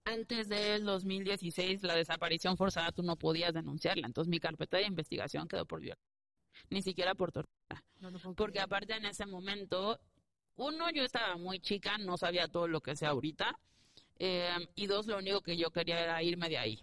antes 0.05 0.47
del 0.47 0.85
2016, 0.85 1.83
la 1.83 1.95
desaparición 1.95 2.57
forzada 2.57 2.91
tú 2.91 3.03
no 3.03 3.17
podías 3.17 3.53
denunciarla. 3.53 4.07
Entonces, 4.07 4.29
mi 4.29 4.39
carpeta 4.39 4.77
de 4.77 4.85
investigación 4.85 5.47
quedó 5.47 5.65
por 5.65 5.81
violación. 5.81 6.07
Ni 6.69 6.81
siquiera 6.81 7.13
por 7.13 7.31
tortura. 7.31 7.83
Porque 8.35 8.59
aparte 8.59 8.95
en 8.95 9.05
ese 9.05 9.25
momento 9.25 9.99
uno, 10.55 10.89
yo 10.91 11.03
estaba 11.03 11.37
muy 11.37 11.59
chica, 11.59 11.97
no 11.99 12.17
sabía 12.17 12.47
todo 12.47 12.67
lo 12.67 12.81
que 12.81 12.95
sé 12.95 13.05
ahorita. 13.05 13.59
Eh, 14.17 14.49
y 14.75 14.87
dos, 14.87 15.05
lo 15.05 15.17
único 15.17 15.41
que 15.41 15.55
yo 15.55 15.69
quería 15.69 15.99
era 15.99 16.23
irme 16.23 16.49
de 16.49 16.57
ahí. 16.57 16.79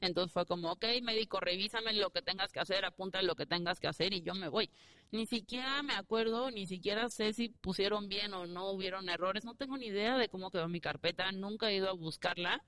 Entonces 0.00 0.32
fue 0.32 0.46
como, 0.46 0.72
ok, 0.72 0.84
médico, 1.02 1.40
revísame 1.40 1.92
lo 1.94 2.10
que 2.10 2.22
tengas 2.22 2.52
que 2.52 2.60
hacer, 2.60 2.84
apunta 2.84 3.20
lo 3.22 3.34
que 3.34 3.46
tengas 3.46 3.80
que 3.80 3.88
hacer 3.88 4.12
y 4.12 4.22
yo 4.22 4.34
me 4.34 4.48
voy. 4.48 4.70
Ni 5.10 5.26
siquiera 5.26 5.82
me 5.82 5.94
acuerdo, 5.94 6.50
ni 6.50 6.66
siquiera 6.66 7.08
sé 7.08 7.32
si 7.32 7.48
pusieron 7.48 8.08
bien 8.08 8.32
o 8.34 8.46
no 8.46 8.70
hubieron 8.70 9.08
errores, 9.08 9.44
no 9.44 9.54
tengo 9.54 9.76
ni 9.76 9.86
idea 9.86 10.18
de 10.18 10.28
cómo 10.28 10.50
quedó 10.50 10.68
mi 10.68 10.80
carpeta, 10.80 11.32
nunca 11.32 11.70
he 11.70 11.76
ido 11.76 11.88
a 11.88 11.92
buscarla. 11.92 12.62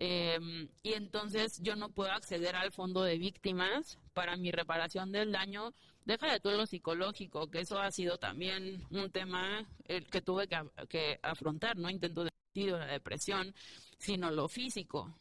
Em, 0.00 0.68
y 0.84 0.92
entonces 0.92 1.60
yo 1.60 1.74
no 1.74 1.90
puedo 1.90 2.12
acceder 2.12 2.54
al 2.54 2.70
fondo 2.70 3.02
de 3.02 3.18
víctimas 3.18 3.98
para 4.14 4.36
mi 4.36 4.52
reparación 4.52 5.10
del 5.10 5.32
daño. 5.32 5.74
Deja 6.04 6.32
de 6.32 6.38
todo 6.40 6.56
lo 6.56 6.66
psicológico, 6.66 7.50
que 7.50 7.60
eso 7.60 7.80
ha 7.80 7.90
sido 7.90 8.16
también 8.16 8.86
un 8.90 9.10
tema 9.10 9.66
el 9.86 10.06
que 10.06 10.22
tuve 10.22 10.46
que, 10.46 11.18
afrontar, 11.20 11.76
no 11.76 11.90
intento 11.90 12.24
de 12.24 12.30
la 12.54 12.86
depresión, 12.86 13.54
sino 13.98 14.30
lo 14.30 14.48
físico. 14.48 15.12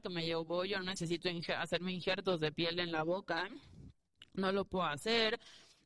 Que 0.00 0.08
me 0.08 0.24
llevó, 0.24 0.64
yo 0.64 0.80
necesito 0.80 1.28
hacerme 1.58 1.92
injertos 1.92 2.40
de 2.40 2.52
piel 2.52 2.78
en 2.78 2.92
la 2.92 3.02
boca, 3.02 3.48
no 4.34 4.52
lo 4.52 4.64
puedo 4.64 4.84
hacer. 4.84 5.40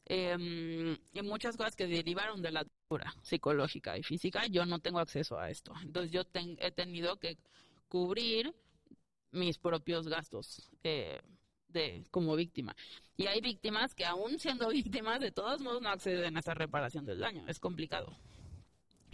Em, 0.09 0.97
y 1.13 1.23
muchas 1.23 1.57
cosas 1.57 1.75
que 1.75 1.87
derivaron 1.89 2.41
de 2.41 2.53
la 2.53 2.65
tortura 2.65 3.13
psicológica 3.23 3.99
y 3.99 4.05
física, 4.05 4.47
yo 4.47 4.65
no 4.65 4.79
tengo 4.79 5.01
acceso 5.01 5.39
a 5.39 5.51
esto. 5.51 5.73
Entonces 5.83 6.13
yo 6.13 6.23
he 6.35 6.71
tenido 6.71 7.17
que 7.17 7.39
cubrir 7.89 8.55
mis 9.33 9.59
propios 9.59 10.07
gastos 10.07 10.71
eh, 10.85 11.21
de 11.69 12.05
como 12.11 12.37
víctima. 12.37 12.77
Y 13.17 13.27
hay 13.27 13.41
víctimas 13.41 13.95
que 13.95 14.05
aún 14.05 14.39
siendo 14.39 14.69
víctimas, 14.81 15.21
de 15.21 15.33
todos 15.33 15.61
modos 15.61 15.83
no 15.83 15.89
acceden 15.89 16.37
a 16.37 16.41
esa 16.41 16.55
reparación 16.55 17.05
del 17.05 17.19
daño. 17.19 17.45
Es 17.49 17.59
complicado. 17.59 18.17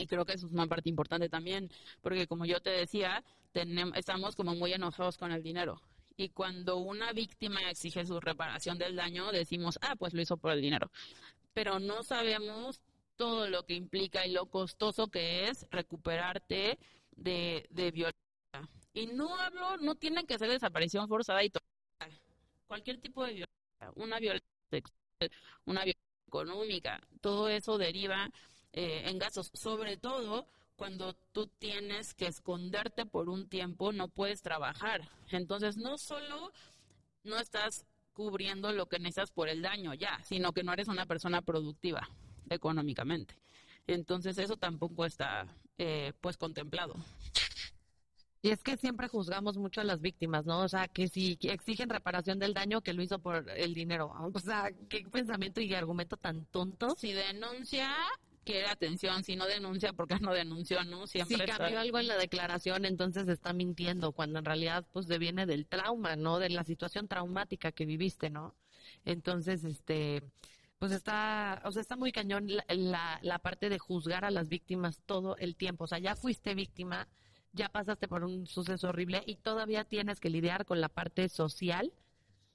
Y 0.02 0.06
creo 0.06 0.24
que 0.24 0.34
eso 0.34 0.46
es 0.46 0.52
una 0.52 0.66
parte 0.66 0.88
importante 0.88 1.28
también, 1.28 1.70
porque 2.00 2.26
como 2.26 2.44
yo 2.44 2.60
te 2.60 2.70
decía, 2.70 3.24
tenemos, 3.52 3.96
estamos 3.96 4.36
como 4.36 4.54
muy 4.54 4.72
enojados 4.72 5.16
con 5.16 5.32
el 5.32 5.42
dinero. 5.42 5.80
Y 6.16 6.30
cuando 6.30 6.78
una 6.78 7.12
víctima 7.12 7.70
exige 7.70 8.04
su 8.04 8.20
reparación 8.20 8.78
del 8.78 8.96
daño, 8.96 9.32
decimos, 9.32 9.78
ah, 9.80 9.94
pues 9.96 10.12
lo 10.12 10.20
hizo 10.20 10.36
por 10.36 10.52
el 10.52 10.60
dinero. 10.60 10.90
Pero 11.54 11.78
no 11.78 12.02
sabemos 12.02 12.80
todo 13.16 13.48
lo 13.48 13.64
que 13.64 13.74
implica 13.74 14.26
y 14.26 14.32
lo 14.32 14.46
costoso 14.46 15.08
que 15.08 15.48
es 15.48 15.66
recuperarte 15.70 16.78
de, 17.16 17.66
de 17.70 17.90
violencia 17.90 18.22
y 18.94 19.06
no 19.06 19.34
hablo, 19.36 19.78
no 19.78 19.94
tienen 19.94 20.26
que 20.26 20.38
ser 20.38 20.50
desaparición 20.50 21.08
forzada 21.08 21.42
y 21.42 21.50
total. 21.50 22.20
Cualquier 22.66 22.98
tipo 22.98 23.24
de 23.24 23.32
violencia, 23.32 23.92
una 23.94 24.18
violencia 24.18 24.48
sexual, 24.70 25.30
una 25.64 25.84
violencia 25.84 26.26
económica, 26.26 27.00
todo 27.20 27.48
eso 27.48 27.78
deriva 27.78 28.30
eh, 28.72 29.02
en 29.06 29.18
gastos, 29.18 29.50
sobre 29.54 29.96
todo 29.96 30.46
cuando 30.76 31.14
tú 31.32 31.46
tienes 31.46 32.14
que 32.14 32.26
esconderte 32.26 33.06
por 33.06 33.28
un 33.28 33.48
tiempo, 33.48 33.92
no 33.92 34.08
puedes 34.08 34.42
trabajar. 34.42 35.08
Entonces, 35.30 35.76
no 35.76 35.98
solo 35.98 36.52
no 37.24 37.38
estás 37.38 37.86
cubriendo 38.14 38.72
lo 38.72 38.86
que 38.86 38.98
necesitas 38.98 39.30
por 39.30 39.48
el 39.48 39.62
daño 39.62 39.94
ya, 39.94 40.20
sino 40.24 40.52
que 40.52 40.62
no 40.62 40.72
eres 40.72 40.88
una 40.88 41.06
persona 41.06 41.42
productiva 41.42 42.08
económicamente. 42.50 43.36
Entonces, 43.86 44.38
eso 44.38 44.56
tampoco 44.56 45.04
está 45.04 45.46
eh, 45.78 46.12
pues 46.20 46.36
contemplado. 46.36 46.94
Y 48.44 48.50
es 48.50 48.62
que 48.64 48.76
siempre 48.76 49.06
juzgamos 49.06 49.56
mucho 49.56 49.80
a 49.80 49.84
las 49.84 50.00
víctimas, 50.00 50.44
¿no? 50.44 50.62
O 50.62 50.68
sea, 50.68 50.88
que 50.88 51.06
si 51.06 51.38
exigen 51.42 51.88
reparación 51.88 52.40
del 52.40 52.54
daño 52.54 52.80
que 52.80 52.92
lo 52.92 53.02
hizo 53.02 53.20
por 53.20 53.48
el 53.50 53.72
dinero. 53.72 54.12
O 54.34 54.38
sea, 54.40 54.70
qué 54.88 55.04
pensamiento 55.10 55.60
y 55.60 55.72
argumento 55.74 56.16
tan 56.16 56.44
tonto. 56.46 56.96
Si 56.98 57.12
denuncia, 57.12 57.94
quiere 58.44 58.68
atención. 58.68 59.24
Si 59.24 59.36
no 59.36 59.46
denuncia, 59.46 59.92
porque 59.92 60.18
no 60.20 60.32
denunció, 60.32 60.82
¿no? 60.84 61.06
Siempre 61.06 61.38
si 61.38 61.44
cambió 61.44 61.78
algo 61.78 61.98
en 61.98 62.08
la 62.08 62.16
declaración, 62.16 62.84
entonces 62.84 63.28
está 63.28 63.52
mintiendo, 63.52 64.12
cuando 64.12 64.38
en 64.38 64.44
realidad 64.44 64.84
pues 64.92 65.06
deviene 65.06 65.46
del 65.46 65.66
trauma, 65.66 66.16
¿no? 66.16 66.38
De 66.38 66.50
la 66.50 66.64
situación 66.64 67.08
traumática 67.08 67.72
que 67.72 67.86
viviste, 67.86 68.30
¿no? 68.30 68.54
Entonces, 69.04 69.64
este, 69.64 70.22
pues 70.78 70.92
está, 70.92 71.62
o 71.64 71.72
sea, 71.72 71.82
está 71.82 71.96
muy 71.96 72.12
cañón 72.12 72.46
la, 72.48 73.18
la, 73.22 73.38
parte 73.38 73.68
de 73.68 73.78
juzgar 73.78 74.24
a 74.24 74.30
las 74.30 74.48
víctimas 74.48 75.00
todo 75.06 75.36
el 75.38 75.56
tiempo. 75.56 75.84
O 75.84 75.86
sea, 75.86 75.98
ya 75.98 76.16
fuiste 76.16 76.54
víctima, 76.54 77.08
ya 77.52 77.68
pasaste 77.68 78.08
por 78.08 78.24
un 78.24 78.46
suceso 78.46 78.88
horrible 78.88 79.22
y 79.26 79.36
todavía 79.36 79.84
tienes 79.84 80.20
que 80.20 80.30
lidiar 80.30 80.64
con 80.64 80.80
la 80.80 80.88
parte 80.88 81.28
social 81.28 81.92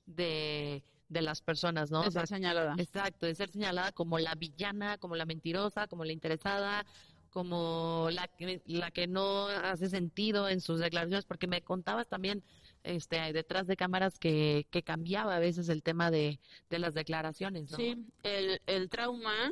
de, 0.06 0.84
de 1.10 1.22
las 1.22 1.42
personas, 1.42 1.92
¿no? 1.92 2.04
De 2.04 2.12
ser 2.12 2.28
señalada. 2.28 2.76
Exacto, 2.78 3.26
de 3.26 3.36
ser 3.36 3.50
señalada 3.50 3.92
como 3.92 4.20
la 4.20 4.36
villana, 4.36 4.98
como 4.98 5.16
la 5.16 5.26
mentirosa, 5.26 5.88
como 5.88 6.04
la 6.04 6.14
interesada, 6.14 6.86
como 7.30 8.10
la 8.12 8.28
que, 8.28 8.62
la 8.66 8.92
que 8.92 9.08
no 9.08 9.48
hace 9.48 9.90
sentido 9.90 10.50
en 10.50 10.62
sus 10.62 10.80
declaraciones, 10.80 11.26
porque 11.26 11.48
me 11.48 11.62
contabas 11.62 12.08
también 12.08 12.44
este, 12.84 13.32
detrás 13.34 13.68
de 13.68 13.78
cámaras 13.78 14.18
que, 14.20 14.66
que 14.72 14.84
cambiaba 14.84 15.36
a 15.36 15.40
veces 15.40 15.70
el 15.70 15.84
tema 15.84 16.10
de, 16.12 16.40
de 16.70 16.80
las 16.80 16.94
declaraciones. 16.94 17.72
¿no? 17.72 17.78
Sí, 17.78 18.06
el, 18.24 18.62
el 18.66 18.90
trauma, 18.90 19.52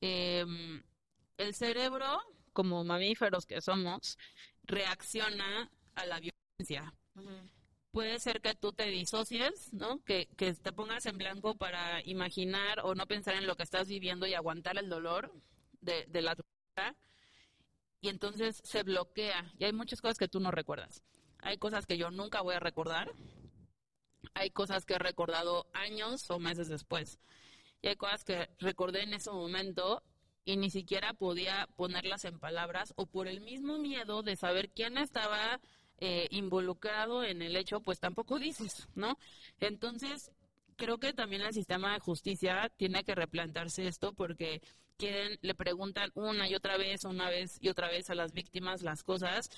em, 0.00 0.82
el 1.38 1.54
cerebro, 1.54 2.20
como 2.52 2.84
mamíferos 2.84 3.46
que 3.46 3.60
somos, 3.60 4.18
reacciona 4.64 5.70
a 5.94 6.06
la 6.06 6.20
violencia. 6.20 6.92
Puede 7.92 8.18
ser 8.18 8.40
que 8.40 8.54
tú 8.54 8.72
te 8.72 8.86
disocies, 8.86 9.72
¿no? 9.72 10.02
Que, 10.04 10.26
que 10.36 10.52
te 10.54 10.72
pongas 10.72 11.06
en 11.06 11.18
blanco 11.18 11.54
para 11.54 12.02
imaginar 12.04 12.80
o 12.82 12.94
no 12.94 13.06
pensar 13.06 13.34
en 13.34 13.46
lo 13.46 13.54
que 13.54 13.62
estás 13.62 13.86
viviendo 13.86 14.26
y 14.26 14.34
aguantar 14.34 14.78
el 14.78 14.88
dolor 14.88 15.32
de, 15.80 16.06
de 16.06 16.22
la 16.22 16.34
y 18.00 18.08
entonces 18.08 18.60
se 18.64 18.82
bloquea 18.82 19.52
y 19.58 19.64
hay 19.64 19.72
muchas 19.72 20.00
cosas 20.00 20.18
que 20.18 20.28
tú 20.28 20.40
no 20.40 20.50
recuerdas. 20.50 21.04
Hay 21.38 21.56
cosas 21.58 21.86
que 21.86 21.96
yo 21.96 22.10
nunca 22.10 22.40
voy 22.40 22.54
a 22.54 22.60
recordar. 22.60 23.12
Hay 24.34 24.50
cosas 24.50 24.84
que 24.84 24.94
he 24.94 24.98
recordado 24.98 25.68
años 25.72 26.28
o 26.30 26.38
meses 26.38 26.68
después. 26.68 27.20
Y 27.80 27.88
hay 27.88 27.96
cosas 27.96 28.24
que 28.24 28.48
recordé 28.58 29.02
en 29.02 29.14
ese 29.14 29.30
momento 29.30 30.02
y 30.44 30.56
ni 30.56 30.70
siquiera 30.70 31.14
podía 31.14 31.68
ponerlas 31.76 32.24
en 32.24 32.40
palabras 32.40 32.92
o 32.96 33.06
por 33.06 33.28
el 33.28 33.40
mismo 33.40 33.78
miedo 33.78 34.22
de 34.22 34.34
saber 34.34 34.70
quién 34.70 34.98
estaba 34.98 35.60
eh, 36.04 36.26
involucrado 36.30 37.22
en 37.22 37.42
el 37.42 37.54
hecho, 37.54 37.78
pues 37.78 38.00
tampoco 38.00 38.40
dices, 38.40 38.88
¿no? 38.96 39.16
Entonces, 39.60 40.32
creo 40.74 40.98
que 40.98 41.12
también 41.12 41.42
el 41.42 41.54
sistema 41.54 41.92
de 41.92 42.00
justicia 42.00 42.72
tiene 42.76 43.04
que 43.04 43.14
replantarse 43.14 43.86
esto 43.86 44.12
porque 44.12 44.60
quieren, 44.96 45.38
le 45.42 45.54
preguntan 45.54 46.10
una 46.14 46.48
y 46.48 46.56
otra 46.56 46.76
vez, 46.76 47.04
una 47.04 47.30
vez 47.30 47.56
y 47.60 47.68
otra 47.68 47.86
vez 47.86 48.10
a 48.10 48.16
las 48.16 48.32
víctimas 48.32 48.82
las 48.82 49.04
cosas, 49.04 49.48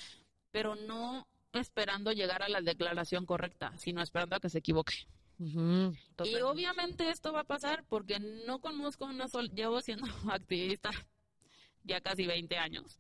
pero 0.51 0.75
no 0.75 1.27
esperando 1.55 2.13
llegar 2.13 2.43
a 2.43 2.51
la 2.51 2.61
declaración 2.61 3.25
correcta, 3.25 3.73
sino 3.79 4.03
esperando 4.03 4.37
a 4.37 4.41
que 4.41 4.51
se 4.51 4.59
equivoque. 4.59 5.07
y 5.39 6.35
obviamente 6.43 7.09
esto 7.09 7.33
va 7.33 7.41
a 7.41 7.45
pasar 7.45 7.85
porque 7.89 8.21
no 8.21 8.61
conozco 8.61 9.07
una 9.07 9.29
sola, 9.29 9.49
llevo 9.55 9.81
siendo 9.81 10.05
activista 10.31 10.91
ya 11.85 12.03
casi 12.03 12.27
20 12.27 12.59
años 12.59 12.99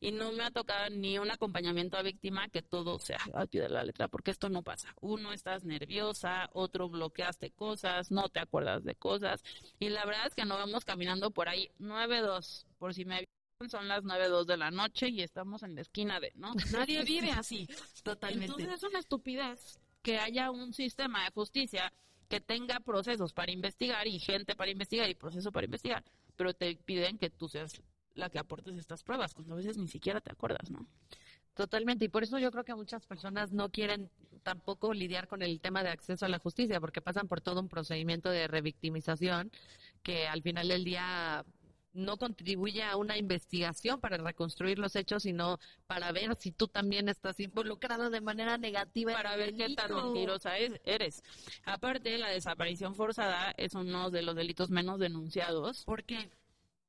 y 0.00 0.12
no 0.12 0.32
me 0.32 0.44
ha 0.44 0.50
tocado 0.50 0.90
ni 0.90 1.18
un 1.18 1.30
acompañamiento 1.30 1.96
a 1.96 2.02
víctima 2.02 2.48
que 2.48 2.62
todo 2.62 2.98
sea 2.98 3.20
al 3.32 3.48
pie 3.48 3.62
de 3.62 3.68
la 3.68 3.82
letra, 3.82 4.08
porque 4.08 4.30
esto 4.30 4.48
no 4.48 4.62
pasa. 4.62 4.94
Uno 5.00 5.32
estás 5.32 5.64
nerviosa, 5.64 6.50
otro 6.52 6.88
bloqueaste 6.88 7.50
cosas, 7.50 8.10
no 8.10 8.28
te 8.28 8.40
acuerdas 8.40 8.84
de 8.84 8.94
cosas 8.94 9.42
y 9.78 9.88
la 9.88 10.04
verdad 10.04 10.26
es 10.26 10.34
que 10.34 10.44
no 10.44 10.56
vamos 10.56 10.84
caminando 10.84 11.30
por 11.30 11.48
ahí 11.48 11.70
9-2, 11.78 12.66
por 12.78 12.94
si 12.94 13.04
me 13.04 13.24
son 13.70 13.88
las 13.88 14.04
nueve 14.04 14.28
dos 14.28 14.46
de 14.46 14.58
la 14.58 14.70
noche 14.70 15.08
y 15.08 15.22
estamos 15.22 15.62
en 15.62 15.74
la 15.74 15.80
esquina 15.80 16.20
de, 16.20 16.30
¿no? 16.34 16.54
Nadie 16.72 17.02
vive 17.04 17.30
así. 17.30 17.66
Totalmente. 18.02 18.52
Entonces 18.52 18.74
es 18.74 18.82
una 18.82 18.98
estupidez 18.98 19.80
que 20.02 20.18
haya 20.18 20.50
un 20.50 20.74
sistema 20.74 21.24
de 21.24 21.30
justicia 21.30 21.92
que 22.28 22.40
tenga 22.40 22.80
procesos 22.80 23.32
para 23.32 23.52
investigar 23.52 24.06
y 24.06 24.18
gente 24.18 24.54
para 24.56 24.70
investigar 24.70 25.08
y 25.08 25.14
procesos 25.14 25.52
para 25.52 25.64
investigar, 25.64 26.04
pero 26.36 26.54
te 26.54 26.76
piden 26.76 27.18
que 27.18 27.30
tú 27.30 27.48
seas 27.48 27.80
la 28.16 28.30
que 28.30 28.38
aportes 28.38 28.76
estas 28.76 29.02
pruebas, 29.02 29.34
cuando 29.34 29.54
a 29.54 29.56
veces 29.56 29.78
ni 29.78 29.88
siquiera 29.88 30.20
te 30.20 30.32
acuerdas, 30.32 30.70
¿no? 30.70 30.86
Totalmente, 31.54 32.04
y 32.04 32.08
por 32.08 32.22
eso 32.22 32.38
yo 32.38 32.50
creo 32.50 32.64
que 32.64 32.74
muchas 32.74 33.06
personas 33.06 33.52
no 33.52 33.70
quieren 33.70 34.10
tampoco 34.42 34.92
lidiar 34.92 35.26
con 35.26 35.42
el 35.42 35.60
tema 35.60 35.82
de 35.82 35.88
acceso 35.88 36.26
a 36.26 36.28
la 36.28 36.38
justicia, 36.38 36.80
porque 36.80 37.00
pasan 37.00 37.28
por 37.28 37.40
todo 37.40 37.60
un 37.60 37.68
procedimiento 37.68 38.28
de 38.30 38.46
revictimización 38.46 39.50
que 40.02 40.26
al 40.26 40.42
final 40.42 40.68
del 40.68 40.84
día 40.84 41.44
no 41.96 42.18
contribuye 42.18 42.82
a 42.82 42.96
una 42.96 43.16
investigación 43.16 44.00
para 44.00 44.18
reconstruir 44.18 44.78
los 44.78 44.94
hechos, 44.96 45.22
sino 45.22 45.58
para 45.86 46.12
ver 46.12 46.36
si 46.38 46.52
tú 46.52 46.68
también 46.68 47.08
estás 47.08 47.40
involucrado 47.40 48.10
de 48.10 48.20
manera 48.20 48.58
negativa. 48.58 49.14
Para 49.14 49.34
ver 49.36 49.54
qué 49.56 49.74
tan 49.74 49.94
mentirosa 49.94 50.58
eres. 50.58 51.22
Aparte, 51.64 52.18
la 52.18 52.28
desaparición 52.28 52.94
forzada 52.94 53.52
es 53.56 53.74
uno 53.74 54.10
de 54.10 54.22
los 54.22 54.36
delitos 54.36 54.70
menos 54.70 55.00
denunciados. 55.00 55.84
¿Por 55.84 56.04
qué? 56.04 56.30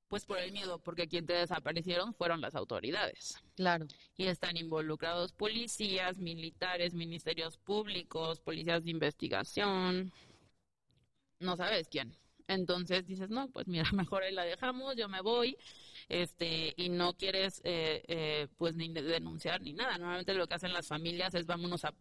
Pues 0.07 0.25
por 0.25 0.37
el 0.37 0.53
miedo, 0.53 0.79
porque 0.79 1.07
quien 1.07 1.25
te 1.25 1.33
desaparecieron 1.33 2.13
fueron 2.13 2.39
las 2.39 2.55
autoridades. 2.55 3.37
Claro. 3.55 3.87
Y 4.15 4.27
están 4.27 4.55
involucrados 4.55 5.33
policías, 5.33 6.17
militares, 6.17 6.93
ministerios 6.93 7.57
públicos, 7.57 8.39
policías 8.39 8.85
de 8.85 8.91
investigación. 8.91 10.13
No 11.39 11.57
sabes 11.57 11.89
quién. 11.89 12.15
Entonces 12.47 13.05
dices, 13.05 13.29
no, 13.29 13.49
pues 13.49 13.67
mira, 13.67 13.83
mejor 13.93 14.23
ahí 14.23 14.33
la 14.33 14.43
dejamos, 14.43 14.95
yo 14.95 15.09
me 15.09 15.21
voy, 15.21 15.57
este, 16.07 16.73
y 16.77 16.89
no 16.89 17.13
quieres, 17.13 17.61
eh, 17.63 18.03
eh, 18.07 18.47
pues, 18.57 18.75
ni 18.75 18.87
denunciar 18.89 19.61
ni 19.61 19.73
nada. 19.73 19.97
Normalmente 19.97 20.33
lo 20.33 20.47
que 20.47 20.55
hacen 20.55 20.73
las 20.73 20.87
familias 20.87 21.35
es 21.35 21.45
vámonos 21.45 21.83
a 21.85 21.93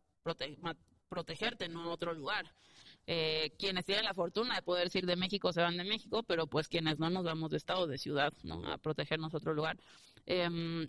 protegerte, 1.08 1.68
no 1.68 1.82
a 1.82 1.88
otro 1.88 2.14
lugar. 2.14 2.52
Eh, 3.06 3.52
quienes 3.58 3.84
tienen 3.84 4.04
la 4.04 4.14
fortuna 4.14 4.56
de 4.56 4.62
poder 4.62 4.90
ir 4.92 5.06
de 5.06 5.16
México 5.16 5.52
se 5.52 5.60
van 5.60 5.76
de 5.76 5.84
México, 5.84 6.22
pero 6.24 6.46
pues 6.46 6.68
quienes 6.68 6.98
no 6.98 7.08
nos 7.08 7.24
vamos 7.24 7.50
de 7.50 7.56
estado, 7.56 7.86
de 7.86 7.98
ciudad, 7.98 8.32
¿no? 8.42 8.66
A 8.66 8.78
protegernos 8.78 9.34
otro 9.34 9.54
lugar. 9.54 9.78
Em, 10.26 10.88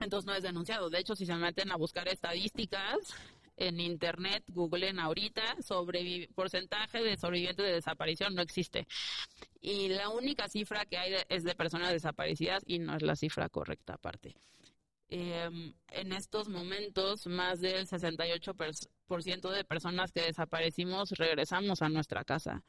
entonces 0.00 0.26
no 0.26 0.34
es 0.34 0.42
denunciado. 0.42 0.90
De 0.90 0.98
hecho, 0.98 1.14
si 1.14 1.26
se 1.26 1.34
meten 1.34 1.70
a 1.70 1.76
buscar 1.76 2.08
estadísticas, 2.08 3.14
en 3.56 3.80
internet, 3.80 4.42
googleen 4.48 4.98
ahorita, 4.98 5.42
sobre 5.62 6.28
porcentaje 6.34 7.02
de 7.02 7.16
sobrevivientes 7.16 7.64
de 7.64 7.72
desaparición 7.72 8.34
no 8.34 8.42
existe. 8.42 8.86
Y 9.60 9.88
la 9.88 10.08
única 10.08 10.48
cifra 10.48 10.84
que 10.86 10.98
hay 10.98 11.14
es 11.28 11.44
de 11.44 11.54
personas 11.54 11.92
desaparecidas 11.92 12.64
y 12.66 12.78
no 12.78 12.96
es 12.96 13.02
la 13.02 13.14
cifra 13.14 13.48
correcta 13.48 13.94
aparte. 13.94 14.34
Em, 15.08 15.74
en 15.88 16.12
estos 16.12 16.48
momentos, 16.48 17.26
más 17.26 17.60
del 17.60 17.86
68% 17.86 19.50
de 19.50 19.64
personas 19.64 20.10
que 20.12 20.22
desaparecimos 20.22 21.10
regresamos 21.10 21.82
a 21.82 21.90
nuestra 21.90 22.24
casa 22.24 22.62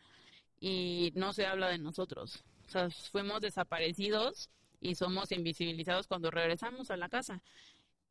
y 0.60 1.14
no 1.16 1.32
se 1.32 1.46
habla 1.46 1.70
de 1.70 1.78
nosotros. 1.78 2.44
O 2.68 2.72
sea, 2.72 2.90
fuimos 2.90 3.42
desaparecidos 3.42 4.50
y 4.82 4.96
somos 4.96 5.32
invisibilizados 5.32 6.08
cuando 6.08 6.32
regresamos 6.32 6.92
a 6.92 6.98
la 6.98 7.08
casa. 7.08 7.42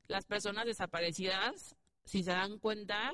Las 0.08 0.24
personas 0.24 0.64
desaparecidas 0.64 1.76
si 2.04 2.22
se 2.22 2.30
dan 2.30 2.58
cuenta, 2.58 3.12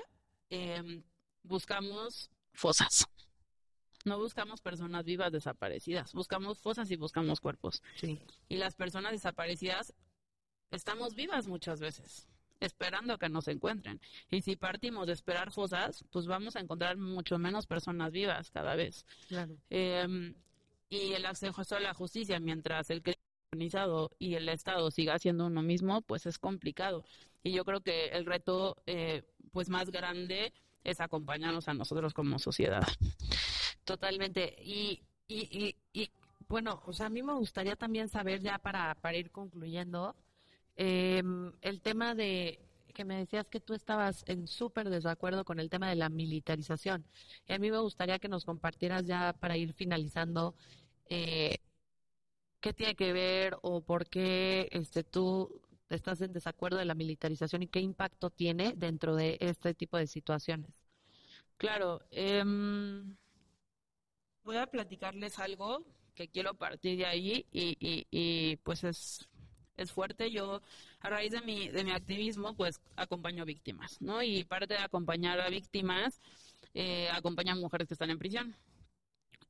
em, 0.51 1.03
buscamos 1.43 2.31
fosas. 2.53 3.07
No 4.05 4.19
buscamos 4.19 4.61
personas 4.61 5.05
vivas 5.05 5.33
desaparecidas, 5.33 6.13
buscamos 6.13 6.59
fosas 6.61 6.91
y 6.91 6.97
buscamos 6.97 7.41
cuerpos. 7.41 7.83
Y 8.49 8.57
las 8.57 8.75
personas 8.75 9.13
desaparecidas 9.13 9.93
estamos 10.71 11.15
vivas 11.15 11.47
muchas 11.47 11.81
veces, 11.81 12.29
esperando 12.61 13.19
que 13.19 13.29
nos 13.29 13.49
encuentren. 13.49 14.01
Y 14.31 14.43
si 14.43 14.57
partimos 14.57 15.07
de 15.07 15.13
esperar 15.13 15.53
fosas, 15.53 16.05
pues 16.11 16.27
vamos 16.27 16.57
a 16.57 16.61
encontrar 16.61 16.97
mucho 16.97 17.39
menos 17.39 17.67
personas 17.67 18.13
vivas 18.13 18.51
cada 18.51 18.75
vez. 18.75 19.05
Em, 19.71 20.35
y 20.91 21.13
el 21.13 21.27
acceso 21.27 21.77
a 21.77 21.81
la 21.81 21.95
justicia, 21.95 22.41
mientras 22.41 22.91
el 22.91 23.03
crimen 23.03 23.19
organizado 23.53 24.11
y 24.19 24.35
el 24.35 24.49
Estado 24.49 24.91
siga 24.91 25.19
siendo 25.19 25.47
uno 25.47 25.63
mismo, 25.63 26.03
pues 26.03 26.27
es 26.27 26.39
complicado. 26.39 27.05
Y 27.43 27.53
yo 27.53 27.65
creo 27.65 27.81
que 27.81 28.09
el 28.09 28.27
reto 28.27 28.77
eh, 28.87 29.23
pues 29.53 29.69
más 29.69 29.91
grande 29.91 30.53
es 30.85 31.01
acompañarnos 31.01 31.69
a 31.69 31.75
nosotros 31.75 32.15
como 32.15 32.39
sociedad. 32.39 32.87
Totalmente. 33.85 34.57
Y, 34.63 35.03
y, 35.27 35.77
y, 35.93 36.11
bueno, 36.49 36.83
o 36.87 36.93
sea, 36.93 37.07
a 37.07 37.11
mí 37.11 37.23
me 37.23 37.35
gustaría 37.35 37.77
también 37.77 38.09
saber 38.09 38.41
ya 38.41 38.59
para, 38.59 38.95
para 38.97 39.17
ir 39.17 39.31
concluyendo 39.31 40.15
em, 40.79 41.53
el 41.61 41.81
tema 41.83 42.15
de 42.15 42.61
que 42.95 43.05
me 43.05 43.17
decías 43.17 43.47
que 43.49 43.61
tú 43.61 43.75
estabas 43.75 44.25
en 44.27 44.47
súper 44.47 44.89
desacuerdo 44.91 45.45
con 45.45 45.61
el 45.61 45.71
tema 45.71 45.89
de 45.89 45.97
la 45.97 46.09
militarización. 46.09 47.05
Y 47.47 47.53
a 47.53 47.59
mí 47.59 47.71
me 47.71 47.79
gustaría 47.79 48.19
que 48.19 48.29
nos 48.29 48.45
compartieras 48.45 49.05
ya 49.05 49.33
para 49.35 49.57
ir 49.57 49.73
finalizando 49.75 50.55
eh, 51.09 51.59
qué 52.61 52.73
tiene 52.73 52.95
que 52.95 53.13
ver 53.13 53.57
o 53.63 53.83
por 53.83 54.09
qué 54.09 54.69
este, 54.73 55.05
tú 55.05 55.61
estás 55.91 56.21
en 56.21 56.33
desacuerdo 56.33 56.79
de 56.79 56.85
la 56.85 56.95
militarización 56.95 57.63
y 57.63 57.69
qué 57.69 57.81
impacto 57.81 58.31
tiene 58.31 58.75
dentro 58.77 59.15
de 59.15 59.37
este 59.41 59.75
tipo 59.75 59.97
de 59.97 60.07
situaciones. 60.07 60.71
Claro, 61.57 62.03
em, 62.11 63.17
voy 64.45 64.57
a 64.57 64.67
platicarles 64.67 65.39
algo 65.39 65.85
que 66.15 66.29
quiero 66.29 66.55
partir 66.55 66.99
de 66.99 67.07
ahí 67.07 67.47
y, 67.53 67.77
y, 67.81 68.07
y 68.11 68.57
pues 68.57 68.85
es, 68.85 69.29
es 69.79 69.93
fuerte. 69.93 70.31
Yo, 70.31 70.61
a 71.01 71.09
raíz 71.09 71.33
de 71.33 71.41
mi, 71.41 71.69
de 71.69 71.85
mi 71.85 71.93
activismo, 71.93 72.55
pues 72.55 72.81
acompaño 72.97 73.45
víctimas, 73.45 74.01
¿no? 74.01 74.23
Y 74.23 74.45
parte 74.45 74.75
de 74.75 74.81
acompañar 74.81 75.41
a 75.41 75.49
víctimas, 75.49 76.21
eh, 76.75 77.09
acompaño 77.11 77.53
a 77.53 77.57
mujeres 77.57 77.89
que 77.89 77.95
están 77.95 78.11
en 78.11 78.19
prisión. 78.19 78.57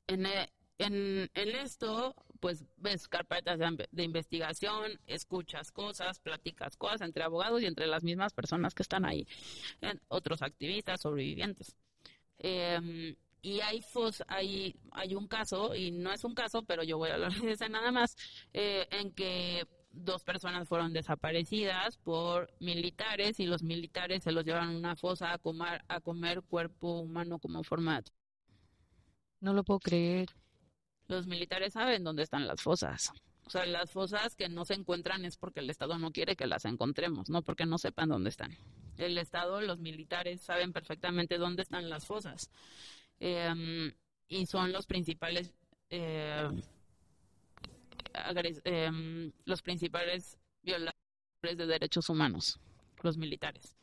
en, 0.06 0.26
e, 0.26 0.50
en, 0.78 1.28
en 1.34 1.48
esto, 1.56 2.14
pues 2.40 2.64
ves 2.76 3.08
carpetas 3.08 3.58
de, 3.58 3.88
de, 3.90 4.02
investigación, 4.04 4.92
escuchas 5.06 5.72
cosas, 5.72 6.20
platicas 6.20 6.76
cosas 6.76 7.00
entre 7.00 7.24
abogados 7.24 7.62
y 7.62 7.66
entre 7.66 7.88
las 7.88 8.04
mismas 8.04 8.32
personas 8.32 8.74
que 8.74 8.84
están 8.84 9.04
ahí, 9.04 9.26
otros 10.08 10.42
activistas, 10.42 11.00
sobrevivientes. 11.00 11.74
Eh, 12.38 13.16
y 13.42 13.60
hay, 13.60 13.80
fos, 13.82 14.22
hay, 14.26 14.74
hay 14.92 15.14
un 15.14 15.26
caso, 15.28 15.74
y 15.74 15.90
no 15.90 16.12
es 16.12 16.24
un 16.24 16.34
caso, 16.34 16.62
pero 16.62 16.82
yo 16.82 16.98
voy 16.98 17.10
a 17.10 17.14
hablar 17.14 17.32
de 17.40 17.52
ese 17.52 17.68
nada 17.68 17.92
más, 17.92 18.16
eh, 18.52 18.86
en 18.90 19.12
que 19.12 19.66
dos 20.04 20.22
personas 20.24 20.68
fueron 20.68 20.92
desaparecidas 20.92 21.96
por 21.98 22.50
militares 22.60 23.40
y 23.40 23.46
los 23.46 23.62
militares 23.62 24.24
se 24.24 24.32
los 24.32 24.44
llevaron 24.44 24.70
a 24.70 24.78
una 24.78 24.96
fosa 24.96 25.32
a 25.32 25.38
comer, 25.38 25.84
a 25.88 26.00
comer 26.00 26.42
cuerpo 26.42 27.00
humano 27.00 27.38
como 27.38 27.62
formato. 27.62 28.12
No 29.40 29.52
lo 29.52 29.64
puedo 29.64 29.80
creer. 29.80 30.28
Los 31.06 31.26
militares 31.26 31.72
saben 31.72 32.04
dónde 32.04 32.22
están 32.22 32.46
las 32.46 32.60
fosas. 32.60 33.12
O 33.46 33.50
sea, 33.50 33.64
las 33.64 33.90
fosas 33.90 34.34
que 34.34 34.48
no 34.48 34.64
se 34.64 34.74
encuentran 34.74 35.24
es 35.24 35.38
porque 35.38 35.60
el 35.60 35.70
Estado 35.70 35.98
no 35.98 36.12
quiere 36.12 36.36
que 36.36 36.46
las 36.46 36.66
encontremos, 36.66 37.30
no 37.30 37.42
porque 37.42 37.64
no 37.64 37.78
sepan 37.78 38.10
dónde 38.10 38.28
están. 38.28 38.56
El 38.98 39.16
Estado, 39.16 39.62
los 39.62 39.78
militares 39.78 40.42
saben 40.42 40.72
perfectamente 40.72 41.38
dónde 41.38 41.62
están 41.62 41.88
las 41.88 42.04
fosas. 42.04 42.50
Eh, 43.20 43.92
y 44.28 44.46
son 44.46 44.72
los 44.72 44.86
principales 44.86 45.54
eh, 45.88 46.50
eh, 48.14 49.32
los 49.44 49.62
principales 49.62 50.38
violadores 50.62 50.94
de 51.42 51.66
derechos 51.66 52.08
humanos, 52.08 52.58
los 53.02 53.16
militares. 53.16 53.76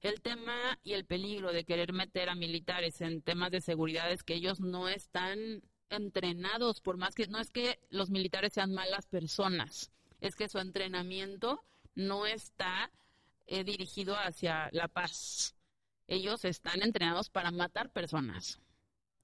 El 0.00 0.20
tema 0.20 0.78
y 0.82 0.94
el 0.94 1.04
peligro 1.04 1.52
de 1.52 1.64
querer 1.64 1.92
meter 1.92 2.28
a 2.28 2.34
militares 2.34 3.00
en 3.00 3.22
temas 3.22 3.52
de 3.52 3.60
seguridad 3.60 4.10
es 4.10 4.24
que 4.24 4.34
ellos 4.34 4.60
no 4.60 4.88
están 4.88 5.62
entrenados, 5.90 6.80
por 6.80 6.96
más 6.96 7.14
que 7.14 7.28
no 7.28 7.38
es 7.38 7.50
que 7.50 7.78
los 7.90 8.10
militares 8.10 8.52
sean 8.52 8.74
malas 8.74 9.06
personas, 9.06 9.92
es 10.20 10.34
que 10.34 10.48
su 10.48 10.58
entrenamiento 10.58 11.62
no 11.94 12.26
está 12.26 12.90
eh, 13.46 13.64
dirigido 13.64 14.16
hacia 14.16 14.70
la 14.72 14.88
paz. 14.88 15.54
Ellos 16.08 16.44
están 16.44 16.82
entrenados 16.82 17.30
para 17.30 17.50
matar 17.50 17.90
personas 17.90 18.60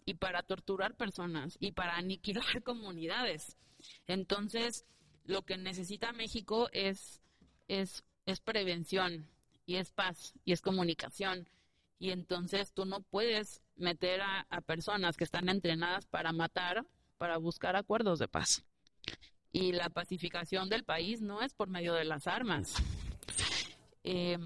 y 0.05 0.15
para 0.15 0.43
torturar 0.43 0.95
personas 0.95 1.57
y 1.61 1.73
para 1.73 1.97
aniquilar 1.97 2.63
comunidades. 2.63 3.57
Entonces, 4.09 4.85
lo 5.25 5.43
que 5.43 5.57
necesita 5.57 6.13
México 6.13 6.69
es, 6.73 7.21
es, 7.69 8.03
es 8.27 8.41
prevención 8.41 9.29
y 9.67 9.77
es 9.77 9.93
paz 9.93 10.33
y 10.45 10.53
es 10.53 10.63
comunicación. 10.63 11.49
Y 12.01 12.11
entonces 12.11 12.73
tú 12.73 12.87
no 12.87 13.01
puedes 13.03 13.63
meter 13.77 14.23
a, 14.23 14.61
personas 14.63 15.17
que 15.17 15.25
están 15.25 15.49
entrenadas 15.49 16.07
para 16.07 16.33
matar, 16.33 16.87
para 17.19 17.37
buscar 17.37 17.77
acuerdos 17.77 18.19
de 18.19 18.29
paz. 18.29 18.65
Y 19.53 19.73
la 19.73 19.91
pacificación 19.91 20.69
del 20.69 20.85
país 20.85 21.21
no 21.21 21.43
es 21.43 21.53
por 21.53 21.69
medio 21.69 21.95
de 21.95 22.05
las 22.05 22.27
armas. 22.27 22.75
Eh, 24.05 24.39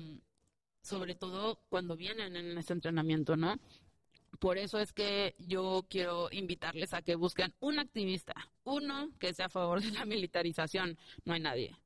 sobre 0.80 1.14
todo 1.14 1.60
cuando 1.68 1.96
vienen 1.96 2.34
en 2.34 2.58
ese 2.58 2.72
entrenamiento, 2.72 3.36
¿no? 3.36 3.60
Por 4.38 4.58
eso 4.58 4.78
es 4.78 4.92
que 4.92 5.34
yo 5.38 5.86
quiero 5.88 6.28
invitarles 6.32 6.94
a 6.94 7.02
que 7.02 7.14
busquen 7.14 7.54
un 7.60 7.78
activista, 7.78 8.34
uno 8.64 9.10
que 9.18 9.34
sea 9.34 9.46
a 9.46 9.50
favor 9.50 9.80
de 9.82 9.90
la 9.92 10.04
militarización. 10.04 10.98
No 11.24 11.34
hay 11.34 11.40
nadie. 11.40 11.76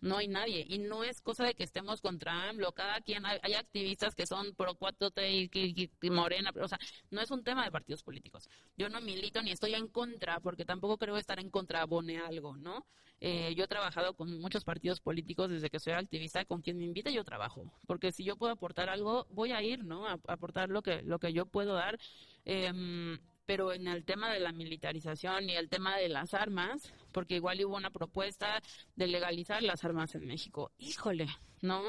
No 0.00 0.16
hay 0.18 0.28
nadie. 0.28 0.64
Y 0.68 0.78
no 0.78 1.02
es 1.02 1.20
cosa 1.20 1.44
de 1.44 1.54
que 1.54 1.64
estemos 1.64 2.00
contra 2.00 2.48
AMLO. 2.48 2.72
Cada 2.72 3.00
quien, 3.00 3.26
hay, 3.26 3.54
activistas 3.54 4.14
que 4.14 4.26
son 4.26 4.54
pro 4.54 4.74
4 4.76 5.12
y, 5.28 5.90
y, 6.00 6.10
Morena, 6.10 6.52
o 6.60 6.68
sea, 6.68 6.78
no 7.10 7.20
es 7.20 7.30
un 7.30 7.42
tema 7.42 7.64
de 7.64 7.72
partidos 7.72 8.02
políticos. 8.02 8.48
Yo 8.76 8.88
no 8.88 9.00
milito 9.00 9.42
ni 9.42 9.50
estoy 9.50 9.74
en 9.74 9.88
contra, 9.88 10.40
porque 10.40 10.64
tampoco 10.64 10.98
creo 10.98 11.16
estar 11.16 11.40
en 11.40 11.50
contra 11.50 11.82
abone 11.82 12.18
algo, 12.18 12.56
¿no? 12.56 12.86
Eh, 13.20 13.54
yo 13.56 13.64
he 13.64 13.68
trabajado 13.68 14.14
con 14.14 14.38
muchos 14.40 14.64
partidos 14.64 15.00
políticos 15.00 15.50
desde 15.50 15.70
que 15.70 15.80
soy 15.80 15.94
activista, 15.94 16.44
con 16.44 16.62
quien 16.62 16.78
me 16.78 16.84
invita 16.84 17.10
yo 17.10 17.24
trabajo, 17.24 17.72
porque 17.86 18.12
si 18.12 18.22
yo 18.24 18.36
puedo 18.36 18.52
aportar 18.52 18.88
algo, 18.88 19.26
voy 19.30 19.52
a 19.52 19.62
ir, 19.62 19.84
¿no? 19.84 20.06
A, 20.06 20.18
aportar 20.28 20.68
lo 20.70 20.82
que, 20.82 21.02
lo 21.02 21.18
que 21.18 21.32
yo 21.32 21.46
puedo 21.46 21.74
dar. 21.74 21.98
Eh, 22.44 23.18
pero 23.48 23.72
en 23.72 23.88
el 23.88 24.04
tema 24.04 24.30
de 24.30 24.40
la 24.40 24.52
militarización 24.52 25.48
y 25.48 25.56
el 25.56 25.70
tema 25.70 25.96
de 25.96 26.10
las 26.10 26.34
armas, 26.34 26.92
porque 27.12 27.36
igual 27.36 27.64
hubo 27.64 27.76
una 27.76 27.88
propuesta 27.88 28.62
de 28.94 29.06
legalizar 29.06 29.62
las 29.62 29.82
armas 29.86 30.14
en 30.14 30.26
México. 30.26 30.70
Híjole, 30.76 31.28
no, 31.62 31.82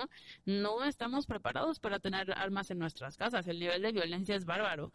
no 0.45 0.85
estamos 0.85 1.27
preparados 1.27 1.81
para 1.81 1.99
tener 1.99 2.31
armas 2.31 2.71
en 2.71 2.79
nuestras 2.79 3.17
casas. 3.17 3.45
El 3.49 3.59
nivel 3.59 3.81
de 3.81 3.91
violencia 3.91 4.37
es 4.37 4.45
bárbaro 4.45 4.93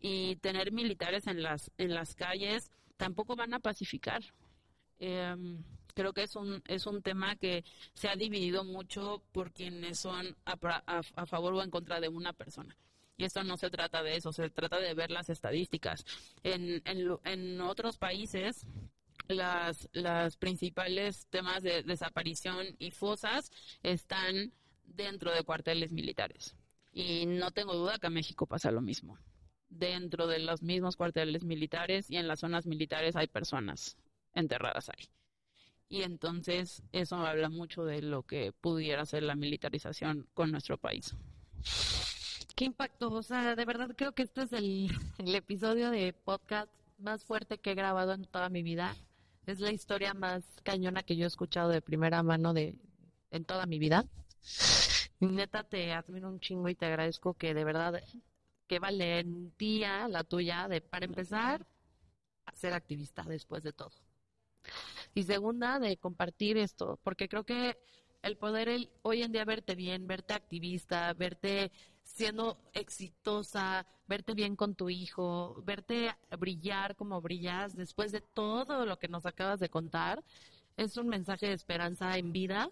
y 0.00 0.34
tener 0.36 0.72
militares 0.72 1.28
en 1.28 1.44
las 1.44 1.70
en 1.78 1.94
las 1.94 2.16
calles 2.16 2.72
tampoco 2.96 3.36
van 3.36 3.54
a 3.54 3.60
pacificar. 3.60 4.20
Em, 5.00 5.64
creo 5.94 6.12
que 6.12 6.22
es 6.22 6.36
un 6.36 6.62
es 6.68 6.86
un 6.86 7.02
tema 7.02 7.34
que 7.36 7.64
se 7.94 8.08
ha 8.08 8.16
dividido 8.16 8.64
mucho 8.64 9.22
por 9.32 9.50
quienes 9.50 9.98
son 9.98 10.36
a 10.44 11.26
favor 11.26 11.54
o 11.54 11.62
en 11.62 11.70
contra 11.70 12.00
de 12.00 12.08
una 12.08 12.32
persona. 12.32 12.76
Y 13.16 13.24
esto 13.24 13.44
no 13.44 13.58
se 13.58 13.68
trata 13.68 14.02
de 14.02 14.16
eso, 14.16 14.32
se 14.32 14.48
trata 14.48 14.78
de 14.78 14.94
ver 14.94 15.10
las 15.10 15.28
estadísticas. 15.28 16.06
En, 16.42 16.80
en, 16.86 17.18
en 17.24 17.60
otros 17.60 17.98
países, 17.98 18.66
las, 19.28 19.90
las 19.92 20.38
principales 20.38 21.26
temas 21.28 21.62
de 21.62 21.82
desaparición 21.82 22.66
y 22.78 22.90
fosas 22.92 23.52
están 23.82 24.54
dentro 24.84 25.32
de 25.34 25.44
cuarteles 25.44 25.92
militares. 25.92 26.56
Y 26.94 27.26
no 27.26 27.50
tengo 27.50 27.74
duda 27.74 27.98
que 27.98 28.06
a 28.06 28.10
México 28.10 28.46
pasa 28.46 28.70
lo 28.70 28.80
mismo. 28.80 29.18
Dentro 29.68 30.26
de 30.26 30.38
los 30.38 30.62
mismos 30.62 30.96
cuarteles 30.96 31.44
militares 31.44 32.10
y 32.10 32.16
en 32.16 32.26
las 32.26 32.40
zonas 32.40 32.66
militares 32.66 33.16
hay 33.16 33.26
personas 33.26 33.98
enterradas 34.34 34.88
ahí. 34.88 35.08
Y 35.88 36.02
entonces 36.02 36.82
eso 36.92 37.16
habla 37.16 37.48
mucho 37.48 37.84
de 37.84 38.02
lo 38.02 38.22
que 38.22 38.52
pudiera 38.52 39.04
ser 39.06 39.24
la 39.24 39.34
militarización 39.34 40.28
con 40.34 40.52
nuestro 40.52 40.78
país 40.78 41.14
qué 42.60 42.66
impacto. 42.66 43.10
O 43.10 43.22
sea, 43.22 43.56
de 43.56 43.64
verdad 43.64 43.88
creo 43.96 44.12
que 44.12 44.22
este 44.22 44.42
es 44.42 44.52
el, 44.52 44.90
episodio 45.18 45.90
de 45.90 46.12
podcast 46.12 46.70
más 46.98 47.24
fuerte 47.24 47.56
que 47.56 47.70
he 47.70 47.74
grabado 47.74 48.12
en 48.12 48.26
toda 48.26 48.50
mi 48.50 48.62
vida. 48.62 48.94
Es 49.46 49.60
la 49.60 49.72
historia 49.72 50.12
más 50.12 50.44
cañona 50.62 51.02
que 51.02 51.16
yo 51.16 51.24
he 51.24 51.26
escuchado 51.26 51.70
de 51.70 51.80
primera 51.80 52.22
mano 52.22 52.52
de 52.52 52.78
en 53.30 53.46
toda 53.46 53.64
mi 53.64 53.78
vida. 53.78 54.04
Neta, 55.20 55.64
te 55.64 55.94
admiro 55.94 56.28
un 56.28 56.38
chingo 56.38 56.68
y 56.68 56.74
te 56.74 56.84
agradezco 56.84 57.32
que 57.32 57.54
de 57.54 57.64
verdad, 57.64 58.02
qué 58.66 58.78
valentía 58.78 60.06
la 60.08 60.22
tuya 60.22 60.68
de, 60.68 60.82
para 60.82 61.06
empezar, 61.06 61.66
a 62.44 62.54
ser 62.54 62.74
activista 62.74 63.22
después 63.22 63.62
de 63.62 63.72
todo. 63.72 63.92
Y 65.14 65.24
segunda, 65.24 65.78
de 65.78 65.96
compartir 65.96 66.56
esto, 66.56 66.98
porque 67.02 67.28
creo 67.28 67.44
que 67.44 67.76
el 68.22 68.36
poder 68.36 68.68
el, 68.68 68.90
hoy 69.02 69.22
en 69.22 69.32
día 69.32 69.44
verte 69.44 69.74
bien, 69.74 70.06
verte 70.06 70.34
activista, 70.34 71.12
verte 71.14 71.72
siendo 72.02 72.58
exitosa, 72.74 73.86
verte 74.06 74.34
bien 74.34 74.56
con 74.56 74.74
tu 74.74 74.90
hijo, 74.90 75.62
verte 75.64 76.14
brillar 76.38 76.96
como 76.96 77.20
brillas 77.20 77.76
después 77.76 78.12
de 78.12 78.20
todo 78.20 78.84
lo 78.84 78.98
que 78.98 79.08
nos 79.08 79.26
acabas 79.26 79.60
de 79.60 79.68
contar, 79.68 80.22
es 80.76 80.96
un 80.96 81.08
mensaje 81.08 81.46
de 81.46 81.54
esperanza 81.54 82.16
en 82.18 82.32
vida 82.32 82.70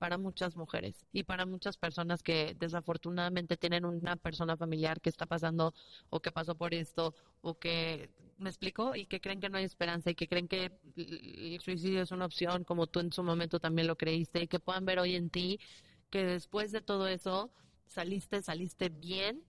para 0.00 0.16
muchas 0.16 0.56
mujeres 0.56 1.04
y 1.12 1.24
para 1.24 1.44
muchas 1.44 1.76
personas 1.76 2.22
que 2.22 2.56
desafortunadamente 2.58 3.58
tienen 3.58 3.84
una 3.84 4.16
persona 4.16 4.56
familiar 4.56 4.98
que 5.02 5.10
está 5.10 5.26
pasando 5.26 5.74
o 6.08 6.20
que 6.20 6.32
pasó 6.32 6.54
por 6.54 6.72
esto 6.72 7.14
o 7.42 7.58
que 7.58 8.08
me 8.38 8.48
explico 8.48 8.96
y 8.96 9.04
que 9.04 9.20
creen 9.20 9.40
que 9.40 9.50
no 9.50 9.58
hay 9.58 9.64
esperanza 9.64 10.08
y 10.10 10.14
que 10.14 10.26
creen 10.26 10.48
que 10.48 10.72
el 10.96 11.60
suicidio 11.60 12.00
es 12.00 12.12
una 12.12 12.24
opción 12.24 12.64
como 12.64 12.86
tú 12.86 13.00
en 13.00 13.12
su 13.12 13.22
momento 13.22 13.60
también 13.60 13.88
lo 13.88 13.96
creíste 13.96 14.42
y 14.42 14.48
que 14.48 14.58
puedan 14.58 14.86
ver 14.86 15.00
hoy 15.00 15.16
en 15.16 15.28
ti 15.28 15.60
que 16.08 16.24
después 16.24 16.72
de 16.72 16.80
todo 16.80 17.06
eso 17.06 17.50
saliste, 17.84 18.40
saliste 18.40 18.88
bien, 18.88 19.42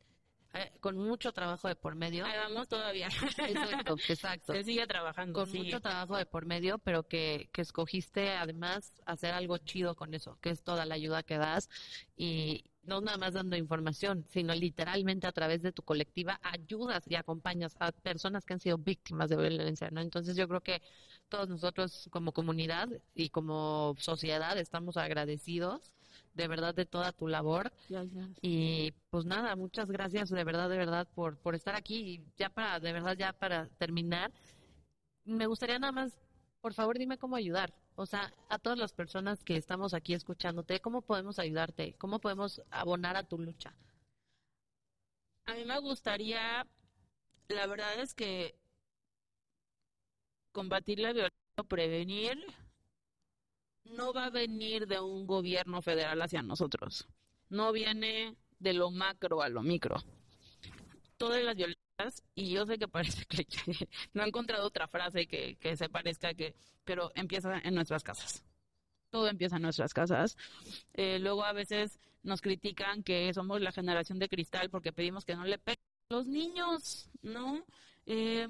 eh, 0.53 0.71
con 0.81 0.97
mucho 0.97 1.31
trabajo 1.31 1.67
de 1.67 1.75
por 1.75 1.95
medio. 1.95 2.25
Ahí 2.25 2.37
vamos 2.37 2.67
todavía. 2.67 3.07
Exacto, 3.07 3.95
exacto. 4.09 4.53
Se 4.53 4.63
sigue 4.63 4.85
trabajando. 4.85 5.39
Con 5.39 5.51
mucho 5.51 5.79
trabajo 5.79 6.17
de 6.17 6.25
por 6.25 6.45
medio, 6.45 6.77
pero 6.79 7.03
que, 7.03 7.49
que 7.53 7.61
escogiste 7.61 8.31
además 8.31 8.93
hacer 9.05 9.33
algo 9.33 9.57
chido 9.59 9.95
con 9.95 10.13
eso, 10.13 10.37
que 10.41 10.49
es 10.49 10.61
toda 10.61 10.85
la 10.85 10.95
ayuda 10.95 11.23
que 11.23 11.37
das 11.37 11.69
y 12.17 12.65
no 12.83 12.99
nada 12.99 13.17
más 13.17 13.33
dando 13.33 13.55
información, 13.55 14.25
sino 14.29 14.53
literalmente 14.53 15.27
a 15.27 15.31
través 15.31 15.61
de 15.61 15.71
tu 15.71 15.83
colectiva 15.83 16.39
ayudas 16.43 17.03
y 17.07 17.15
acompañas 17.15 17.75
a 17.79 17.91
personas 17.91 18.45
que 18.45 18.53
han 18.53 18.59
sido 18.59 18.77
víctimas 18.77 19.29
de 19.29 19.37
violencia, 19.37 19.89
¿no? 19.91 20.01
Entonces 20.01 20.35
yo 20.35 20.47
creo 20.47 20.61
que 20.61 20.81
todos 21.29 21.47
nosotros 21.47 22.09
como 22.11 22.33
comunidad 22.33 22.89
y 23.15 23.29
como 23.29 23.95
sociedad 23.99 24.57
estamos 24.57 24.97
agradecidos 24.97 25.93
de 26.33 26.47
verdad 26.47 26.73
de 26.73 26.85
toda 26.85 27.11
tu 27.11 27.27
labor. 27.27 27.71
Y 28.41 28.91
pues 29.09 29.25
nada, 29.25 29.55
muchas 29.55 29.89
gracias 29.89 30.29
de 30.29 30.43
verdad, 30.43 30.69
de 30.69 30.77
verdad 30.77 31.07
por, 31.13 31.37
por 31.37 31.55
estar 31.55 31.75
aquí. 31.75 31.95
Y 31.97 32.25
ya 32.37 32.49
para, 32.49 32.79
de 32.79 32.93
verdad, 32.93 33.15
ya 33.17 33.33
para 33.33 33.67
terminar, 33.77 34.31
me 35.25 35.45
gustaría 35.45 35.79
nada 35.79 35.91
más, 35.91 36.17
por 36.61 36.73
favor, 36.73 36.97
dime 36.97 37.17
cómo 37.17 37.35
ayudar. 37.35 37.73
O 37.95 38.05
sea, 38.05 38.31
a 38.49 38.57
todas 38.57 38.79
las 38.79 38.93
personas 38.93 39.43
que 39.43 39.57
estamos 39.57 39.93
aquí 39.93 40.13
escuchándote, 40.13 40.79
¿cómo 40.79 41.01
podemos 41.01 41.39
ayudarte? 41.39 41.93
¿Cómo 41.97 42.19
podemos 42.19 42.61
abonar 42.71 43.17
a 43.17 43.23
tu 43.23 43.37
lucha? 43.37 43.75
A 45.45 45.53
mí 45.55 45.65
me 45.65 45.79
gustaría, 45.79 46.65
la 47.49 47.67
verdad 47.67 47.99
es 47.99 48.13
que 48.13 48.55
combatir 50.51 50.99
la 50.99 51.13
violencia 51.13 51.41
prevenir 51.67 52.43
no 53.85 54.13
va 54.13 54.25
a 54.25 54.29
venir 54.29 54.87
de 54.87 54.99
un 54.99 55.25
gobierno 55.27 55.81
federal 55.81 56.21
hacia 56.21 56.41
nosotros. 56.41 57.07
No 57.49 57.71
viene 57.71 58.35
de 58.59 58.73
lo 58.73 58.91
macro 58.91 59.41
a 59.41 59.49
lo 59.49 59.61
micro. 59.61 60.03
Todas 61.17 61.43
las 61.43 61.55
violencias, 61.55 62.23
y 62.35 62.51
yo 62.51 62.65
sé 62.65 62.77
que 62.77 62.87
parece 62.87 63.25
que 63.25 63.45
no 64.13 64.23
he 64.23 64.27
encontrado 64.27 64.65
otra 64.65 64.87
frase 64.87 65.27
que, 65.27 65.57
que 65.57 65.75
se 65.75 65.89
parezca 65.89 66.33
que, 66.33 66.55
pero 66.83 67.11
empieza 67.15 67.59
en 67.59 67.75
nuestras 67.75 68.03
casas. 68.03 68.43
Todo 69.09 69.27
empieza 69.27 69.57
en 69.57 69.63
nuestras 69.63 69.93
casas. 69.93 70.37
Eh, 70.93 71.19
luego 71.19 71.43
a 71.43 71.53
veces 71.53 71.99
nos 72.23 72.41
critican 72.41 73.03
que 73.03 73.33
somos 73.33 73.59
la 73.61 73.71
generación 73.71 74.19
de 74.19 74.29
cristal 74.29 74.69
porque 74.69 74.93
pedimos 74.93 75.25
que 75.25 75.35
no 75.35 75.43
le 75.43 75.57
peguen 75.57 75.83
los 76.09 76.27
niños, 76.27 77.09
¿no? 77.21 77.65
Eh, 78.05 78.47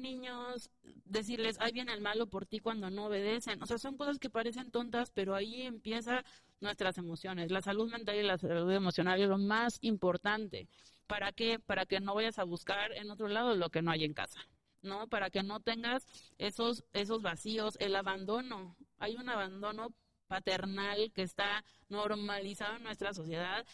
niños, 0.00 0.70
decirles, 1.04 1.58
ahí 1.60 1.72
viene 1.72 1.92
el 1.92 2.00
malo 2.00 2.26
por 2.28 2.46
ti 2.46 2.60
cuando 2.60 2.90
no 2.90 3.06
obedecen. 3.06 3.62
O 3.62 3.66
sea, 3.66 3.78
son 3.78 3.96
cosas 3.96 4.18
que 4.18 4.30
parecen 4.30 4.70
tontas, 4.70 5.10
pero 5.10 5.34
ahí 5.34 5.62
empieza 5.62 6.24
nuestras 6.60 6.98
emociones. 6.98 7.50
La 7.50 7.62
salud 7.62 7.90
mental 7.90 8.16
y 8.16 8.22
la 8.22 8.38
salud 8.38 8.72
emocional 8.72 9.20
es 9.20 9.28
lo 9.28 9.38
más 9.38 9.78
importante. 9.82 10.68
¿Para 11.06 11.32
qué? 11.32 11.58
Para 11.58 11.86
que 11.86 12.00
no 12.00 12.14
vayas 12.14 12.38
a 12.38 12.44
buscar 12.44 12.92
en 12.92 13.10
otro 13.10 13.28
lado 13.28 13.54
lo 13.56 13.70
que 13.70 13.82
no 13.82 13.90
hay 13.90 14.04
en 14.04 14.14
casa. 14.14 14.40
¿no? 14.82 15.08
Para 15.08 15.30
que 15.30 15.42
no 15.42 15.60
tengas 15.60 16.06
esos, 16.38 16.84
esos 16.92 17.22
vacíos, 17.22 17.76
el 17.80 17.96
abandono. 17.96 18.76
Hay 18.98 19.16
un 19.16 19.28
abandono 19.28 19.92
paternal 20.26 21.10
que 21.12 21.22
está 21.22 21.64
normalizado 21.88 22.76
en 22.76 22.84
nuestra 22.84 23.12
sociedad. 23.12 23.66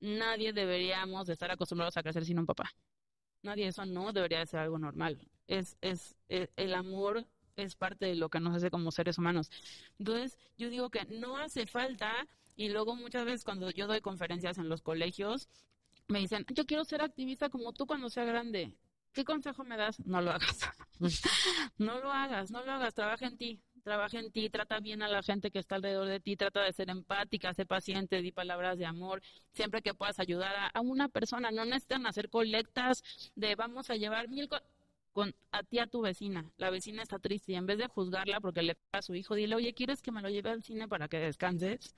Nadie 0.00 0.52
deberíamos 0.52 1.26
de 1.26 1.32
estar 1.32 1.50
acostumbrados 1.50 1.96
a 1.96 2.02
crecer 2.02 2.24
sin 2.24 2.38
un 2.38 2.46
papá. 2.46 2.70
Nadie, 3.44 3.68
eso 3.68 3.84
no 3.84 4.12
debería 4.12 4.44
ser 4.46 4.60
algo 4.60 4.78
normal. 4.78 5.18
Es, 5.46 5.76
es, 5.82 6.16
es, 6.28 6.48
el 6.56 6.74
amor 6.74 7.26
es 7.56 7.76
parte 7.76 8.06
de 8.06 8.16
lo 8.16 8.30
que 8.30 8.40
nos 8.40 8.56
hace 8.56 8.70
como 8.70 8.90
seres 8.90 9.18
humanos. 9.18 9.50
Entonces, 9.98 10.38
yo 10.56 10.70
digo 10.70 10.90
que 10.90 11.04
no 11.04 11.36
hace 11.36 11.66
falta, 11.66 12.26
y 12.56 12.70
luego 12.70 12.96
muchas 12.96 13.26
veces 13.26 13.44
cuando 13.44 13.70
yo 13.70 13.86
doy 13.86 14.00
conferencias 14.00 14.58
en 14.58 14.68
los 14.68 14.82
colegios, 14.82 15.48
me 16.08 16.20
dicen, 16.20 16.46
yo 16.54 16.66
quiero 16.66 16.84
ser 16.84 17.02
activista 17.02 17.50
como 17.50 17.72
tú 17.72 17.86
cuando 17.86 18.08
sea 18.08 18.24
grande. 18.24 18.74
¿Qué 19.12 19.24
consejo 19.24 19.62
me 19.62 19.76
das? 19.76 20.00
No 20.00 20.22
lo 20.22 20.32
hagas. 20.32 20.60
no 21.78 22.00
lo 22.00 22.10
hagas, 22.10 22.50
no 22.50 22.64
lo 22.64 22.72
hagas, 22.72 22.94
trabaja 22.94 23.26
en 23.26 23.36
ti 23.36 23.62
trabaja 23.84 24.18
en 24.18 24.32
ti, 24.32 24.48
trata 24.48 24.80
bien 24.80 25.02
a 25.02 25.08
la 25.08 25.22
gente 25.22 25.50
que 25.50 25.58
está 25.58 25.76
alrededor 25.76 26.08
de 26.08 26.18
ti, 26.18 26.36
trata 26.36 26.62
de 26.62 26.72
ser 26.72 26.90
empática, 26.90 27.52
ser 27.54 27.66
paciente, 27.66 28.22
di 28.22 28.32
palabras 28.32 28.78
de 28.78 28.86
amor, 28.86 29.22
siempre 29.52 29.82
que 29.82 29.94
puedas 29.94 30.18
ayudar 30.18 30.70
a, 30.72 30.80
una 30.80 31.08
persona, 31.08 31.50
no 31.50 31.64
necesitan 31.64 32.06
hacer 32.06 32.30
colectas 32.30 33.04
de 33.36 33.54
vamos 33.54 33.90
a 33.90 33.96
llevar 33.96 34.28
mil 34.28 34.48
con 35.12 35.34
a 35.52 35.62
ti 35.62 35.78
a 35.78 35.86
tu 35.86 36.00
vecina, 36.00 36.50
la 36.56 36.70
vecina 36.70 37.02
está 37.02 37.18
triste 37.20 37.52
y 37.52 37.54
en 37.54 37.66
vez 37.66 37.78
de 37.78 37.86
juzgarla 37.86 38.40
porque 38.40 38.62
le 38.62 38.76
a 38.92 39.02
su 39.02 39.14
hijo, 39.14 39.34
dile, 39.34 39.54
oye, 39.54 39.74
¿quieres 39.74 40.02
que 40.02 40.10
me 40.10 40.22
lo 40.22 40.28
lleve 40.28 40.50
al 40.50 40.64
cine 40.64 40.88
para 40.88 41.06
que 41.06 41.18
descanses? 41.18 41.94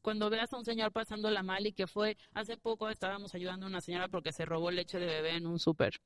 Cuando 0.00 0.30
veas 0.30 0.52
a 0.52 0.56
un 0.56 0.64
señor 0.64 0.92
pasándola 0.92 1.42
mal 1.42 1.66
y 1.66 1.72
que 1.72 1.86
fue, 1.86 2.16
hace 2.32 2.56
poco 2.56 2.88
estábamos 2.88 3.34
ayudando 3.34 3.66
a 3.66 3.68
una 3.68 3.80
señora 3.80 4.08
porque 4.08 4.32
se 4.32 4.44
robó 4.44 4.70
leche 4.70 4.98
de 4.98 5.06
bebé 5.06 5.36
en 5.36 5.46
un 5.46 5.58
súper, 5.58 6.00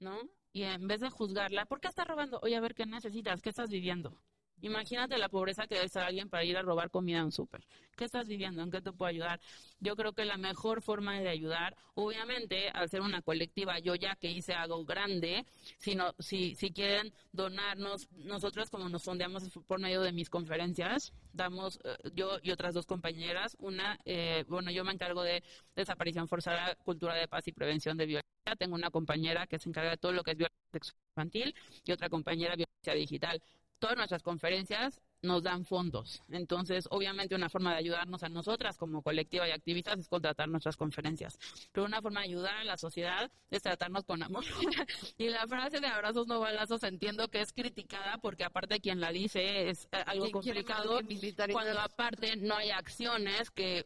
¿no? 0.00 0.18
Y 0.52 0.62
en 0.62 0.88
vez 0.88 1.00
de 1.00 1.10
juzgarla, 1.10 1.66
¿por 1.66 1.80
qué 1.80 1.88
estás 1.88 2.08
robando? 2.08 2.40
Oye, 2.42 2.56
a 2.56 2.60
ver, 2.60 2.74
¿qué 2.74 2.86
necesitas? 2.86 3.40
¿Qué 3.40 3.50
estás 3.50 3.70
viviendo? 3.70 4.16
Imagínate 4.62 5.18
la 5.18 5.28
pobreza 5.28 5.66
que 5.66 5.74
debe 5.74 5.86
estar 5.86 6.04
alguien 6.04 6.28
para 6.28 6.44
ir 6.44 6.56
a 6.56 6.62
robar 6.62 6.90
comida 6.90 7.18
en 7.18 7.24
un 7.24 7.32
súper. 7.32 7.62
¿Qué 7.96 8.04
estás 8.04 8.26
viviendo? 8.26 8.62
¿En 8.62 8.70
qué 8.70 8.80
te 8.80 8.92
puedo 8.92 9.08
ayudar? 9.08 9.40
Yo 9.80 9.96
creo 9.96 10.12
que 10.12 10.24
la 10.24 10.36
mejor 10.36 10.82
forma 10.82 11.18
de 11.20 11.28
ayudar, 11.28 11.76
obviamente, 11.94 12.68
al 12.70 12.88
ser 12.88 13.00
una 13.00 13.22
colectiva, 13.22 13.78
yo 13.78 13.94
ya 13.94 14.16
que 14.16 14.30
hice 14.30 14.52
algo 14.54 14.84
grande, 14.84 15.44
si, 15.78 15.96
si, 16.18 16.54
si 16.54 16.72
quieren 16.72 17.12
donarnos, 17.32 18.08
nosotros 18.12 18.70
como 18.70 18.88
nos 18.88 19.02
fondeamos 19.02 19.48
por 19.66 19.80
medio 19.80 20.02
de 20.02 20.12
mis 20.12 20.30
conferencias, 20.30 21.12
damos, 21.32 21.78
eh, 21.84 21.96
yo 22.14 22.38
y 22.42 22.50
otras 22.50 22.74
dos 22.74 22.86
compañeras, 22.86 23.56
una, 23.58 23.98
eh, 24.04 24.44
bueno, 24.48 24.70
yo 24.70 24.84
me 24.84 24.92
encargo 24.92 25.22
de 25.22 25.42
desaparición 25.74 26.28
forzada, 26.28 26.74
cultura 26.76 27.14
de 27.14 27.28
paz 27.28 27.46
y 27.48 27.52
prevención 27.52 27.96
de 27.96 28.06
violencia. 28.06 28.30
Tengo 28.58 28.74
una 28.74 28.90
compañera 28.90 29.46
que 29.46 29.58
se 29.58 29.68
encarga 29.68 29.90
de 29.90 29.96
todo 29.96 30.12
lo 30.12 30.22
que 30.22 30.32
es 30.32 30.36
violencia 30.36 30.70
sexual 30.72 30.96
infantil 31.10 31.54
y 31.84 31.92
otra 31.92 32.08
compañera 32.08 32.56
violencia 32.56 32.94
digital 32.94 33.42
todas 33.80 33.96
nuestras 33.96 34.22
conferencias 34.22 35.00
nos 35.22 35.42
dan 35.42 35.64
fondos. 35.64 36.22
Entonces, 36.30 36.86
obviamente 36.90 37.34
una 37.34 37.48
forma 37.48 37.72
de 37.72 37.78
ayudarnos 37.78 38.22
a 38.22 38.28
nosotras 38.28 38.76
como 38.76 39.02
colectiva 39.02 39.48
y 39.48 39.52
activistas 39.52 39.98
es 39.98 40.08
contratar 40.08 40.48
nuestras 40.48 40.76
conferencias. 40.76 41.38
Pero 41.72 41.86
una 41.86 42.00
forma 42.00 42.20
de 42.20 42.26
ayudar 42.28 42.56
a 42.56 42.64
la 42.64 42.76
sociedad 42.76 43.30
es 43.50 43.62
tratarnos 43.62 44.04
con 44.04 44.22
amor. 44.22 44.44
y 45.18 45.28
la 45.28 45.46
frase 45.46 45.80
de 45.80 45.86
abrazos 45.86 46.26
no 46.26 46.40
balazos 46.40 46.82
entiendo 46.84 47.28
que 47.28 47.40
es 47.40 47.52
criticada 47.52 48.18
porque 48.18 48.44
aparte 48.44 48.80
quien 48.80 49.00
la 49.00 49.12
dice 49.12 49.68
es 49.68 49.88
eh, 49.92 50.02
algo 50.06 50.30
complicado 50.30 51.00
cuando 51.52 51.80
aparte 51.80 52.36
no 52.36 52.56
hay 52.56 52.70
acciones 52.70 53.50
que, 53.50 53.84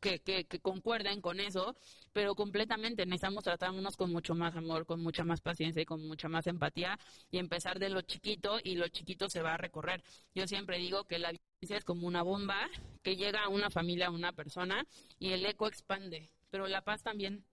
que, 0.00 0.20
que, 0.20 0.44
que 0.44 0.60
concuerden 0.60 1.20
con 1.20 1.40
eso, 1.40 1.76
pero 2.12 2.34
completamente 2.34 3.06
necesitamos 3.06 3.44
tratarnos 3.44 3.96
con 3.96 4.12
mucho 4.12 4.34
más 4.34 4.56
amor, 4.56 4.86
con 4.86 5.00
mucha 5.00 5.24
más 5.24 5.40
paciencia 5.40 5.82
y 5.82 5.86
con 5.86 6.06
mucha 6.06 6.28
más 6.28 6.46
empatía 6.46 6.98
y 7.30 7.38
empezar 7.38 7.78
de 7.78 7.88
lo 7.88 8.02
chiquito 8.02 8.58
y 8.62 8.74
lo 8.74 8.88
chiquito 8.88 9.28
se 9.28 9.42
va 9.42 9.54
a 9.54 9.56
recorrer. 9.56 10.02
Yo 10.34 10.46
siempre 10.46 10.71
digo 10.78 11.04
que 11.04 11.18
la 11.18 11.30
violencia 11.30 11.76
es 11.76 11.84
como 11.84 12.06
una 12.06 12.22
bomba 12.22 12.68
que 13.02 13.16
llega 13.16 13.44
a 13.44 13.48
una 13.48 13.70
familia, 13.70 14.06
a 14.06 14.10
una 14.10 14.32
persona, 14.32 14.86
y 15.18 15.32
el 15.32 15.44
eco 15.46 15.66
expande. 15.66 16.30
Pero 16.50 16.68
la 16.68 16.82
paz 16.82 17.02
también, 17.02 17.44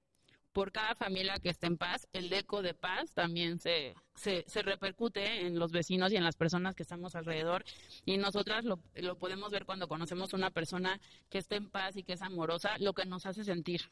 por 0.52 0.72
cada 0.72 0.96
familia 0.96 1.40
que 1.40 1.50
esté 1.50 1.68
en 1.68 1.78
paz, 1.78 2.08
el 2.14 2.32
eco 2.34 2.62
de 2.62 2.74
paz 2.74 3.14
también 3.14 3.60
se, 3.60 3.96
se, 4.16 4.44
repercute 4.62 5.46
en 5.46 5.58
los 5.58 5.72
vecinos 5.72 6.12
y 6.12 6.18
en 6.18 6.24
las 6.24 6.36
personas 6.36 6.76
que 6.76 6.84
estamos 6.84 7.16
alrededor. 7.16 7.64
Y 8.06 8.18
nosotras 8.18 8.66
lo, 8.66 8.80
lo 8.96 9.18
podemos 9.18 9.52
ver 9.52 9.66
cuando 9.66 9.88
conocemos 9.88 10.34
una 10.34 10.52
persona 10.52 11.00
que 11.30 11.38
esté 11.38 11.56
en 11.56 11.70
paz 11.70 11.96
y 11.96 12.04
que 12.04 12.14
es 12.14 12.22
amorosa, 12.22 12.78
lo 12.80 12.94
que 12.94 13.06
nos 13.06 13.26
hace 13.26 13.44
sentir 13.44 13.90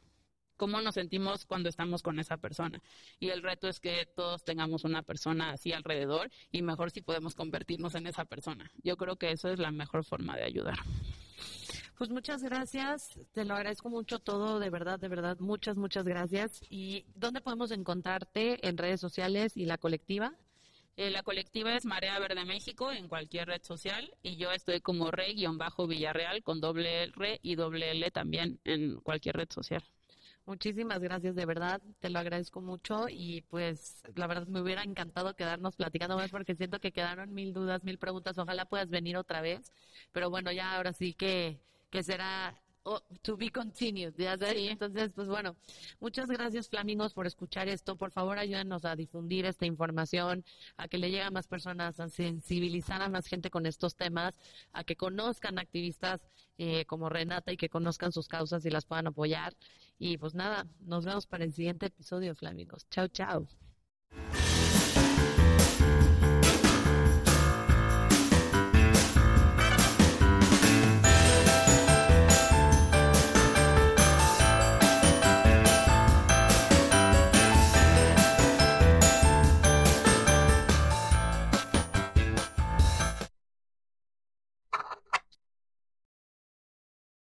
cómo 0.58 0.82
nos 0.82 0.96
sentimos 0.96 1.46
cuando 1.46 1.70
estamos 1.70 2.04
con 2.04 2.20
esa 2.20 2.38
persona. 2.38 2.82
Y 3.20 3.30
el 3.30 3.42
reto 3.42 3.68
es 3.68 3.80
que 3.80 4.06
todos 4.16 4.44
tengamos 4.44 4.84
una 4.84 5.04
persona 5.04 5.52
así 5.52 5.72
alrededor 5.72 6.30
y 6.52 6.62
mejor 6.62 6.92
si 6.92 7.02
podemos 7.02 7.36
convertirnos 7.36 7.96
en 7.96 8.08
esa 8.08 8.26
persona. 8.26 8.72
Yo 8.84 8.98
creo 8.98 9.16
que 9.16 9.32
eso 9.32 9.50
es 9.50 9.60
la 9.60 9.72
mejor 9.72 10.04
forma 10.04 10.36
de 10.36 10.44
ayudar. 10.44 10.78
Pues 11.98 12.12
muchas 12.12 12.44
gracias, 12.44 13.20
te 13.34 13.44
lo 13.44 13.56
agradezco 13.56 13.90
mucho 13.90 14.20
todo, 14.20 14.60
de 14.60 14.70
verdad, 14.70 15.00
de 15.00 15.08
verdad, 15.08 15.38
muchas, 15.40 15.78
muchas 15.78 16.06
gracias. 16.06 16.62
¿Y 16.70 17.06
dónde 17.16 17.42
podemos 17.42 17.72
encontrarte 17.72 18.68
en 18.68 18.78
redes 18.78 19.02
sociales 19.02 19.58
y 19.58 19.66
la 19.66 19.80
colectiva? 19.80 20.36
Eh, 20.96 21.12
la 21.12 21.24
colectiva 21.24 21.76
es 21.76 21.86
Marea 21.86 22.20
Verde 22.20 22.44
México 22.46 22.92
en 22.92 23.08
cualquier 23.08 23.48
red 23.48 23.64
social 23.64 24.14
y 24.24 24.36
yo 24.36 24.52
estoy 24.52 24.82
como 24.82 25.12
rey-villarreal 25.12 26.44
con 26.44 26.60
doble 26.60 27.04
R 27.04 27.40
y 27.44 27.56
doble 27.56 27.92
L 27.92 28.10
también 28.12 28.60
en 28.64 29.00
cualquier 29.02 29.38
red 29.38 29.48
social. 29.52 29.84
Muchísimas 30.48 31.00
gracias, 31.02 31.36
de 31.36 31.46
verdad, 31.46 31.82
te 32.00 32.10
lo 32.10 32.20
agradezco 32.20 32.62
mucho 32.62 33.08
y 33.10 33.42
pues 33.50 34.02
la 34.16 34.28
verdad 34.28 34.48
me 34.48 34.62
hubiera 34.62 34.82
encantado 34.82 35.36
quedarnos 35.36 35.76
platicando 35.76 36.16
más 36.16 36.32
porque 36.32 36.56
siento 36.56 36.80
que 36.80 36.94
quedaron 36.94 37.34
mil 37.34 37.54
dudas, 37.54 37.84
mil 37.84 37.98
preguntas, 38.00 38.38
ojalá 38.38 38.64
puedas 38.66 38.90
venir 38.90 39.18
otra 39.18 39.42
vez, 39.42 39.74
pero 40.14 40.30
bueno, 40.30 40.50
ya 40.54 40.76
ahora 40.78 40.94
sí 40.94 41.14
que, 41.14 41.60
que 41.90 42.02
será 42.02 42.58
Oh, 42.90 43.02
to 43.22 43.36
be 43.36 43.50
continued, 43.50 44.14
¿ya 44.18 44.38
Entonces, 44.40 45.12
pues 45.14 45.28
bueno, 45.28 45.58
muchas 46.00 46.30
gracias 46.30 46.70
Flamingos 46.70 47.14
por 47.14 47.28
escuchar 47.28 47.68
esto. 47.68 47.98
Por 47.98 48.12
favor, 48.12 48.40
ayúdenos 48.40 48.86
a 48.86 48.96
difundir 48.96 49.46
esta 49.46 49.66
información, 49.66 50.46
a 50.78 50.88
que 50.88 50.98
le 50.98 51.12
llegue 51.12 51.24
a 51.24 51.30
más 51.30 51.48
personas, 51.48 52.00
a 52.00 52.08
sensibilizar 52.08 53.02
a 53.02 53.10
más 53.10 53.28
gente 53.28 53.50
con 53.50 53.66
estos 53.66 53.98
temas, 53.98 54.36
a 54.72 54.86
que 54.86 54.96
conozcan 54.96 55.60
activistas 55.60 56.22
eh, 56.58 56.86
como 56.86 57.10
Renata 57.10 57.52
y 57.52 57.58
que 57.58 57.68
conozcan 57.68 58.14
sus 58.14 58.30
causas 58.30 58.66
y 58.66 58.70
las 58.70 58.86
puedan 58.86 59.08
apoyar. 59.08 59.54
Y 60.00 60.18
pues 60.18 60.34
nada, 60.34 60.66
nos 60.80 61.04
vemos 61.04 61.28
para 61.28 61.44
el 61.44 61.52
siguiente 61.52 61.88
episodio, 61.88 62.36
Flamingos. 62.36 62.88
Chao, 62.90 63.10
chao. 63.10 63.46